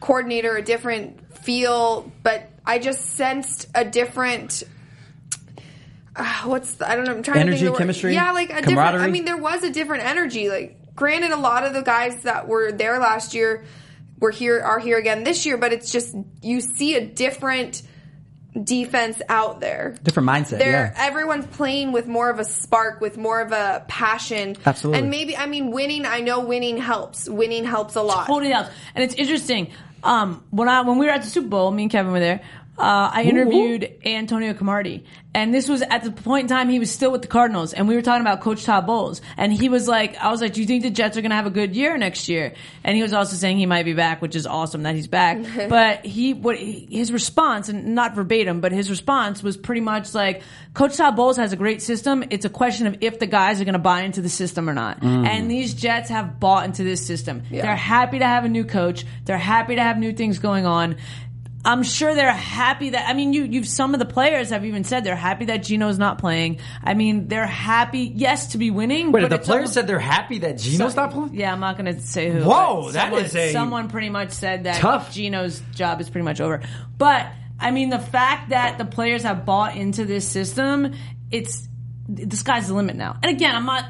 coordinator, 0.00 0.56
a 0.56 0.62
different 0.62 1.34
feel, 1.38 2.10
but 2.22 2.50
I 2.64 2.78
just 2.78 3.14
sensed 3.14 3.66
a 3.74 3.84
different. 3.84 4.62
Uh, 6.16 6.42
what's 6.44 6.74
the, 6.74 6.88
I 6.88 6.96
don't 6.96 7.04
know. 7.04 7.12
I'm 7.12 7.22
trying 7.22 7.40
Energy, 7.40 7.58
to 7.58 7.58
think. 7.58 7.60
of 7.60 7.66
the 7.66 7.72
word. 7.72 7.78
chemistry, 7.78 8.14
Yeah, 8.14 8.32
like 8.32 8.50
a 8.50 8.62
different. 8.62 8.96
I 8.96 9.08
mean, 9.08 9.24
there 9.24 9.36
was 9.36 9.62
a 9.62 9.70
different 9.70 10.04
energy. 10.04 10.48
Like, 10.48 10.94
granted, 10.94 11.30
a 11.30 11.36
lot 11.36 11.64
of 11.64 11.74
the 11.74 11.82
guys 11.82 12.22
that 12.22 12.48
were 12.48 12.72
there 12.72 12.98
last 12.98 13.34
year 13.34 13.64
were 14.18 14.30
here 14.30 14.60
are 14.62 14.78
here 14.78 14.98
again 14.98 15.24
this 15.24 15.46
year, 15.46 15.56
but 15.56 15.72
it's 15.72 15.92
just 15.92 16.14
you 16.42 16.60
see 16.60 16.94
a 16.94 17.04
different 17.04 17.82
defense 18.62 19.20
out 19.28 19.60
there. 19.60 19.96
Different 20.02 20.28
mindset. 20.28 20.58
They're 20.58 20.92
yeah. 20.94 21.06
everyone's 21.06 21.46
playing 21.46 21.92
with 21.92 22.06
more 22.06 22.30
of 22.30 22.38
a 22.38 22.44
spark, 22.44 23.00
with 23.00 23.16
more 23.16 23.40
of 23.40 23.52
a 23.52 23.84
passion. 23.86 24.56
Absolutely. 24.64 25.00
And 25.00 25.10
maybe 25.10 25.36
I 25.36 25.46
mean 25.46 25.70
winning. 25.70 26.06
I 26.06 26.20
know 26.20 26.40
winning 26.40 26.78
helps. 26.78 27.28
Winning 27.28 27.64
helps 27.64 27.96
a 27.96 28.02
lot. 28.02 28.26
totally 28.26 28.52
else. 28.52 28.68
And 28.94 29.04
it's 29.04 29.14
interesting. 29.14 29.72
Um, 30.02 30.44
when 30.50 30.68
I 30.68 30.82
when 30.82 30.98
we 30.98 31.06
were 31.06 31.12
at 31.12 31.22
the 31.22 31.28
Super 31.28 31.48
Bowl, 31.48 31.70
me 31.70 31.84
and 31.84 31.92
Kevin 31.92 32.12
were 32.12 32.20
there. 32.20 32.42
Uh, 32.78 33.10
I 33.12 33.22
interviewed 33.22 33.90
Antonio 34.04 34.52
Cromartie, 34.54 35.04
and 35.34 35.52
this 35.54 35.68
was 35.68 35.80
at 35.82 36.04
the 36.04 36.10
point 36.12 36.42
in 36.44 36.48
time 36.48 36.68
he 36.68 36.78
was 36.78 36.90
still 36.90 37.10
with 37.10 37.22
the 37.22 37.28
Cardinals, 37.28 37.72
and 37.72 37.88
we 37.88 37.94
were 37.94 38.02
talking 38.02 38.20
about 38.20 38.40
Coach 38.42 38.64
Todd 38.64 38.86
Bowles, 38.86 39.22
and 39.38 39.52
he 39.52 39.68
was 39.68 39.88
like, 39.88 40.16
"I 40.18 40.30
was 40.30 40.40
like, 40.42 40.52
do 40.52 40.60
you 40.60 40.66
think 40.66 40.82
the 40.82 40.90
Jets 40.90 41.16
are 41.16 41.22
going 41.22 41.30
to 41.30 41.36
have 41.36 41.46
a 41.46 41.50
good 41.50 41.74
year 41.74 41.96
next 41.96 42.28
year?" 42.28 42.52
And 42.84 42.94
he 42.96 43.02
was 43.02 43.12
also 43.14 43.34
saying 43.36 43.56
he 43.58 43.64
might 43.66 43.84
be 43.84 43.94
back, 43.94 44.20
which 44.20 44.36
is 44.36 44.46
awesome 44.46 44.82
that 44.82 44.94
he's 44.94 45.06
back. 45.08 45.38
but 45.68 46.04
he, 46.04 46.34
what 46.34 46.56
he- 46.58 46.86
his 46.90 47.12
response, 47.12 47.68
and 47.70 47.94
not 47.94 48.14
verbatim, 48.14 48.60
but 48.60 48.72
his 48.72 48.90
response 48.90 49.42
was 49.42 49.56
pretty 49.56 49.80
much 49.80 50.12
like, 50.14 50.42
"Coach 50.74 50.96
Todd 50.98 51.16
Bowles 51.16 51.38
has 51.38 51.52
a 51.52 51.56
great 51.56 51.80
system. 51.80 52.24
It's 52.30 52.44
a 52.44 52.50
question 52.50 52.86
of 52.86 52.98
if 53.00 53.18
the 53.18 53.26
guys 53.26 53.60
are 53.60 53.64
going 53.64 53.72
to 53.72 53.78
buy 53.78 54.02
into 54.02 54.20
the 54.20 54.28
system 54.28 54.68
or 54.68 54.74
not." 54.74 55.02
And 55.02 55.50
these 55.50 55.72
Jets 55.74 56.10
have 56.10 56.38
bought 56.38 56.64
into 56.66 56.84
this 56.84 57.06
system. 57.06 57.42
They're 57.62 57.74
happy 57.76 58.18
to 58.18 58.26
have 58.26 58.44
a 58.44 58.48
new 58.50 58.64
coach. 58.64 59.06
They're 59.24 59.38
happy 59.38 59.76
to 59.76 59.82
have 59.82 59.98
new 59.98 60.12
things 60.12 60.38
going 60.38 60.66
on. 60.66 60.96
I'm 61.66 61.82
sure 61.82 62.14
they're 62.14 62.32
happy 62.32 62.90
that 62.90 63.08
I 63.08 63.12
mean 63.12 63.32
you 63.32 63.42
you've 63.42 63.66
some 63.66 63.92
of 63.92 63.98
the 63.98 64.06
players 64.06 64.50
have 64.50 64.64
even 64.64 64.84
said 64.84 65.02
they're 65.02 65.16
happy 65.16 65.46
that 65.46 65.64
Geno's 65.64 65.98
not 65.98 66.18
playing. 66.18 66.60
I 66.82 66.94
mean 66.94 67.26
they're 67.26 67.44
happy 67.44 68.12
yes 68.14 68.52
to 68.52 68.58
be 68.58 68.70
winning. 68.70 69.10
Wait, 69.10 69.22
but 69.22 69.30
the 69.30 69.38
players 69.38 69.72
said 69.72 69.88
they're 69.88 69.98
happy 69.98 70.38
that 70.38 70.58
Geno's 70.58 70.94
not 70.94 71.10
playing? 71.10 71.34
Yeah, 71.34 71.52
I'm 71.52 71.58
not 71.60 71.76
going 71.76 71.92
to 71.92 72.00
say 72.00 72.30
who. 72.30 72.44
Whoa, 72.44 72.92
that 72.92 73.06
someone, 73.06 73.24
is 73.24 73.34
a- 73.34 73.52
someone 73.52 73.88
pretty 73.88 74.10
much 74.10 74.30
said 74.30 74.64
that 74.64 74.76
Tough. 74.76 75.12
Geno's 75.12 75.60
job 75.74 76.00
is 76.00 76.08
pretty 76.08 76.24
much 76.24 76.40
over. 76.40 76.62
But 76.96 77.26
I 77.58 77.72
mean 77.72 77.90
the 77.90 77.98
fact 77.98 78.50
that 78.50 78.78
the 78.78 78.84
players 78.84 79.24
have 79.24 79.44
bought 79.44 79.76
into 79.76 80.04
this 80.04 80.26
system, 80.28 80.94
it's 81.32 81.68
the 82.08 82.36
sky's 82.36 82.68
the 82.68 82.74
limit 82.74 82.94
now. 82.94 83.18
And 83.22 83.34
again, 83.34 83.56
I'm 83.56 83.66
not 83.66 83.86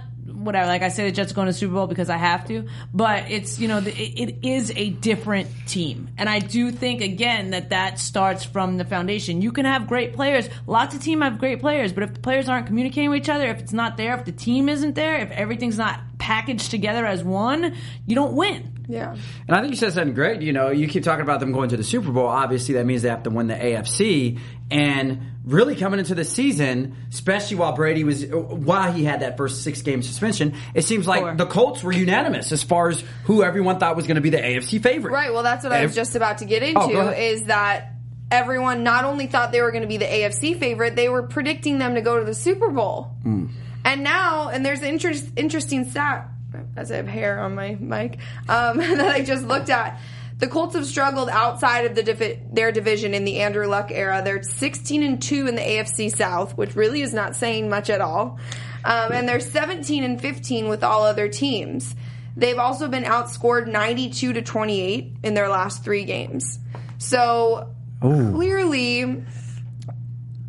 whatever. 0.46 0.66
Like 0.66 0.82
I 0.82 0.88
say, 0.88 1.04
the 1.04 1.12
Jets 1.12 1.32
are 1.32 1.34
going 1.34 1.46
to 1.46 1.52
Super 1.52 1.74
Bowl 1.74 1.86
because 1.86 2.08
I 2.08 2.16
have 2.16 2.46
to. 2.48 2.66
But 2.94 3.30
it's 3.30 3.58
you 3.58 3.68
know 3.68 3.80
the, 3.80 3.92
it, 3.92 4.30
it 4.30 4.48
is 4.48 4.72
a 4.74 4.90
different 4.90 5.48
team, 5.66 6.08
and 6.16 6.28
I 6.28 6.38
do 6.38 6.70
think 6.70 7.02
again 7.02 7.50
that 7.50 7.70
that 7.70 7.98
starts 7.98 8.44
from 8.44 8.78
the 8.78 8.84
foundation. 8.84 9.42
You 9.42 9.52
can 9.52 9.64
have 9.64 9.86
great 9.86 10.14
players. 10.14 10.48
Lots 10.66 10.94
of 10.94 11.02
team 11.02 11.20
have 11.20 11.38
great 11.38 11.60
players, 11.60 11.92
but 11.92 12.02
if 12.02 12.14
the 12.14 12.20
players 12.20 12.48
aren't 12.48 12.66
communicating 12.66 13.10
with 13.10 13.18
each 13.18 13.28
other, 13.28 13.48
if 13.48 13.58
it's 13.58 13.72
not 13.72 13.96
there, 13.96 14.14
if 14.14 14.24
the 14.24 14.32
team 14.32 14.68
isn't 14.68 14.94
there, 14.94 15.16
if 15.16 15.30
everything's 15.30 15.78
not 15.78 16.00
packaged 16.18 16.70
together 16.70 17.04
as 17.04 17.22
one, 17.22 17.74
you 18.06 18.14
don't 18.14 18.34
win. 18.34 18.75
Yeah. 18.88 19.16
And 19.48 19.56
I 19.56 19.60
think 19.60 19.72
you 19.72 19.76
said 19.76 19.92
something 19.92 20.14
great. 20.14 20.42
You 20.42 20.52
know, 20.52 20.70
you 20.70 20.86
keep 20.88 21.02
talking 21.04 21.22
about 21.22 21.40
them 21.40 21.52
going 21.52 21.70
to 21.70 21.76
the 21.76 21.84
Super 21.84 22.10
Bowl. 22.12 22.26
Obviously, 22.26 22.74
that 22.76 22.86
means 22.86 23.02
they 23.02 23.08
have 23.08 23.24
to 23.24 23.30
win 23.30 23.46
the 23.48 23.54
AFC. 23.54 24.38
And 24.70 25.20
really 25.44 25.76
coming 25.76 25.98
into 26.00 26.14
the 26.14 26.24
season, 26.24 26.96
especially 27.10 27.56
while 27.56 27.72
Brady 27.72 28.04
was, 28.04 28.24
while 28.26 28.92
he 28.92 29.04
had 29.04 29.20
that 29.20 29.36
first 29.36 29.62
six 29.62 29.82
game 29.82 30.02
suspension, 30.02 30.54
it 30.74 30.82
seems 30.82 31.06
like 31.06 31.20
Four. 31.20 31.34
the 31.36 31.46
Colts 31.46 31.82
were 31.82 31.92
unanimous 31.92 32.52
as 32.52 32.62
far 32.62 32.88
as 32.88 33.02
who 33.24 33.42
everyone 33.42 33.78
thought 33.78 33.96
was 33.96 34.06
going 34.06 34.16
to 34.16 34.20
be 34.20 34.30
the 34.30 34.38
AFC 34.38 34.82
favorite. 34.82 35.12
Right. 35.12 35.32
Well, 35.32 35.42
that's 35.42 35.62
what 35.64 35.72
I 35.72 35.82
was 35.84 35.94
just 35.94 36.16
about 36.16 36.38
to 36.38 36.44
get 36.44 36.62
Oh, 36.76 36.84
into. 36.88 36.98
ahead. 37.00 37.18
is 37.22 37.44
that 37.44 37.92
everyone 38.30 38.82
not 38.82 39.04
only 39.04 39.26
thought 39.28 39.52
they 39.52 39.62
were 39.62 39.70
going 39.70 39.82
to 39.82 39.88
be 39.88 39.98
the 39.98 40.04
AFC 40.06 40.58
favorite, 40.58 40.96
they 40.96 41.08
were 41.08 41.22
predicting 41.22 41.78
them 41.78 41.94
to 41.94 42.00
go 42.00 42.18
to 42.18 42.24
the 42.24 42.34
Super 42.34 42.70
Bowl. 42.70 43.10
Hmm. 43.22 43.46
And 43.84 44.02
now, 44.02 44.48
and 44.48 44.66
there's 44.66 44.80
an 44.80 44.86
interest, 44.88 45.28
interesting 45.36 45.88
stat 45.88 46.28
as 46.76 46.92
I 46.92 46.96
have 46.96 47.08
hair 47.08 47.40
on 47.40 47.54
my 47.54 47.76
mic 47.80 48.18
um, 48.48 48.76
that 48.78 49.08
I 49.08 49.22
just 49.22 49.44
looked 49.44 49.70
at. 49.70 50.00
The 50.38 50.48
Colts 50.48 50.74
have 50.74 50.84
struggled 50.84 51.30
outside 51.30 51.86
of 51.86 51.94
the 51.94 52.02
divi- 52.02 52.38
their 52.52 52.70
division 52.70 53.14
in 53.14 53.24
the 53.24 53.40
Andrew 53.40 53.66
Luck 53.66 53.90
era. 53.90 54.20
They're 54.22 54.42
16 54.42 55.02
and 55.02 55.22
2 55.22 55.46
in 55.46 55.54
the 55.54 55.62
AFC 55.62 56.14
South, 56.14 56.56
which 56.58 56.76
really 56.76 57.00
is 57.00 57.14
not 57.14 57.34
saying 57.34 57.70
much 57.70 57.88
at 57.88 58.02
all. 58.02 58.38
Um, 58.84 59.12
and 59.12 59.28
they're 59.28 59.40
17 59.40 60.04
and 60.04 60.20
15 60.20 60.68
with 60.68 60.84
all 60.84 61.04
other 61.04 61.28
teams. 61.28 61.96
They've 62.36 62.58
also 62.58 62.88
been 62.88 63.04
outscored 63.04 63.66
92 63.66 64.34
to 64.34 64.42
28 64.42 65.16
in 65.22 65.34
their 65.34 65.48
last 65.48 65.82
three 65.82 66.04
games. 66.04 66.58
So 66.98 67.74
clearly, 68.00 69.24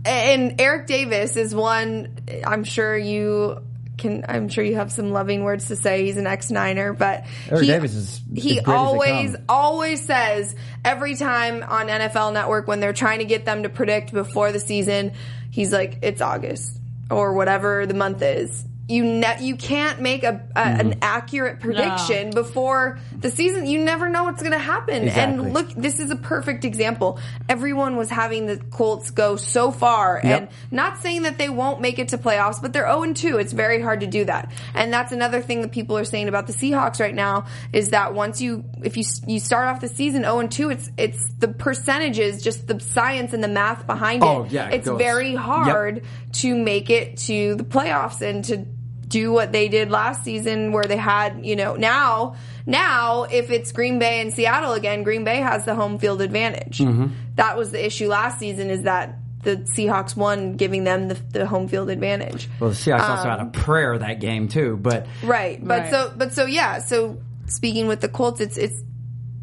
and 0.06 0.62
Eric 0.62 0.88
Davis 0.88 1.38
is 1.38 1.56
one. 1.56 2.14
I'm 2.46 2.66
sure 2.66 2.98
you 2.98 3.62
can. 3.98 4.26
I'm 4.28 4.50
sure 4.50 4.64
you 4.64 4.76
have 4.76 4.92
some 4.92 5.12
loving 5.12 5.44
words 5.44 5.68
to 5.68 5.76
say. 5.76 6.06
He's 6.06 6.18
an 6.18 6.28
ex-Niner, 6.28 6.94
but 6.94 7.26
Eric 7.50 7.62
he, 7.62 7.68
Davis 7.68 7.94
is 7.96 8.22
he 8.34 8.42
great 8.42 8.60
as 8.60 8.64
they 8.64 8.74
always 8.74 9.36
always 9.50 10.06
says 10.06 10.56
every 10.86 11.16
time 11.16 11.64
on 11.64 11.88
NFL 11.88 12.34
Network 12.34 12.68
when 12.68 12.80
they're 12.80 12.94
trying 12.94 13.20
to 13.20 13.26
get 13.26 13.46
them 13.46 13.64
to 13.64 13.70
predict 13.70 14.14
before 14.14 14.52
the 14.52 14.60
season, 14.60 15.14
he's 15.52 15.74
like, 15.74 16.00
"It's 16.02 16.22
August 16.22 16.80
or 17.10 17.34
whatever 17.34 17.86
the 17.86 17.94
month 17.94 18.22
is." 18.22 18.66
You 18.90 19.04
ne- 19.04 19.42
you 19.44 19.56
can't 19.58 20.00
make 20.02 20.24
a, 20.24 20.42
a 20.56 20.60
Mm-hmm. 20.68 20.80
an 20.80 21.00
accurate 21.02 21.60
prediction 21.60 22.30
before 22.32 23.00
the 23.18 23.30
season. 23.30 23.66
You 23.66 23.80
never 23.84 24.08
know 24.10 24.24
what's 24.24 24.42
going 24.42 24.54
to 24.54 24.58
happen. 24.58 25.04
Exactly. 25.04 25.46
And 25.46 25.54
look, 25.54 25.70
this 25.74 26.00
is 26.00 26.10
a 26.12 26.16
perfect 26.16 26.64
example. 26.66 27.20
Everyone 27.50 27.96
was 27.98 28.10
having 28.10 28.46
the 28.46 28.58
Colts 28.58 29.12
go 29.12 29.36
so 29.36 29.72
far, 29.72 30.22
Yep. 30.24 30.40
and 30.42 30.50
not 30.72 31.00
saying 31.00 31.24
that 31.24 31.38
they 31.38 31.50
won't 31.50 31.82
make 31.82 32.00
it 32.00 32.10
to 32.10 32.18
playoffs, 32.18 32.62
but 32.62 32.74
they're 32.74 32.88
0 32.88 33.14
2. 33.14 33.38
It's 33.38 33.52
very 33.54 33.82
hard 33.82 34.00
to 34.02 34.08
do 34.08 34.26
that. 34.26 34.52
And 34.74 34.92
that's 34.94 35.12
another 35.12 35.42
thing 35.42 35.62
that 35.62 35.72
people 35.72 35.98
are 35.98 36.06
saying 36.06 36.28
about 36.28 36.48
the 36.48 36.54
Seahawks 36.54 37.00
right 37.00 37.16
now 37.16 37.46
is 37.74 37.90
that 37.90 38.14
once 38.14 38.42
you, 38.42 38.64
if 38.84 38.96
you 38.98 39.04
you 39.28 39.40
start 39.40 39.68
off 39.68 39.82
the 39.82 39.90
season 39.90 40.24
0 40.24 40.40
and 40.40 40.52
2, 40.52 40.70
it's 40.70 40.90
it's 40.98 41.32
the 41.40 41.48
percentages, 41.50 42.42
just 42.42 42.68
the 42.68 42.80
science 42.80 43.34
and 43.34 43.44
the 43.44 43.48
math 43.48 43.86
behind 43.86 44.24
it. 44.24 44.28
Oh, 44.28 44.48
yeah, 44.50 44.70
it's 44.70 44.88
goes. 44.88 44.98
very 44.98 45.36
hard 45.36 46.04
to 46.34 46.56
make 46.56 46.90
it 46.90 47.18
to 47.18 47.56
the 47.56 47.64
playoffs 47.64 48.22
and 48.22 48.44
to 48.46 48.66
do 49.08 49.32
what 49.32 49.52
they 49.52 49.70
did 49.70 49.90
last 49.90 50.24
season 50.24 50.72
where 50.74 50.84
they 50.84 50.98
had, 50.98 51.46
you 51.46 51.56
know, 51.56 51.76
now 51.76 52.36
now 52.66 53.24
if 53.24 53.50
it's 53.52 53.72
Green 53.72 54.00
Bay 54.00 54.20
and 54.22 54.34
Seattle 54.34 54.74
again, 54.74 55.04
Green 55.04 55.24
Bay 55.24 55.38
has 55.38 55.66
the 55.66 55.76
home 55.76 55.98
field 55.98 56.22
advantage. 56.22 56.80
Mm-hmm. 56.80 57.08
That 57.36 57.58
was 57.58 57.72
the 57.72 57.86
issue 57.86 58.08
last 58.10 58.40
season 58.40 58.70
is 58.70 58.82
that 58.84 59.18
the 59.44 59.58
Seahawks 59.58 60.16
won 60.16 60.56
giving 60.58 60.84
them 60.84 61.08
the, 61.08 61.14
the 61.32 61.46
home 61.46 61.70
field 61.70 61.90
advantage. 61.90 62.50
Well, 62.60 62.72
the 62.72 62.76
Seahawks 62.76 63.08
also 63.10 63.30
Um, 63.30 63.38
had 63.38 63.48
a 63.48 63.50
prayer 63.52 63.98
that 63.98 64.20
game 64.20 64.50
too, 64.50 64.78
but 64.82 65.08
Right. 65.24 65.66
But 65.66 65.84
Right. 65.84 65.92
so 65.92 66.12
but 66.18 66.34
so 66.34 66.46
yeah, 66.46 66.80
so 66.80 67.18
speaking 67.46 67.88
with 67.88 68.02
the 68.02 68.10
Colts 68.10 68.42
it's 68.42 68.58
it's 68.58 68.84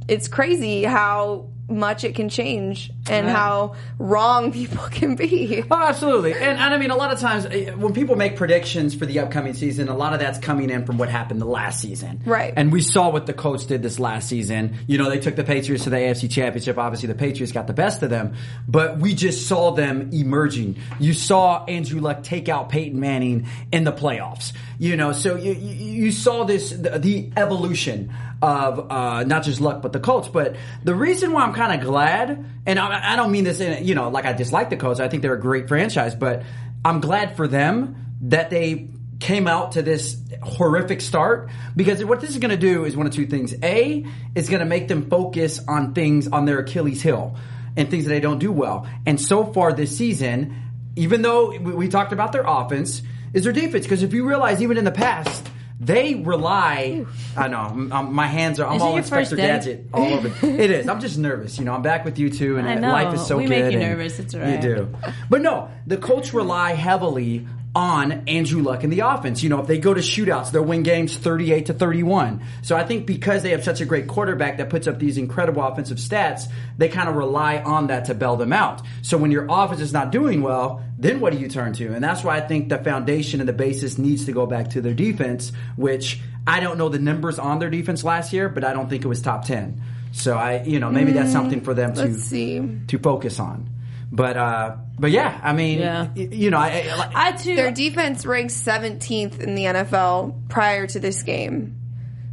it's 0.08 0.28
crazy 0.28 0.84
how 0.84 1.46
much 1.68 2.04
it 2.04 2.14
can 2.14 2.28
change 2.28 2.90
and 3.08 3.26
Right. 3.26 3.34
how 3.34 3.74
wrong 3.98 4.52
people 4.60 4.84
can 4.90 5.16
be. 5.16 5.64
Oh, 5.70 5.76
absolutely. 5.82 6.32
And, 6.34 6.58
and 6.58 6.74
I 6.74 6.76
mean, 6.78 6.90
a 6.90 6.96
lot 6.96 7.12
of 7.12 7.18
times 7.20 7.46
eh, 7.46 7.70
when 7.72 7.92
people 7.94 8.16
make 8.16 8.36
predictions 8.36 8.94
for 8.94 9.06
the 9.06 9.20
upcoming 9.20 9.54
season, 9.54 9.88
a 9.88 9.96
lot 9.96 10.12
of 10.12 10.20
that's 10.20 10.38
coming 10.38 10.68
in 10.70 10.84
from 10.84 10.98
what 10.98 11.08
happened 11.08 11.40
the 11.40 11.46
last 11.46 11.80
season. 11.80 12.20
Right. 12.26 12.52
And 12.56 12.70
we 12.72 12.80
saw 12.82 13.08
what 13.10 13.26
the 13.26 13.32
Colts 13.32 13.64
did 13.66 13.82
this 13.82 13.98
last 13.98 14.28
season. 14.28 14.76
You 14.86 14.98
know, 14.98 15.08
they 15.08 15.18
took 15.18 15.36
the 15.36 15.44
Patriots 15.44 15.84
to 15.84 15.90
the 15.90 15.96
AFC 15.96 16.30
Championship. 16.30 16.76
Obviously, 16.78 17.06
the 17.08 17.14
Patriots 17.14 17.52
got 17.52 17.66
the 17.66 17.72
best 17.72 18.02
of 18.02 18.10
them, 18.10 18.34
but 18.68 18.98
we 18.98 19.14
just 19.14 19.46
saw 19.46 19.70
them 19.72 20.10
emerging. 20.12 20.76
You 20.98 21.12
saw 21.14 21.64
Andrew 21.64 22.00
Luck 22.00 22.22
take 22.22 22.48
out 22.48 22.68
Peyton 22.68 23.00
Manning 23.00 23.46
in 23.72 23.84
the 23.84 23.92
playoffs. 23.92 24.52
You 24.78 24.96
know, 24.96 25.12
so 25.12 25.36
you, 25.36 25.52
you, 25.52 26.10
saw 26.10 26.44
this, 26.44 26.70
the, 26.70 27.32
evolution 27.36 28.12
of 28.42 28.90
uh, 28.90 29.24
not 29.24 29.44
just 29.44 29.60
Luck, 29.60 29.82
but 29.82 29.92
the 29.92 30.00
Colts. 30.00 30.28
But 30.28 30.56
the 30.82 30.94
reason 30.94 31.32
why 31.32 31.44
I'm 31.44 31.54
kind 31.54 31.80
of 31.80 31.86
glad, 31.86 32.44
and 32.66 32.78
I, 32.78 33.12
I 33.12 33.16
don't 33.16 33.30
mean 33.30 33.44
this 33.44 33.60
in, 33.60 33.84
you 33.84 33.94
know, 33.94 34.08
like 34.08 34.24
I 34.24 34.32
dislike 34.32 34.70
the 34.70 34.76
Colts. 34.76 35.00
I 35.00 35.08
think 35.08 35.22
they're 35.22 35.34
a 35.34 35.40
great 35.40 35.68
franchise, 35.68 36.14
but 36.14 36.42
I'm 36.84 37.00
glad 37.00 37.36
for 37.36 37.46
them 37.46 37.96
that 38.22 38.50
they 38.50 38.88
came 39.20 39.46
out 39.46 39.72
to 39.72 39.82
this 39.82 40.20
horrific 40.42 41.00
start 41.00 41.48
because 41.74 42.04
what 42.04 42.20
this 42.20 42.30
is 42.30 42.38
going 42.38 42.50
to 42.50 42.56
do 42.56 42.84
is 42.84 42.96
one 42.96 43.06
of 43.06 43.12
two 43.12 43.26
things. 43.26 43.54
A, 43.62 44.04
it's 44.34 44.48
going 44.48 44.60
to 44.60 44.66
make 44.66 44.88
them 44.88 45.08
focus 45.08 45.60
on 45.66 45.94
things 45.94 46.28
on 46.28 46.44
their 46.44 46.58
Achilles 46.58 47.00
heel 47.00 47.36
and 47.76 47.90
things 47.90 48.04
that 48.04 48.10
they 48.10 48.20
don't 48.20 48.38
do 48.38 48.52
well. 48.52 48.86
And 49.06 49.20
so 49.20 49.44
far 49.52 49.72
this 49.72 49.96
season, 49.96 50.56
even 50.96 51.22
though 51.22 51.56
we 51.58 51.88
talked 51.88 52.12
about 52.12 52.32
their 52.32 52.44
offense, 52.46 53.02
is 53.34 53.44
their 53.44 53.52
defense. 53.52 53.84
Because 53.84 54.02
if 54.02 54.14
you 54.14 54.26
realize, 54.26 54.62
even 54.62 54.78
in 54.78 54.84
the 54.84 54.90
past, 54.92 55.46
they 55.80 56.14
rely. 56.14 57.04
I 57.36 57.48
know 57.48 57.58
um, 57.58 57.92
um, 57.92 58.14
my 58.14 58.26
hands 58.26 58.58
are. 58.60 58.66
I'm 58.68 58.76
Is 58.76 58.82
all 58.82 58.96
Inspector? 58.96 59.36
Gadget 59.36 59.86
all 59.92 60.14
over. 60.14 60.28
it 60.46 60.70
is. 60.70 60.88
I'm 60.88 61.00
just 61.00 61.18
nervous. 61.18 61.58
You 61.58 61.64
know, 61.64 61.74
I'm 61.74 61.82
back 61.82 62.04
with 62.04 62.18
you 62.18 62.30
too, 62.30 62.56
and 62.58 62.80
life 62.80 63.12
is 63.14 63.26
so 63.26 63.36
We 63.36 63.44
good. 63.44 63.50
make 63.50 63.72
you 63.72 63.78
nervous. 63.80 64.18
It's 64.18 64.34
all 64.34 64.48
You 64.48 64.58
do. 64.58 64.94
But 65.28 65.42
no, 65.42 65.68
the 65.86 65.96
Colts 65.98 66.32
rely 66.32 66.72
heavily 66.74 67.46
on 67.74 68.28
Andrew 68.28 68.62
Luck 68.62 68.84
in 68.84 68.90
the 68.90 69.00
offense. 69.00 69.42
You 69.42 69.48
know, 69.48 69.60
if 69.60 69.66
they 69.66 69.78
go 69.78 69.92
to 69.92 70.00
shootouts, 70.00 70.52
they'll 70.52 70.64
win 70.64 70.82
games 70.82 71.16
38 71.16 71.66
to 71.66 71.74
31. 71.74 72.42
So 72.62 72.76
I 72.76 72.84
think 72.84 73.06
because 73.06 73.42
they 73.42 73.50
have 73.50 73.64
such 73.64 73.80
a 73.80 73.84
great 73.84 74.06
quarterback 74.06 74.58
that 74.58 74.70
puts 74.70 74.86
up 74.86 74.98
these 74.98 75.18
incredible 75.18 75.62
offensive 75.62 75.98
stats, 75.98 76.44
they 76.78 76.88
kind 76.88 77.08
of 77.08 77.16
rely 77.16 77.58
on 77.58 77.88
that 77.88 78.06
to 78.06 78.14
bail 78.14 78.36
them 78.36 78.52
out. 78.52 78.82
So 79.02 79.18
when 79.18 79.32
your 79.32 79.46
offense 79.48 79.80
is 79.80 79.92
not 79.92 80.12
doing 80.12 80.40
well, 80.40 80.84
then 80.98 81.20
what 81.20 81.32
do 81.32 81.38
you 81.38 81.48
turn 81.48 81.72
to? 81.74 81.92
And 81.92 82.02
that's 82.02 82.22
why 82.22 82.36
I 82.36 82.40
think 82.40 82.68
the 82.68 82.78
foundation 82.78 83.40
and 83.40 83.48
the 83.48 83.52
basis 83.52 83.98
needs 83.98 84.26
to 84.26 84.32
go 84.32 84.46
back 84.46 84.70
to 84.70 84.80
their 84.80 84.94
defense, 84.94 85.50
which 85.76 86.20
I 86.46 86.60
don't 86.60 86.78
know 86.78 86.88
the 86.88 87.00
numbers 87.00 87.38
on 87.38 87.58
their 87.58 87.70
defense 87.70 88.04
last 88.04 88.32
year, 88.32 88.48
but 88.48 88.62
I 88.64 88.72
don't 88.72 88.88
think 88.88 89.04
it 89.04 89.08
was 89.08 89.20
top 89.20 89.44
10. 89.44 89.82
So 90.12 90.36
I, 90.36 90.62
you 90.62 90.78
know, 90.78 90.90
maybe 90.90 91.10
that's 91.10 91.30
mm, 91.30 91.32
something 91.32 91.60
for 91.62 91.74
them 91.74 91.94
to 91.94 92.14
see. 92.14 92.62
to 92.86 92.98
focus 92.98 93.40
on. 93.40 93.68
But 94.12 94.36
uh, 94.36 94.76
but 94.98 95.10
yeah, 95.10 95.40
I 95.42 95.52
mean, 95.52 95.80
Yeah. 95.80 96.08
y- 96.16 96.28
you 96.30 96.50
know, 96.50 96.58
I, 96.58 96.86
I, 96.90 96.96
like- 96.96 97.14
I 97.14 97.32
too. 97.32 97.56
Their 97.56 97.72
defense 97.72 98.24
ranks 98.24 98.54
17th 98.54 99.40
in 99.40 99.54
the 99.54 99.64
NFL 99.64 100.48
prior 100.48 100.86
to 100.86 101.00
this 101.00 101.22
game. 101.24 101.76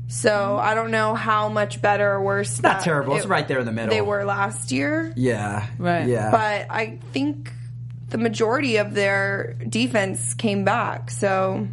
So 0.08 0.58
I 0.58 0.74
don't 0.76 0.92
know 0.92 1.16
how 1.16 1.48
much 1.50 1.82
better 1.82 2.12
or 2.12 2.22
worse. 2.22 2.62
not 2.62 2.74
that 2.80 2.84
terrible. 2.84 3.16
It's 3.16 3.26
it- 3.26 3.30
right 3.30 3.48
there 3.48 3.60
in 3.60 3.66
the 3.66 3.72
middle. 3.72 3.90
They 3.90 4.02
were 4.02 4.26
last 4.26 4.72
year, 4.72 5.14
yeah, 5.16 5.66
Right. 5.78 6.08
yeah. 6.08 6.30
but 6.32 6.68
I 6.70 7.00
think 7.14 7.52
the 8.10 8.18
majority 8.18 8.76
of 8.78 8.94
their 8.94 9.54
defense 9.70 10.34
came 10.34 10.66
back. 10.66 11.10
So 11.12 11.68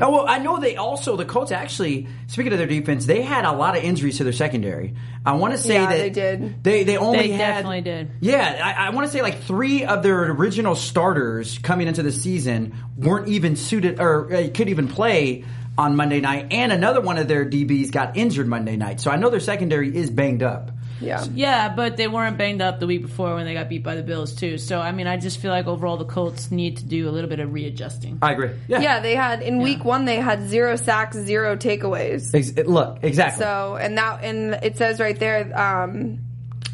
Oh, 0.00 0.10
well, 0.10 0.24
I 0.28 0.38
know 0.38 0.58
they 0.58 0.76
also 0.76 1.16
the 1.16 1.24
Colts 1.24 1.52
actually. 1.52 2.08
Speaking 2.26 2.52
of 2.52 2.58
their 2.58 2.66
defense, 2.66 3.06
they 3.06 3.22
had 3.22 3.44
a 3.44 3.52
lot 3.52 3.76
of 3.76 3.82
injuries 3.82 4.18
to 4.18 4.24
their 4.24 4.32
secondary. 4.32 4.94
I 5.24 5.32
want 5.32 5.52
to 5.54 5.58
say 5.58 5.74
Yeah, 5.74 5.86
that 5.86 5.98
they 5.98 6.10
did. 6.10 6.62
They 6.64 6.84
they 6.84 6.96
only 6.96 7.18
They 7.18 7.28
had, 7.28 7.52
definitely 7.52 7.80
did. 7.82 8.10
Yeah, 8.20 8.60
I, 8.62 8.86
I 8.86 8.90
want 8.90 9.06
to 9.06 9.12
say 9.12 9.22
like 9.22 9.42
three 9.42 9.84
of 9.84 10.02
their 10.02 10.30
original 10.32 10.74
starters 10.74 11.58
coming 11.58 11.88
into 11.88 12.02
the 12.02 12.12
season 12.12 12.74
weren't 12.96 13.28
even 13.28 13.56
suited 13.56 14.00
or 14.00 14.32
uh, 14.32 14.48
could 14.52 14.68
even 14.68 14.88
play 14.88 15.44
on 15.76 15.94
Monday 15.94 16.20
night, 16.20 16.48
and 16.50 16.72
another 16.72 17.00
one 17.00 17.18
of 17.18 17.28
their 17.28 17.48
DBs 17.48 17.92
got 17.92 18.16
injured 18.16 18.48
Monday 18.48 18.76
night. 18.76 19.00
So 19.00 19.12
I 19.12 19.16
know 19.16 19.30
their 19.30 19.38
secondary 19.38 19.96
is 19.96 20.10
banged 20.10 20.42
up. 20.42 20.72
Yeah. 21.00 21.24
Yeah, 21.32 21.74
but 21.74 21.96
they 21.96 22.08
weren't 22.08 22.38
banged 22.38 22.62
up 22.62 22.80
the 22.80 22.86
week 22.86 23.02
before 23.02 23.34
when 23.34 23.44
they 23.46 23.54
got 23.54 23.68
beat 23.68 23.82
by 23.82 23.94
the 23.94 24.02
Bills 24.02 24.34
too. 24.34 24.58
So 24.58 24.80
I 24.80 24.92
mean, 24.92 25.06
I 25.06 25.16
just 25.16 25.38
feel 25.40 25.50
like 25.50 25.66
overall 25.66 25.96
the 25.96 26.04
Colts 26.04 26.50
need 26.50 26.78
to 26.78 26.84
do 26.84 27.08
a 27.08 27.12
little 27.12 27.30
bit 27.30 27.40
of 27.40 27.52
readjusting. 27.52 28.18
I 28.22 28.32
agree. 28.32 28.50
Yeah. 28.66 28.80
Yeah, 28.80 29.00
they 29.00 29.14
had 29.14 29.42
in 29.42 29.58
week 29.58 29.84
one 29.84 30.04
they 30.04 30.16
had 30.16 30.48
zero 30.48 30.76
sacks, 30.76 31.16
zero 31.16 31.56
takeaways. 31.56 32.34
Ex- 32.34 32.66
look, 32.66 32.98
exactly. 33.02 33.44
So 33.44 33.76
and 33.76 33.96
that 33.98 34.22
and 34.24 34.54
it 34.62 34.76
says 34.76 35.00
right 35.00 35.18
there, 35.18 35.56
um, 35.58 36.20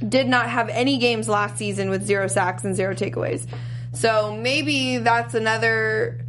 did 0.06 0.26
not 0.28 0.48
have 0.50 0.68
any 0.68 0.98
games 0.98 1.28
last 1.28 1.56
season 1.56 1.90
with 1.90 2.06
zero 2.06 2.28
sacks 2.28 2.64
and 2.64 2.74
zero 2.74 2.94
takeaways. 2.94 3.46
So 3.92 4.36
maybe 4.36 4.98
that's 4.98 5.34
another 5.34 6.23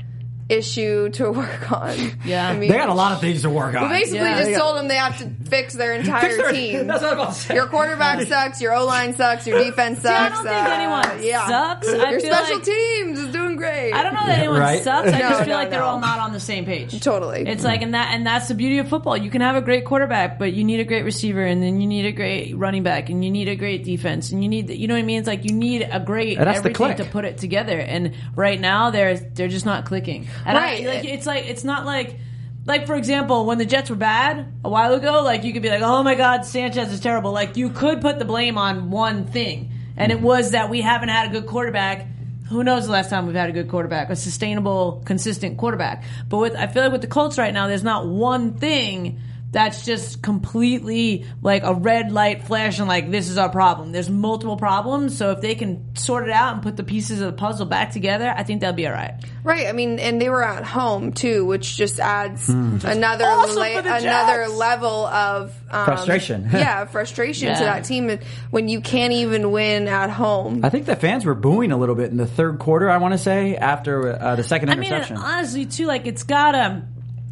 issue 0.47 1.09
to 1.09 1.31
work 1.31 1.71
on. 1.71 1.97
Yeah. 2.23 2.47
I 2.47 2.55
mean, 2.57 2.69
they 2.71 2.77
got 2.77 2.89
a 2.89 2.93
lot 2.93 3.13
of 3.13 3.19
things 3.21 3.41
to 3.41 3.49
work 3.49 3.75
on. 3.75 3.83
we 3.83 3.89
basically 3.89 4.19
Yeah. 4.19 4.37
just 4.37 4.49
They 4.51 4.55
told 4.57 4.77
them 4.77 4.87
they 4.87 4.95
have 4.95 5.17
to 5.19 5.29
fix 5.49 5.73
their 5.73 5.93
entire 5.99 6.21
Fix 6.29 6.37
their- 6.37 6.51
team. 6.51 6.87
That's 6.87 7.01
what 7.01 7.13
I'm 7.13 7.19
about 7.19 7.33
to 7.33 7.39
say. 7.39 7.55
Your 7.55 7.67
quarterback 7.67 8.21
sucks. 8.27 8.61
Your 8.61 8.73
O 8.75 8.85
line 8.85 9.15
sucks. 9.15 9.47
Your 9.47 9.57
defense 9.63 10.01
sucks. 10.01 10.39
I 10.39 10.43
don't 10.43 10.43
think 10.45 10.55
uh, 10.55 10.71
anyone 10.71 11.23
yeah. 11.27 11.47
sucks. 11.47 11.87
I 11.89 12.11
Your 12.11 12.19
feel 12.19 12.31
special 12.33 12.55
like- 12.57 12.63
teams 12.65 13.19
is 13.19 13.25
doing 13.33 13.34
great. 13.65 13.93
I 13.93 14.03
don't 14.03 14.13
know 14.13 14.25
that 14.25 14.39
anyone 14.39 14.59
Right? 14.59 14.83
sucks. 14.83 15.07
I 15.11 15.19
No, 15.19 15.29
just 15.29 15.39
feel 15.41 15.49
no, 15.49 15.55
like 15.55 15.69
they're 15.69 15.79
no. 15.79 15.85
all 15.85 15.99
not 15.99 16.19
on 16.19 16.33
the 16.33 16.39
same 16.39 16.65
page. 16.65 16.99
Totally. 17.01 17.47
It's 17.47 17.63
like 17.63 17.81
and 17.81 17.93
that 17.93 18.13
and 18.13 18.25
that's 18.25 18.47
the 18.47 18.55
beauty 18.55 18.77
of 18.79 18.87
football. 18.87 19.17
You 19.17 19.29
can 19.29 19.41
have 19.41 19.55
a 19.55 19.61
great 19.61 19.85
quarterback, 19.85 20.37
but 20.39 20.53
you 20.53 20.63
need 20.63 20.79
a 20.79 20.83
great 20.85 21.03
receiver, 21.03 21.43
and 21.43 21.61
then 21.61 21.81
you 21.81 21.87
need 21.87 22.05
a 22.05 22.11
great 22.11 22.55
running 22.55 22.83
back, 22.83 23.09
and 23.09 23.23
you 23.23 23.31
need 23.31 23.47
a 23.47 23.55
great 23.55 23.83
defense, 23.83 24.31
and 24.31 24.41
you 24.43 24.49
need 24.49 24.69
you 24.69 24.87
know 24.87 24.93
what 24.93 24.99
I 24.99 25.03
mean. 25.03 25.19
It's 25.19 25.27
like 25.27 25.43
you 25.45 25.53
need 25.53 25.87
a 25.91 25.99
great 25.99 26.37
And 26.37 26.47
that's 26.47 26.61
the 26.61 26.69
everything 26.69 26.95
click. 26.95 26.97
to 26.97 27.05
put 27.05 27.25
it 27.25 27.37
together. 27.37 27.79
And 27.79 28.13
right 28.35 28.59
now 28.59 28.91
they're 28.91 29.15
they're 29.17 29.47
just 29.47 29.65
not 29.65 29.85
clicking. 29.85 30.27
And 30.45 30.57
Right. 30.57 30.85
I, 30.85 30.93
like 30.95 31.05
it's 31.05 31.25
like 31.25 31.45
it's 31.45 31.63
not 31.63 31.85
like. 31.85 32.19
Like 32.67 32.87
for 32.87 32.95
example, 32.95 33.45
when 33.45 33.59
the 33.59 33.65
Jets 33.65 33.91
were 33.91 33.95
bad 33.95 34.47
a 34.63 34.69
while 34.71 34.95
ago, 34.95 35.21
like 35.21 35.43
you 35.43 35.53
could 35.53 35.61
be 35.61 35.69
like, 35.69 35.83
"Oh 35.83 36.01
my 36.01 36.15
God, 36.15 36.45
Sanchez 36.45 36.91
is 36.91 36.99
terrible." 36.99 37.31
Like 37.31 37.57
you 37.57 37.69
could 37.69 38.01
put 38.01 38.17
the 38.17 38.25
blame 38.25 38.57
on 38.57 38.89
one 38.89 39.25
thing, 39.25 39.71
and 39.95 40.11
it 40.11 40.19
was 40.19 40.49
that 40.49 40.71
we 40.71 40.81
haven't 40.81 41.09
had 41.09 41.29
a 41.29 41.31
good 41.31 41.45
quarterback 41.47 42.07
who 42.49 42.63
knows 42.63 42.85
the 42.85 42.91
last 42.91 43.09
time 43.09 43.25
we've 43.25 43.35
had 43.35 43.49
a 43.49 43.53
good 43.53 43.69
quarterback, 43.69 44.09
a 44.09 44.15
sustainable, 44.15 45.01
consistent 45.05 45.57
quarterback. 45.57 46.03
But 46.29 46.37
with 46.37 46.55
I 46.55 46.67
feel 46.67 46.83
like 46.83 46.91
with 46.91 47.01
the 47.01 47.07
Colts 47.07 47.37
right 47.37 47.53
now, 47.53 47.67
there's 47.67 47.83
not 47.83 48.07
one 48.07 48.53
thing 48.53 49.19
that's 49.55 49.85
just 49.85 50.21
completely 50.21 51.25
like 51.41 51.63
a 51.63 51.73
red 51.73 52.11
light 52.11 52.43
flashing 52.43 52.87
like 52.87 53.09
this 53.09 53.29
is 53.29 53.37
our 53.37 53.47
problem. 53.47 53.93
There's 53.93 54.09
multiple 54.09 54.57
problems, 54.57 55.17
so 55.17 55.31
if 55.31 55.39
they 55.39 55.55
can 55.55 55.95
sort 55.95 56.25
it 56.25 56.29
out 56.29 56.55
and 56.55 56.61
put 56.61 56.75
the 56.75 56.83
pieces 56.83 57.21
of 57.21 57.27
the 57.27 57.37
puzzle 57.37 57.65
back 57.65 57.91
together, 57.91 58.33
I 58.35 58.43
think 58.43 58.59
they'll 58.59 58.73
be 58.73 58.85
all 58.85 58.91
right. 58.91 59.13
Right. 59.45 59.67
I 59.67 59.71
mean, 59.71 59.97
and 59.99 60.21
they 60.21 60.27
were 60.27 60.43
at 60.43 60.65
home 60.65 61.13
too, 61.13 61.45
which 61.45 61.77
just 61.77 62.01
adds 62.01 62.49
another 62.49 63.23
Awesome 63.23 63.55
la- 63.55 63.95
another 63.95 64.49
level 64.49 65.05
of 65.05 65.55
um, 65.71 65.85
Frustration. 65.85 66.49
yeah, 66.51 66.83
frustration 66.83 67.55
to 67.55 67.63
that 67.63 67.85
team 67.85 68.19
when 68.51 68.67
you 68.67 68.81
can't 68.81 69.13
even 69.13 69.51
win 69.51 69.87
at 69.87 70.09
home. 70.09 70.65
I 70.65 70.69
think 70.69 70.85
the 70.85 70.97
fans 70.97 71.23
were 71.23 71.33
booing 71.33 71.71
a 71.71 71.77
little 71.77 71.95
bit 71.95 72.11
in 72.11 72.17
the 72.17 72.27
third 72.27 72.59
quarter. 72.59 72.89
I 72.89 72.97
want 72.97 73.13
to 73.13 73.17
say 73.17 73.55
after 73.55 74.21
uh, 74.21 74.35
the 74.35 74.43
second 74.43 74.67
interception. 74.67 74.75
I 74.75 74.97
mean, 74.97 75.01
interception. 75.01 75.17
honestly, 75.17 75.65
too, 75.65 75.85
like 75.85 76.07
it's 76.07 76.23
gotta, 76.23 76.83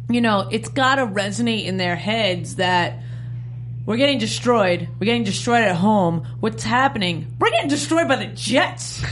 you 0.08 0.20
know, 0.20 0.48
it's 0.50 0.68
gotta 0.68 1.06
resonate 1.06 1.64
in 1.64 1.76
their 1.76 1.96
heads 1.96 2.56
that 2.56 3.00
we're 3.86 3.96
getting 3.96 4.18
destroyed. 4.18 4.88
We're 4.98 5.06
getting 5.06 5.24
destroyed 5.24 5.62
at 5.62 5.76
home. 5.76 6.26
What's 6.40 6.64
happening? 6.64 7.34
We're 7.38 7.50
getting 7.50 7.68
destroyed 7.68 8.08
by 8.08 8.16
the 8.16 8.26
Jets. 8.26 9.02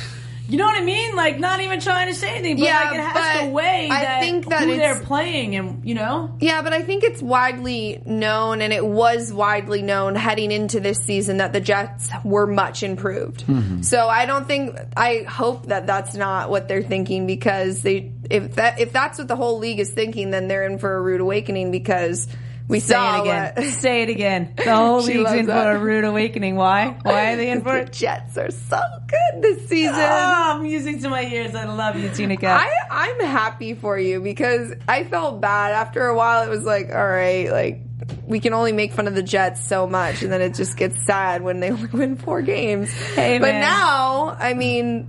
You 0.48 0.58
know 0.58 0.66
what 0.66 0.76
I 0.76 0.84
mean? 0.84 1.14
Like 1.14 1.38
not 1.38 1.60
even 1.60 1.80
trying 1.80 2.08
to 2.08 2.14
say 2.14 2.30
anything, 2.30 2.56
but 2.56 2.64
Yeah, 2.64 2.80
like 2.80 2.94
it 2.94 3.00
has 3.00 3.38
to 3.38 3.44
but 3.44 3.52
weigh 3.52 3.88
I 3.90 4.20
think 4.20 4.48
that 4.48 4.62
who 4.62 4.76
they're 4.76 5.00
playing, 5.00 5.56
and 5.56 5.84
you 5.88 5.94
know. 5.94 6.36
Yeah, 6.40 6.62
but 6.62 6.72
I 6.72 6.82
think 6.82 7.04
it's 7.04 7.22
widely 7.22 8.02
known, 8.04 8.60
and 8.60 8.72
it 8.72 8.84
was 8.84 9.32
widely 9.32 9.82
known 9.82 10.14
heading 10.14 10.50
into 10.50 10.80
this 10.80 10.98
season 10.98 11.38
that 11.38 11.52
the 11.52 11.60
Jets 11.60 12.10
were 12.24 12.46
much 12.46 12.82
improved. 12.82 13.46
Mm-hmm. 13.46 13.82
So 13.82 14.08
I 14.08 14.26
don't 14.26 14.46
think 14.46 14.76
I 14.96 15.24
hope 15.28 15.66
that 15.66 15.86
that's 15.86 16.14
not 16.14 16.50
what 16.50 16.68
they're 16.68 16.82
thinking 16.82 17.26
because 17.26 17.82
they 17.82 18.12
if 18.28 18.56
that 18.56 18.80
if 18.80 18.92
that's 18.92 19.18
what 19.18 19.28
the 19.28 19.36
whole 19.36 19.58
league 19.58 19.78
is 19.78 19.90
thinking, 19.92 20.30
then 20.30 20.48
they're 20.48 20.66
in 20.66 20.78
for 20.78 20.94
a 20.94 21.00
rude 21.00 21.20
awakening 21.20 21.70
because 21.70 22.26
we 22.72 22.80
Say 22.80 22.94
saw 22.94 23.18
it 23.18 23.20
again. 23.22 23.70
Say 23.80 24.02
it 24.02 24.08
again. 24.08 24.54
The 24.56 24.74
whole 24.74 25.02
She 25.02 25.18
league's 25.18 25.32
in 25.32 25.46
that. 25.46 25.64
for 25.64 25.70
a 25.72 25.78
rude 25.78 26.04
awakening. 26.04 26.56
Why? 26.56 26.96
Why 27.02 27.32
are 27.32 27.36
they 27.36 27.50
in 27.50 27.60
for 27.62 27.72
the 27.74 27.82
it? 27.82 27.92
Jets 27.92 28.36
are 28.36 28.50
so 28.50 28.80
good 29.06 29.42
this 29.42 29.68
season. 29.68 29.94
Oh, 29.96 30.58
music 30.60 31.00
to 31.02 31.08
my 31.10 31.22
ears. 31.24 31.54
I 31.54 31.64
love 31.64 31.96
you, 31.98 32.08
Tina. 32.10 32.36
I, 32.42 32.70
I'm 32.90 33.20
happy 33.20 33.74
for 33.74 33.98
you 33.98 34.20
because 34.20 34.72
I 34.88 35.04
felt 35.04 35.40
bad 35.40 35.72
after 35.72 36.06
a 36.06 36.16
while. 36.16 36.42
It 36.44 36.50
was 36.50 36.64
like, 36.64 36.88
all 36.90 37.06
right, 37.06 37.50
like 37.50 37.80
we 38.26 38.40
can 38.40 38.52
only 38.52 38.72
make 38.72 38.92
fun 38.92 39.06
of 39.06 39.14
the 39.14 39.22
Jets 39.22 39.64
so 39.66 39.86
much, 39.86 40.22
and 40.22 40.32
then 40.32 40.40
it 40.40 40.54
just 40.54 40.76
gets 40.76 41.04
sad 41.06 41.42
when 41.42 41.60
they 41.60 41.70
only 41.70 41.86
win 41.92 42.16
four 42.16 42.42
games. 42.42 42.90
Hey, 43.14 43.38
but 43.38 43.52
man. 43.52 43.60
now, 43.60 44.36
I 44.38 44.54
mean, 44.54 45.08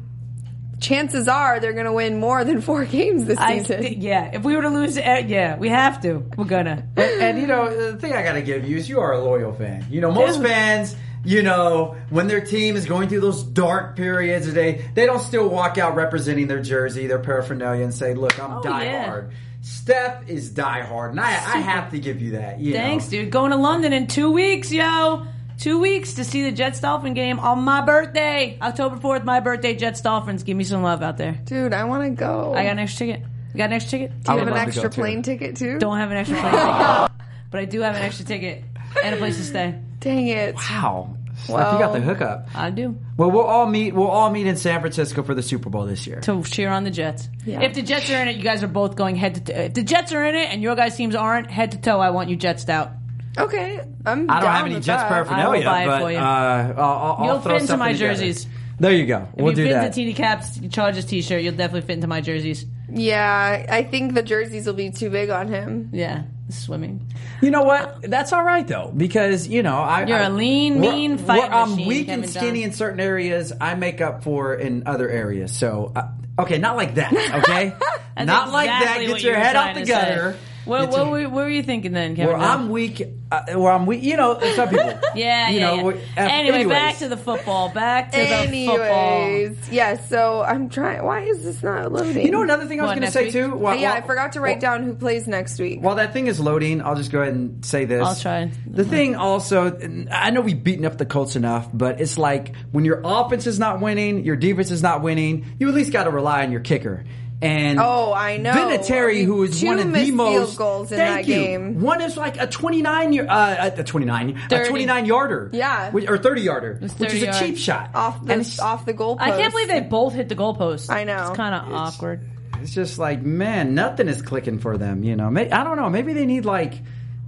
chances 0.84 1.28
are 1.28 1.60
they're 1.60 1.74
going 1.74 1.86
to 1.86 1.94
win 1.94 2.20
more 2.20 2.44
than 2.44 2.62
four 2.62 2.86
games 2.98 3.26
this 3.26 3.40
I 3.40 3.58
season. 3.60 3.82
th- 3.82 3.98
yeah, 3.98 4.32
if 4.34 4.44
we 4.44 4.56
were 4.56 4.62
to 4.62 4.70
lose, 4.70 4.98
uh, 4.98 5.24
yeah, 5.26 5.58
we 5.58 5.70
have 5.70 6.02
to. 6.04 6.24
We're 6.38 6.46
gonna. 6.46 6.88
And, 6.98 7.22
and, 7.22 7.40
you 7.40 7.48
know, 7.48 7.92
the 7.92 7.98
thing 7.98 8.14
I 8.14 8.22
got 8.24 8.34
to 8.34 8.42
give 8.42 8.68
you 8.68 8.78
is 8.78 8.88
you 8.88 9.00
are 9.00 9.14
a 9.14 9.20
loyal 9.24 9.54
fan. 9.54 9.88
You 9.90 10.02
know, 10.02 10.12
most 10.12 10.38
Dude. 10.38 10.48
fans, 10.48 10.96
you 11.26 11.42
know, 11.42 11.96
when 12.10 12.28
their 12.28 12.42
team 12.42 12.76
is 12.76 12.86
going 12.86 13.08
through 13.10 13.22
those 13.22 13.42
dark 13.44 13.96
periods, 13.96 14.52
they 14.54 14.86
they 14.94 15.06
don't 15.06 15.22
still 15.22 15.48
walk 15.50 15.78
out 15.78 15.96
representing 15.96 16.48
their 16.48 16.62
jersey, 16.62 17.08
their 17.08 17.20
paraphernalia, 17.20 17.84
and 17.84 17.94
say, 17.94 18.14
"Look, 18.14 18.38
I'm 18.44 18.58
Oh, 18.58 18.62
die 18.62 18.84
yeah. 18.84 19.06
hard." 19.06 19.32
Steph 19.62 20.28
is 20.28 20.50
die 20.50 20.82
hard, 20.82 21.12
and 21.12 21.22
I 21.22 21.30
I 21.30 21.58
have 21.60 21.92
to 21.92 22.00
give 22.00 22.22
you 22.22 22.32
that. 22.32 22.60
You 22.60 22.74
Thanks, 22.74 23.06
know. 23.06 23.20
dude. 23.22 23.32
Going 23.32 23.52
to 23.52 23.58
London 23.58 23.94
in 23.94 24.08
two 24.08 24.30
weeks, 24.32 24.70
yo. 24.74 25.26
Two 25.64 25.80
weeks 25.80 26.16
to 26.16 26.26
see 26.26 26.44
the 26.44 26.52
Jets 26.52 26.82
Dolphin 26.82 27.14
game 27.14 27.40
on 27.40 27.60
my 27.64 27.80
birthday, 27.80 28.58
October 28.62 28.98
fourth. 28.98 29.24
My 29.24 29.40
birthday, 29.40 29.74
Jets 29.76 30.02
Dolphins. 30.02 30.44
Give 30.44 30.58
me 30.58 30.66
some 30.66 30.84
love 30.84 31.02
out 31.02 31.16
there. 31.16 31.40
Dude, 31.46 31.72
I 31.72 31.86
want 31.86 32.04
to 32.04 32.10
go. 32.10 32.54
I 32.54 32.64
got 32.64 32.72
an 32.74 32.80
extra 32.80 33.06
ticket. 33.08 33.22
You 33.54 33.58
got 33.60 33.66
an 33.68 33.72
extra 33.74 34.00
ticket? 34.00 34.24
Do 34.24 34.32
you 34.34 34.38
I 34.38 34.40
have 34.40 34.48
an 34.50 34.54
love 34.56 34.60
to 34.60 34.66
go, 34.66 34.70
extra 34.82 34.90
too. 34.90 35.02
plane 35.02 35.22
ticket 35.22 35.56
too? 35.56 35.80
Don't 35.80 35.98
have 35.98 36.12
an 36.12 36.18
extra 36.18 36.38
plane 36.38 36.52
ticket, 36.52 37.12
but 37.52 37.60
I 37.62 37.64
do 37.64 37.80
have 37.80 37.96
an 37.96 38.02
extra 38.02 38.26
ticket 38.26 38.66
and 39.02 39.16
a 39.16 39.18
place 39.18 39.38
to 39.38 39.46
stay. 39.46 39.80
Dang 40.00 40.28
it. 40.28 40.56
Wow, 40.56 41.16
Steph, 41.46 41.48
you 41.74 41.80
got 41.80 41.94
the 41.94 42.02
hookup. 42.02 42.50
I 42.54 42.70
do 42.70 42.98
Well, 43.16 43.32
we'll 43.32 43.46
all 43.46 43.66
meet. 43.66 43.94
We'll 43.96 44.08
all 44.10 44.32
meet 44.32 44.48
in 44.48 44.58
San 44.58 44.82
Francisco 44.82 45.24
for 45.24 45.34
the 45.34 45.42
Super 45.42 45.70
Bowl 45.70 45.86
this 45.86 46.06
year. 46.06 46.20
to 46.22 46.44
cheer 46.44 46.72
on 46.72 46.84
the 46.84 46.92
Jets. 46.92 47.30
Yeah. 47.46 47.62
If 47.62 47.74
the 47.74 47.84
Jets 47.84 48.10
are 48.12 48.22
in 48.22 48.28
it, 48.28 48.36
you 48.36 48.44
guys 48.44 48.64
are 48.64 48.68
both 48.68 48.98
going 48.98 49.16
head 49.16 49.36
to. 49.36 49.42
toe. 49.54 49.54
If 49.62 49.76
the 49.76 49.84
Jets 49.84 50.12
are 50.12 50.26
in 50.26 50.36
it 50.36 50.50
and 50.52 50.62
your 50.62 50.76
guys' 50.76 50.98
teams 50.98 51.16
aren't 51.16 51.50
head 51.50 51.72
to 51.72 51.78
toe, 51.80 52.02
I 52.02 52.10
want 52.10 52.30
you 52.30 52.36
Jets 52.36 52.68
out. 52.68 52.92
Okay, 53.38 53.80
I'm. 54.06 54.30
I 54.30 54.34
don't 54.36 54.44
down 54.44 54.56
have 54.56 54.66
any 54.66 54.76
with 54.76 54.84
Jets 54.84 55.02
that. 55.04 55.08
paraphernalia, 55.10 55.46
I 55.46 55.58
will 55.58 55.64
buy 55.66 55.84
it 55.84 55.88
but 55.88 56.02
for 56.02 56.12
you. 56.12 56.18
uh, 56.18 56.22
I'll, 56.22 56.84
I'll, 56.84 57.16
I'll 57.20 57.26
You'll 57.26 57.40
throw 57.40 57.52
fit 57.54 57.62
into 57.62 57.68
something 57.68 57.80
my 57.80 57.94
together. 57.94 58.14
jerseys. 58.14 58.48
There 58.80 58.92
you 58.92 59.06
go. 59.06 59.28
If 59.36 59.44
we'll 59.44 59.50
you 59.52 59.56
do 59.56 59.64
fit 59.66 59.74
that. 59.74 59.84
into 59.86 59.96
Teeny 59.96 60.14
Caps 60.14 60.60
Chargers 60.70 61.06
T-shirt, 61.06 61.42
you'll 61.44 61.54
definitely 61.56 61.82
fit 61.82 61.94
into 61.94 62.08
my 62.08 62.22
jerseys. 62.22 62.66
Yeah, 62.92 63.66
I 63.70 63.84
think 63.84 64.14
the 64.14 64.24
jerseys 64.24 64.66
will 64.68 64.74
be 64.74 64.90
too 64.92 65.10
big 65.10 65.30
on 65.30 65.48
him. 65.48 65.90
Yeah, 65.94 66.24
swimming. 66.50 67.08
You 67.42 67.50
know 67.52 67.64
what? 67.64 68.02
That's 68.04 68.34
all 68.34 68.44
right 68.44 68.68
though, 68.68 68.92
because 68.96 69.48
you 69.48 69.64
know 69.64 69.78
I. 69.78 70.06
You're 70.06 70.18
I- 70.20 70.24
a 70.24 70.30
lean, 70.30 70.80
where- 70.82 70.92
mean 70.92 71.18
where 71.18 71.26
fight 71.26 71.52
I'm 71.52 71.72
machine, 71.72 71.88
weak 71.88 72.06
Kevin 72.08 72.24
and 72.24 72.32
skinny 72.32 72.60
John. 72.62 72.70
in 72.70 72.74
certain 72.76 73.00
areas. 73.00 73.52
I 73.60 73.76
make 73.76 74.02
up 74.02 74.24
for 74.24 74.54
in 74.54 74.84
other 74.86 75.10
areas. 75.10 75.56
So 75.56 75.92
uh, 75.96 76.10
okay, 76.40 76.58
not 76.60 76.76
like 76.76 76.96
that. 76.96 77.14
Okay, 77.14 77.74
That's 78.16 78.28
not 78.28 78.52
like 78.52 78.68
that. 78.68 78.82
exactly 78.82 79.06
Get 79.08 79.12
what 79.14 79.24
your 79.24 79.32
you 79.34 79.38
were 79.40 79.44
head 79.44 79.56
out 79.56 79.64
trying 79.64 79.76
the 79.76 79.82
to 79.82 79.88
say. 79.88 79.94
gutter. 79.94 80.38
What, 80.66 80.90
what, 80.90 81.10
were, 81.10 81.24
what 81.24 81.32
were 81.32 81.50
you 81.50 81.64
thinking 81.64 81.92
then, 81.92 82.16
Kevin? 82.16 82.34
Where 82.34 82.42
John? 82.42 82.60
I'm 82.62 82.70
weak, 82.70 83.02
uh, 83.32 83.42
where 83.54 83.72
I'm 83.72 83.86
weak. 83.86 84.04
You 84.04 84.18
know, 84.18 84.40
some 84.56 84.70
people. 84.70 84.94
Yeah, 85.16 85.50
you 85.50 85.60
yeah, 85.60 85.76
know, 85.76 85.90
yeah. 85.90 85.96
uh, 86.18 86.28
anyway, 86.28 86.56
anyways. 86.56 86.68
back 86.68 86.98
to 86.98 87.08
the 87.08 87.18
football. 87.18 87.70
Back 87.70 88.12
to 88.14 88.18
the 88.18 88.26
football. 88.66 88.80
Anyways, 88.80 89.70
yes. 89.70 90.10
so 90.10 90.42
I'm 90.42 90.70
trying. 90.70 91.04
Why 91.04 91.22
is 91.22 91.44
this 91.44 91.62
not 91.62 91.92
loading? 91.92 92.26
You 92.26 92.32
know 92.32 92.42
another 92.42 92.66
thing 92.66 92.80
I 92.80 92.84
was 92.84 92.92
going 92.92 93.04
to 93.04 93.12
say 93.12 93.26
week? 93.26 93.34
too. 93.34 93.56
While- 93.56 93.76
yeah, 93.78 93.94
I 93.94 94.02
forgot 94.02 94.34
to 94.34 94.42
write 94.42 94.54
while- 94.54 94.78
down 94.78 94.84
who 94.84 94.96
plays 94.96 95.28
next 95.28 95.60
week. 95.60 95.82
While 95.82 95.96
that 95.96 96.14
thing 96.14 96.28
is 96.28 96.40
loading, 96.40 96.82
I'll 96.82 96.96
just 96.96 97.12
go 97.12 97.22
ahead 97.22 97.34
and 97.34 97.64
say 97.64 97.86
this. 97.86 98.04
I'll 98.04 98.16
try. 98.16 98.50
The 98.66 98.86
thing 98.86 99.16
also, 99.16 99.78
I 100.12 100.32
know 100.32 100.42
we've 100.42 100.64
beaten 100.64 100.86
up 100.86 100.98
the 100.98 101.06
Colts 101.06 101.36
enough, 101.36 101.70
but 101.72 102.02
it's 102.02 102.18
like 102.18 102.56
when 102.72 102.86
your 102.86 103.02
offense 103.04 103.46
is 103.46 103.60
not 103.60 103.82
winning, 103.82 104.26
your 104.26 104.36
defense 104.36 104.72
is 104.72 104.82
not 104.82 105.02
winning, 105.02 105.46
you 105.60 105.68
at 105.70 105.76
least 105.76 105.92
got 105.92 106.06
to 106.06 106.12
rely 106.12 106.44
on 106.44 106.52
your 106.52 106.62
kicker. 106.62 107.04
And 107.44 107.80
Oh, 107.80 108.14
I 108.14 108.38
know. 108.38 108.52
Vinatieri, 108.54 109.10
I 109.10 109.14
mean, 109.16 109.26
who 109.26 109.44
is 109.44 109.60
two 109.60 109.66
one 109.68 109.80
of 109.80 109.86
the 109.86 109.92
missed 109.92 110.06
field 110.06 110.18
most 110.18 110.58
goals 110.58 110.92
in 110.92 110.98
thank 110.98 111.28
that 111.28 111.32
you. 111.32 111.36
game. 111.44 111.82
One 111.82 112.02
is 112.02 112.16
like 112.18 112.40
a 112.42 112.48
twenty-nine 112.48 113.14
year, 113.14 113.26
uh, 113.30 113.70
a 113.76 113.84
twenty-nine, 113.84 114.40
a 114.52 114.66
twenty-nine 114.66 115.06
yarder, 115.06 115.50
Yeah. 115.54 115.92
which, 115.92 116.08
or 116.10 116.18
thirty 116.18 116.42
yarder, 116.42 116.78
which 116.82 116.92
30 116.94 117.18
is 117.18 117.24
a 117.24 117.40
cheap 117.40 117.58
shot 117.58 117.90
off 117.94 118.26
the 118.26 118.34
And 118.34 118.56
off 118.62 118.86
the 118.86 118.94
goalpost. 118.94 119.22
I 119.22 119.38
can't 119.38 119.52
believe 119.52 119.68
they 119.68 119.82
both 119.82 120.14
hit 120.14 120.30
the 120.30 120.36
goalpost. 120.36 120.90
I 120.90 121.04
know. 121.04 121.28
It's 121.30 121.38
kind 121.38 121.54
of 121.54 121.74
awkward. 121.74 122.22
It's 122.62 122.74
just 122.74 122.98
like, 122.98 123.22
man, 123.22 123.76
nothing 123.76 124.08
is 124.08 124.22
clicking 124.22 124.60
for 124.60 124.78
them. 124.78 125.04
You 125.04 125.16
know, 125.16 125.30
May 125.30 125.52
I 125.52 125.64
don't 125.64 125.76
know. 125.78 125.90
Maybe 125.90 126.14
they 126.14 126.26
need 126.26 126.46
like, 126.46 126.76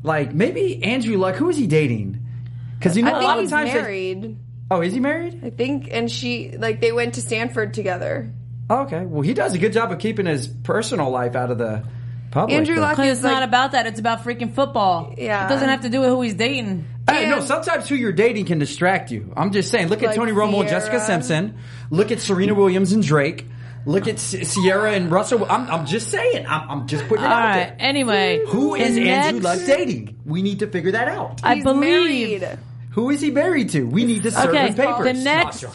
like 0.04 0.34
maybe 0.34 0.82
Andrew 0.84 1.18
Luck. 1.18 1.36
Who 1.36 1.50
is 1.50 1.58
he 1.58 1.68
dating? 1.68 2.20
Because 2.80 2.96
you 2.96 3.04
know, 3.04 3.10
I 3.10 3.18
a 3.18 3.20
think 3.20 3.28
lot 3.28 3.38
of 3.38 3.42
he's 3.44 3.52
times. 3.52 3.74
they- 3.74 3.82
married. 3.82 4.38
oh, 4.72 4.82
is 4.82 4.94
he 4.94 5.00
married? 5.00 5.42
I 5.44 5.50
think, 5.50 5.90
and 5.92 6.10
she 6.10 6.56
like 6.58 6.80
they 6.80 6.92
went 6.94 7.16
to 7.16 7.22
Stanford 7.22 7.74
together. 7.74 8.32
Okay. 8.70 9.06
Well, 9.06 9.22
he 9.22 9.34
does 9.34 9.54
a 9.54 9.58
good 9.60 9.74
job 9.74 9.92
of 9.92 10.00
keeping 10.00 10.26
his 10.26 10.48
personal 10.48 11.10
life 11.12 11.36
out 11.36 11.52
of 11.52 11.58
the 11.58 11.84
public. 12.32 12.58
Andrew 12.58 12.78
Luck 12.80 12.98
is 13.00 13.18
it's 13.20 13.24
like, 13.24 13.34
not 13.34 13.44
about 13.44 13.72
that. 13.74 13.86
It's 13.88 14.00
about 14.00 14.24
freaking 14.24 14.54
football. 14.54 15.14
Yeah. 15.18 15.46
It 15.46 15.50
doesn't 15.50 15.70
have 15.70 15.82
to 15.82 15.90
do 15.90 16.00
with 16.02 16.10
who 16.10 16.22
he's 16.22 16.34
dating. 16.34 16.86
Hey, 17.08 17.30
no, 17.30 17.40
sometimes 17.42 17.88
who 17.88 17.94
you're 17.96 18.12
dating 18.12 18.46
can 18.46 18.58
distract 18.58 19.12
you. 19.12 19.32
I'm 19.38 19.52
just 19.52 19.70
saying. 19.70 19.90
Look 19.90 20.02
at 20.02 20.16
Tony 20.16 20.32
Romo 20.32 20.62
and 20.62 20.70
Jessica 20.70 21.00
Simpson. 21.00 21.58
Look 21.92 22.12
at 22.12 22.20
Serena 22.20 22.56
Williams 22.56 22.92
and 22.94 23.04
Drake. 23.04 23.46
Look 23.86 24.08
at 24.08 24.16
S- 24.16 24.56
Ciara 24.56 24.94
and 24.94 25.12
Russell. 25.12 25.46
I'm, 25.48 25.70
I'm 25.70 25.86
just 25.86 26.10
saying. 26.10 26.48
I'm, 26.48 26.68
I'm 26.72 26.88
just 26.88 27.08
putting 27.08 27.24
it 27.24 27.28
All 27.28 27.34
out 27.34 27.46
right. 27.50 27.56
there. 27.68 27.76
Anyway, 27.78 28.42
who 28.48 28.74
is 28.74 28.96
the 28.96 29.08
Andrew 29.12 29.40
next- 29.42 29.60
Luck 29.68 29.78
dating? 29.78 30.18
We 30.26 30.42
need 30.42 30.60
to 30.60 30.68
figure 30.68 30.94
that 30.94 31.08
out. 31.08 31.42
I 31.44 31.56
he's 31.56 31.64
believe. 31.64 32.42
married. 32.42 32.60
Who 32.94 33.12
is 33.12 33.22
he 33.22 33.30
married 33.30 33.70
to? 33.72 33.84
We 33.84 34.06
need 34.06 34.24
to 34.24 34.32
serve 34.32 34.50
Okay, 34.50 34.68
his 34.68 34.76
papers. 34.76 35.06
the 35.06 35.14
Not 35.14 35.24
next, 35.24 35.66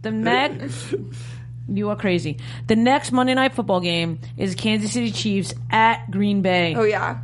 the 0.00 0.10
next, 0.10 0.94
you 1.68 1.90
are 1.90 1.96
crazy. 1.96 2.38
The 2.66 2.76
next 2.76 3.12
Monday 3.12 3.34
Night 3.34 3.54
Football 3.54 3.80
game 3.80 4.18
is 4.36 4.54
Kansas 4.54 4.92
City 4.92 5.10
Chiefs 5.12 5.54
at 5.70 6.10
Green 6.10 6.42
Bay. 6.42 6.74
Oh 6.76 6.84
yeah, 6.84 7.18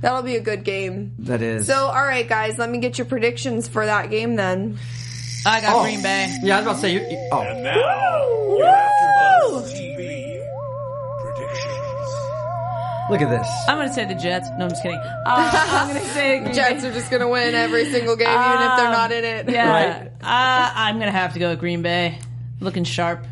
that'll 0.00 0.22
be 0.22 0.36
a 0.36 0.40
good 0.40 0.64
game. 0.64 1.12
That 1.20 1.42
is. 1.42 1.66
So, 1.66 1.74
all 1.86 2.04
right, 2.04 2.28
guys, 2.28 2.58
let 2.58 2.68
me 2.70 2.78
get 2.78 2.98
your 2.98 3.06
predictions 3.06 3.68
for 3.68 3.84
that 3.86 4.10
game 4.10 4.36
then. 4.36 4.78
I 5.46 5.60
got 5.60 5.76
Oh. 5.76 5.82
Green 5.82 6.02
Bay. 6.02 6.34
Yeah, 6.42 6.56
I 6.56 6.60
was 6.60 6.66
about 6.66 6.74
to 6.76 6.80
say. 6.82 6.92
You, 6.92 7.00
you- 7.00 7.28
oh, 7.32 7.42
Now, 7.42 7.74
your 8.58 8.66
AfterBuzz 8.66 9.72
TV 9.74 10.44
predictions. 11.22 13.10
look 13.10 13.20
at 13.22 13.30
this. 13.30 13.48
I'm 13.68 13.76
going 13.78 13.88
to 13.88 13.94
say 13.94 14.04
the 14.06 14.14
Jets. 14.14 14.48
No, 14.58 14.64
I'm 14.64 14.70
just 14.70 14.82
kidding. 14.82 14.98
Uh, 14.98 15.22
I'm 15.26 15.88
going 15.88 16.00
to 16.06 16.08
say 16.10 16.40
Green 16.40 16.54
Jets 16.54 16.84
are 16.84 16.92
just 16.92 17.10
gonna 17.10 17.28
win 17.28 17.54
every 17.54 17.90
single 17.90 18.16
game, 18.16 18.28
even 18.28 18.42
if 18.62 18.76
they're 18.76 18.86
Um, 18.86 18.92
not 18.92 19.12
in 19.12 19.24
it. 19.24 19.48
Yeah, 19.50 19.70
Right. 19.70 20.06
uh, 20.22 20.72
I'm 20.74 20.96
going 20.96 21.10
to 21.10 21.18
have 21.18 21.32
to 21.34 21.38
go 21.38 21.50
with 21.50 21.58
Green 21.58 21.82
Bay. 21.82 22.18
Looking 22.60 22.84
sharp. 22.84 23.26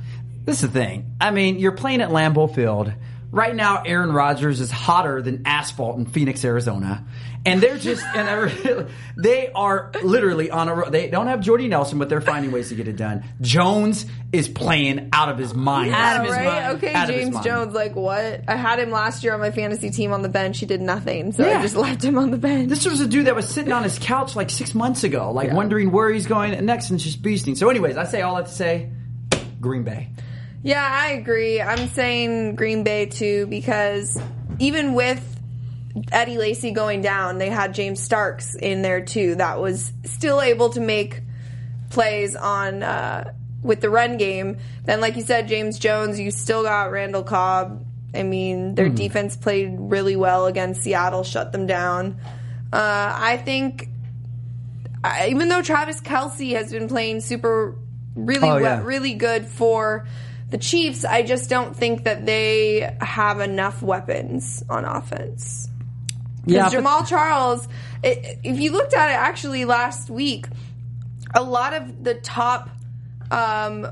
This 0.49 0.63
is 0.65 0.71
the 0.73 0.81
thing. 0.81 1.15
I 1.21 1.31
mean, 1.31 1.59
you're 1.59 1.73
playing 1.73 2.01
at 2.01 2.09
Lambeau 2.11 2.53
Field. 2.53 2.93
Right 3.31 3.55
now, 3.55 3.83
Aaron 3.85 4.11
Rodgers 4.11 4.59
is 4.61 4.71
hotter 4.71 5.21
than 5.21 5.43
asphalt 5.45 5.99
in 5.99 6.07
Phoenix, 6.07 6.43
Arizona, 6.47 7.05
and 7.45 7.61
they're 7.61 7.77
just 7.77 8.03
and 8.17 8.89
they 9.19 9.53
are 9.53 9.93
literally 10.03 10.51
on 10.51 10.69
a. 10.71 10.75
ro- 10.75 10.89
They 10.89 11.11
don't 11.11 11.27
have 11.27 11.41
Jordy 11.41 11.69
Nelson, 11.69 11.99
but 11.99 12.09
they're 12.09 12.23
finding 12.23 12.53
ways 12.53 12.71
to 12.71 12.75
get 12.75 12.89
it 12.89 12.97
done. 12.97 13.25
Jones 13.43 14.07
is 14.33 14.49
playing 14.49 15.11
out 15.13 15.29
of 15.29 15.37
his 15.37 15.53
mind. 15.53 15.93
Out 15.93 16.21
of 16.23 16.23
Yeah, 16.23 16.29
his 16.29 16.37
right? 16.37 16.63
mind. 16.63 16.77
Okay, 16.79 16.95
Out 16.95 17.09
James. 17.09 17.39
Jones, 17.45 17.75
like 17.75 17.95
what? 17.95 18.45
I 18.49 18.57
had 18.57 18.79
him 18.79 18.91
last 18.91 19.23
year 19.23 19.35
on 19.35 19.41
my 19.41 19.51
fantasy 19.51 19.91
team 19.91 20.15
on 20.15 20.23
the 20.23 20.31
bench. 20.31 20.59
He 20.59 20.65
did 20.65 20.81
nothing, 20.81 21.33
so 21.33 21.47
Yeah. 21.47 21.59
I 21.59 21.63
just 21.63 21.77
left 21.87 22.03
him 22.03 22.17
on 22.17 22.31
the 22.31 22.39
bench. 22.39 22.71
This 22.71 22.87
was 22.87 23.01
a 23.03 23.07
dude 23.07 23.27
that 23.27 23.37
was 23.37 23.47
sitting 23.47 23.73
on 23.75 23.83
his 23.83 23.99
couch 23.99 24.37
like 24.37 24.49
six 24.49 24.75
months 24.75 25.05
ago, 25.05 25.33
like 25.33 25.53
wondering 25.53 25.93
where 25.93 26.11
he's 26.11 26.27
going 26.27 26.65
next 26.65 26.89
and 26.89 26.99
just 26.99 27.21
beasting. 27.21 27.59
So, 27.59 27.69
anyways, 27.69 27.99
I 27.99 28.05
say 28.05 28.23
all 28.23 28.37
that 28.37 28.47
to 28.47 28.53
say, 28.53 28.89
Green 29.61 29.83
Bay. 29.83 30.09
Yeah, 30.63 30.87
I 30.87 31.13
agree. 31.13 31.61
I'm 31.61 31.89
saying 31.89 32.57
Green 32.57 32.83
Bay 32.83 33.07
too 33.07 33.47
because 33.47 34.21
even 34.59 34.95
with 34.95 35.25
Eddie 36.13 36.39
Lacy 36.39 36.73
going 36.73 37.01
down, 37.01 37.39
they 37.39 37.49
had 37.49 37.75
James 37.75 38.01
Starks 38.01 38.55
in 38.55 38.83
there 38.83 39.01
too. 39.05 39.37
That 39.37 39.61
was 39.61 39.93
still 40.05 40.41
able 40.41 40.71
to 40.71 40.81
make 40.81 41.23
plays 41.91 42.37
on 42.37 42.83
uh, 42.83 43.33
with 43.63 43.81
the 43.81 43.91
run 43.91 44.17
game. 44.17 44.59
Then, 44.85 45.01
like 45.01 45.17
you 45.17 45.23
said, 45.23 45.49
James 45.49 45.79
Jones. 45.79 46.19
You 46.19 46.31
still 46.31 46.63
got 46.63 46.91
Randall 46.91 47.23
Cobb. 47.23 47.85
I 48.15 48.23
mean, 48.23 48.75
their 48.75 48.89
defense 48.89 49.37
played 49.37 49.77
really 49.79 50.17
well 50.17 50.47
against 50.47 50.83
Seattle, 50.83 51.23
shut 51.25 51.53
them 51.53 51.67
down. 51.67 52.19
Uh, 52.73 53.13
I 53.15 53.37
think, 53.37 53.89
even 55.29 55.49
though 55.49 55.63
Travis 55.63 56.01
Kelce 56.01 56.55
has 56.55 56.73
been 56.73 56.89
playing 56.89 57.21
super, 57.21 57.77
really 58.15 58.49
Oh, 58.49 58.55
well, 58.55 58.63
yeah. 58.63 58.83
really 58.83 59.15
good 59.15 59.47
for 59.47 60.07
the 60.51 60.59
Chiefs, 60.59 61.05
I 61.05 61.23
just 61.23 61.51
don't 61.51 61.77
think 61.77 62.05
that 62.05 62.25
they 62.25 62.95
have 63.01 63.41
enough 63.41 63.83
weapons 63.83 64.63
on 64.71 64.85
offense. 64.85 65.69
Yeah, 66.47 66.69
Because 66.71 66.75
but- 66.75 66.85
Jamaal 66.85 67.07
Charles, 67.07 67.69
i 68.05 68.39
if 68.43 68.59
you 68.59 68.73
looked 68.73 68.95
at 68.95 69.11
it 69.11 69.15
actually 69.15 69.65
last 69.67 70.09
week, 70.09 70.47
a 71.35 71.43
lot 71.43 71.75
of 71.75 72.03
the 72.03 72.15
top 72.15 72.71
um, 73.31 73.87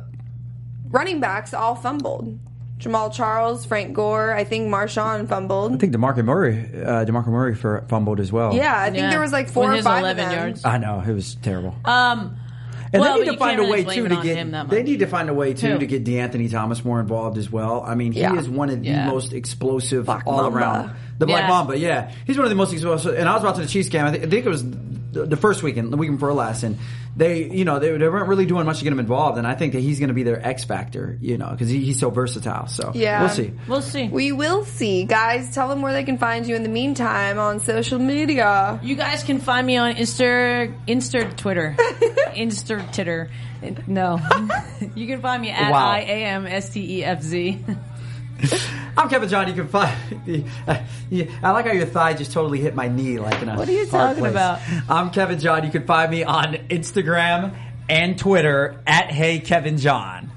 running 0.89 1.21
backs 1.21 1.53
all 1.53 1.75
fumbled. 1.75 2.39
Jamaal 2.79 3.13
Charles, 3.13 3.65
Frank 3.65 3.95
Gore, 3.95 4.33
I 4.35 4.45
think 4.45 4.69
Marshawn 4.69 5.27
fumbled. 5.29 5.75
I 5.75 5.77
think 5.79 5.95
Demarco 5.95 6.23
Murray, 6.25 6.59
uh, 6.85 7.05
Demarco 7.07 7.29
Murray 7.29 7.55
for 7.55 7.85
fumbled 7.89 8.21
as 8.21 8.31
well. 8.33 8.55
yeah, 8.55 8.79
I 8.79 8.87
think 8.87 8.99
Yeah. 8.99 9.11
there 9.11 9.21
was 9.21 9.33
like 9.33 9.49
four 9.49 9.65
When 9.69 9.79
or 9.79 9.83
five 9.83 10.01
11 10.01 10.25
of 10.25 10.31
them. 10.31 10.39
yards. 10.39 10.65
I 10.65 10.79
know 10.79 11.03
it 11.07 11.13
was 11.13 11.35
terrible. 11.37 11.75
Um, 11.87 12.37
And 12.93 13.01
Well, 13.01 13.18
they 13.18 13.24
need 13.24 13.32
to 13.32 13.37
find 13.39 13.59
a 13.59 13.62
really 13.62 13.84
way 13.84 13.95
too 13.95 14.09
to 14.09 14.16
get. 14.22 14.37
him 14.37 14.55
They 14.68 14.82
need 14.82 15.01
to 15.01 15.07
find 15.07 15.28
a 15.28 15.34
way 15.34 15.55
too 15.55 15.72
Who? 15.72 15.78
to 15.80 15.87
get 15.87 16.05
De'Anthony 16.05 16.51
Thomas 16.51 16.84
more 16.84 17.01
involved 17.01 17.37
as 17.39 17.51
well. 17.51 17.82
I 17.87 17.95
mean, 17.95 18.12
he 18.12 18.20
Yeah. 18.20 18.37
is 18.39 18.49
one 18.49 18.70
of 18.70 18.80
the 18.82 18.89
Yeah. 18.89 19.11
most 19.11 19.32
explosive 19.32 20.07
Black 20.07 20.22
all 20.26 20.43
Mamba. 20.43 20.59
around. 20.59 20.91
The 21.18 21.26
Black 21.26 21.43
Yeah. 21.43 21.49
Mamba, 21.49 21.78
yeah, 21.78 22.11
he's 22.26 22.37
one 22.37 22.45
of 22.45 22.51
the 22.51 22.57
most 22.57 22.72
explosive. 22.72 23.16
And 23.18 23.28
I 23.28 23.34
was 23.34 23.43
watching 23.43 23.62
the 23.62 23.68
Chiefs 23.68 23.89
game. 23.89 24.05
I 24.05 24.12
think 24.12 24.32
it 24.32 24.47
was 24.47 24.62
the, 25.17 25.27
the 25.27 25.37
first 25.37 25.62
weekend, 25.62 25.93
the 25.93 25.97
weekend 25.97 26.19
before 26.19 26.33
last, 26.33 26.62
and 26.62 26.79
they, 27.17 27.45
you 27.51 27.64
know, 27.64 27.79
they, 27.79 27.91
they 27.97 28.09
weren't 28.09 28.29
really 28.29 28.47
doing 28.47 28.67
much 28.67 28.79
to 28.79 28.85
get 28.85 28.93
him 28.93 28.99
involved. 29.01 29.39
And 29.39 29.47
I 29.47 29.55
think 29.55 29.73
that 29.73 29.81
he's 29.81 29.99
going 29.99 30.09
to 30.09 30.14
be 30.14 30.23
their 30.23 30.47
X 30.47 30.64
factor, 30.64 31.17
you 31.21 31.39
know, 31.39 31.51
because 31.51 31.69
he, 31.71 31.83
he's 31.85 31.99
so 31.99 32.11
versatile. 32.11 32.67
So 32.67 32.93
Yeah. 32.95 33.21
we'll 33.21 33.31
see. 33.31 33.53
we'll 33.67 33.83
see. 33.83 34.09
We 34.09 34.33
will 34.33 34.64
see. 34.64 35.05
Guys, 35.05 35.55
tell 35.55 35.69
them 35.69 35.81
where 35.83 35.93
they 35.95 36.05
can 36.05 36.19
find 36.19 36.47
you 36.47 36.55
in 36.57 36.62
the 36.62 36.69
meantime 36.69 37.39
on 37.39 37.61
social 37.61 37.99
media. 37.99 38.79
You 38.83 38.97
guys 38.97 39.23
can 39.25 39.39
find 39.41 39.67
me 39.67 39.77
on 39.79 39.95
Insta, 39.95 40.75
Insta 40.87 41.35
Twitter, 41.37 41.75
Insta 42.35 42.93
Titter. 42.93 43.31
No, 43.87 44.21
you 44.95 45.07
can 45.07 45.23
find 45.23 45.41
me 45.43 45.51
at 45.51 45.73
Wow. 45.73 45.89
I 45.89 46.01
A 46.01 46.25
M 46.27 46.47
S 46.47 46.69
T 46.69 46.99
E 46.99 47.05
F 47.05 47.23
Z. 47.23 47.64
I'm 48.97 49.09
Kevin 49.11 49.28
John. 49.28 49.47
You 49.49 49.55
can 49.55 49.68
find. 49.68 49.94
yeah, 50.26 50.44
uh, 50.66 50.78
I 51.42 51.51
like 51.51 51.66
how 51.66 51.72
your 51.72 51.86
thigh 51.86 52.14
just 52.14 52.32
totally 52.32 52.61
hit 52.61 52.74
my 52.74 52.88
knee, 52.88 53.18
like 53.18 53.40
in 53.42 53.49
a. 53.49 53.57
What 53.57 53.68
are 53.68 53.72
you 53.72 53.86
talking 53.86 54.20
place. 54.20 54.30
about? 54.30 54.61
I'm 54.88 55.11
Kevin 55.11 55.38
John. 55.38 55.64
You 55.64 55.70
can 55.70 55.84
find 55.84 56.11
me 56.11 56.24
on 56.24 56.55
Instagram 56.68 57.55
and 57.88 58.18
Twitter 58.18 58.80
at 58.86 59.11
Hey 59.11 59.38
Kevin 59.40 59.76
John. 59.76 60.30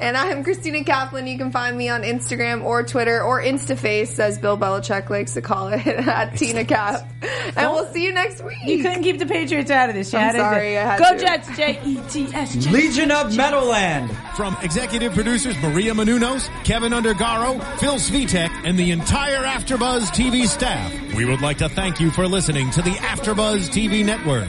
And 0.00 0.16
I'm 0.16 0.42
Christina 0.42 0.82
Kaplan. 0.82 1.26
You 1.28 1.38
can 1.38 1.52
find 1.52 1.78
me 1.78 1.88
on 1.88 2.02
Instagram 2.02 2.64
or 2.64 2.82
Twitter 2.82 3.22
or 3.22 3.40
Instaface, 3.40 4.18
as 4.18 4.38
Bill 4.38 4.58
Belichick 4.58 5.08
likes 5.08 5.34
to 5.34 5.40
call 5.40 5.68
it, 5.68 5.86
at 5.86 6.36
Tina 6.36 6.64
Cap. 6.64 7.08
And 7.56 7.70
we'll 7.70 7.86
see 7.92 8.04
you 8.04 8.12
next 8.12 8.42
week. 8.44 8.56
You 8.64 8.82
couldn't 8.82 9.04
keep 9.04 9.18
the 9.20 9.26
Patriots 9.26 9.70
out 9.70 9.88
of 9.88 9.94
this. 9.94 10.12
You 10.12 10.18
I'm 10.18 10.24
had 10.26 10.32
to- 10.32 10.38
sorry, 10.38 10.76
I 10.78 10.82
had 10.82 10.98
Go 10.98 11.12
to. 11.16 11.18
Jets! 11.24 11.56
J 11.56 11.80
E 11.84 12.00
T 12.10 12.24
S. 12.34 12.54
Jets. 12.54 12.66
Legion 12.70 13.12
of 13.12 13.36
Meadowland. 13.36 14.10
From 14.36 14.56
executive 14.62 15.12
producers 15.14 15.56
Maria 15.62 15.92
Menounos, 15.94 16.48
Kevin 16.64 16.92
Undergaro, 16.92 17.62
Phil 17.78 17.94
Svitek, 17.94 18.50
and 18.64 18.76
the 18.76 18.90
entire 18.90 19.44
AfterBuzz 19.44 20.06
TV 20.08 20.46
staff, 20.48 20.92
we 21.14 21.24
would 21.24 21.40
like 21.40 21.58
to 21.58 21.68
thank 21.68 22.00
you 22.00 22.10
for 22.10 22.26
listening 22.26 22.68
to 22.72 22.82
the 22.82 22.90
AfterBuzz 22.90 23.68
TV 23.70 24.04
network. 24.04 24.48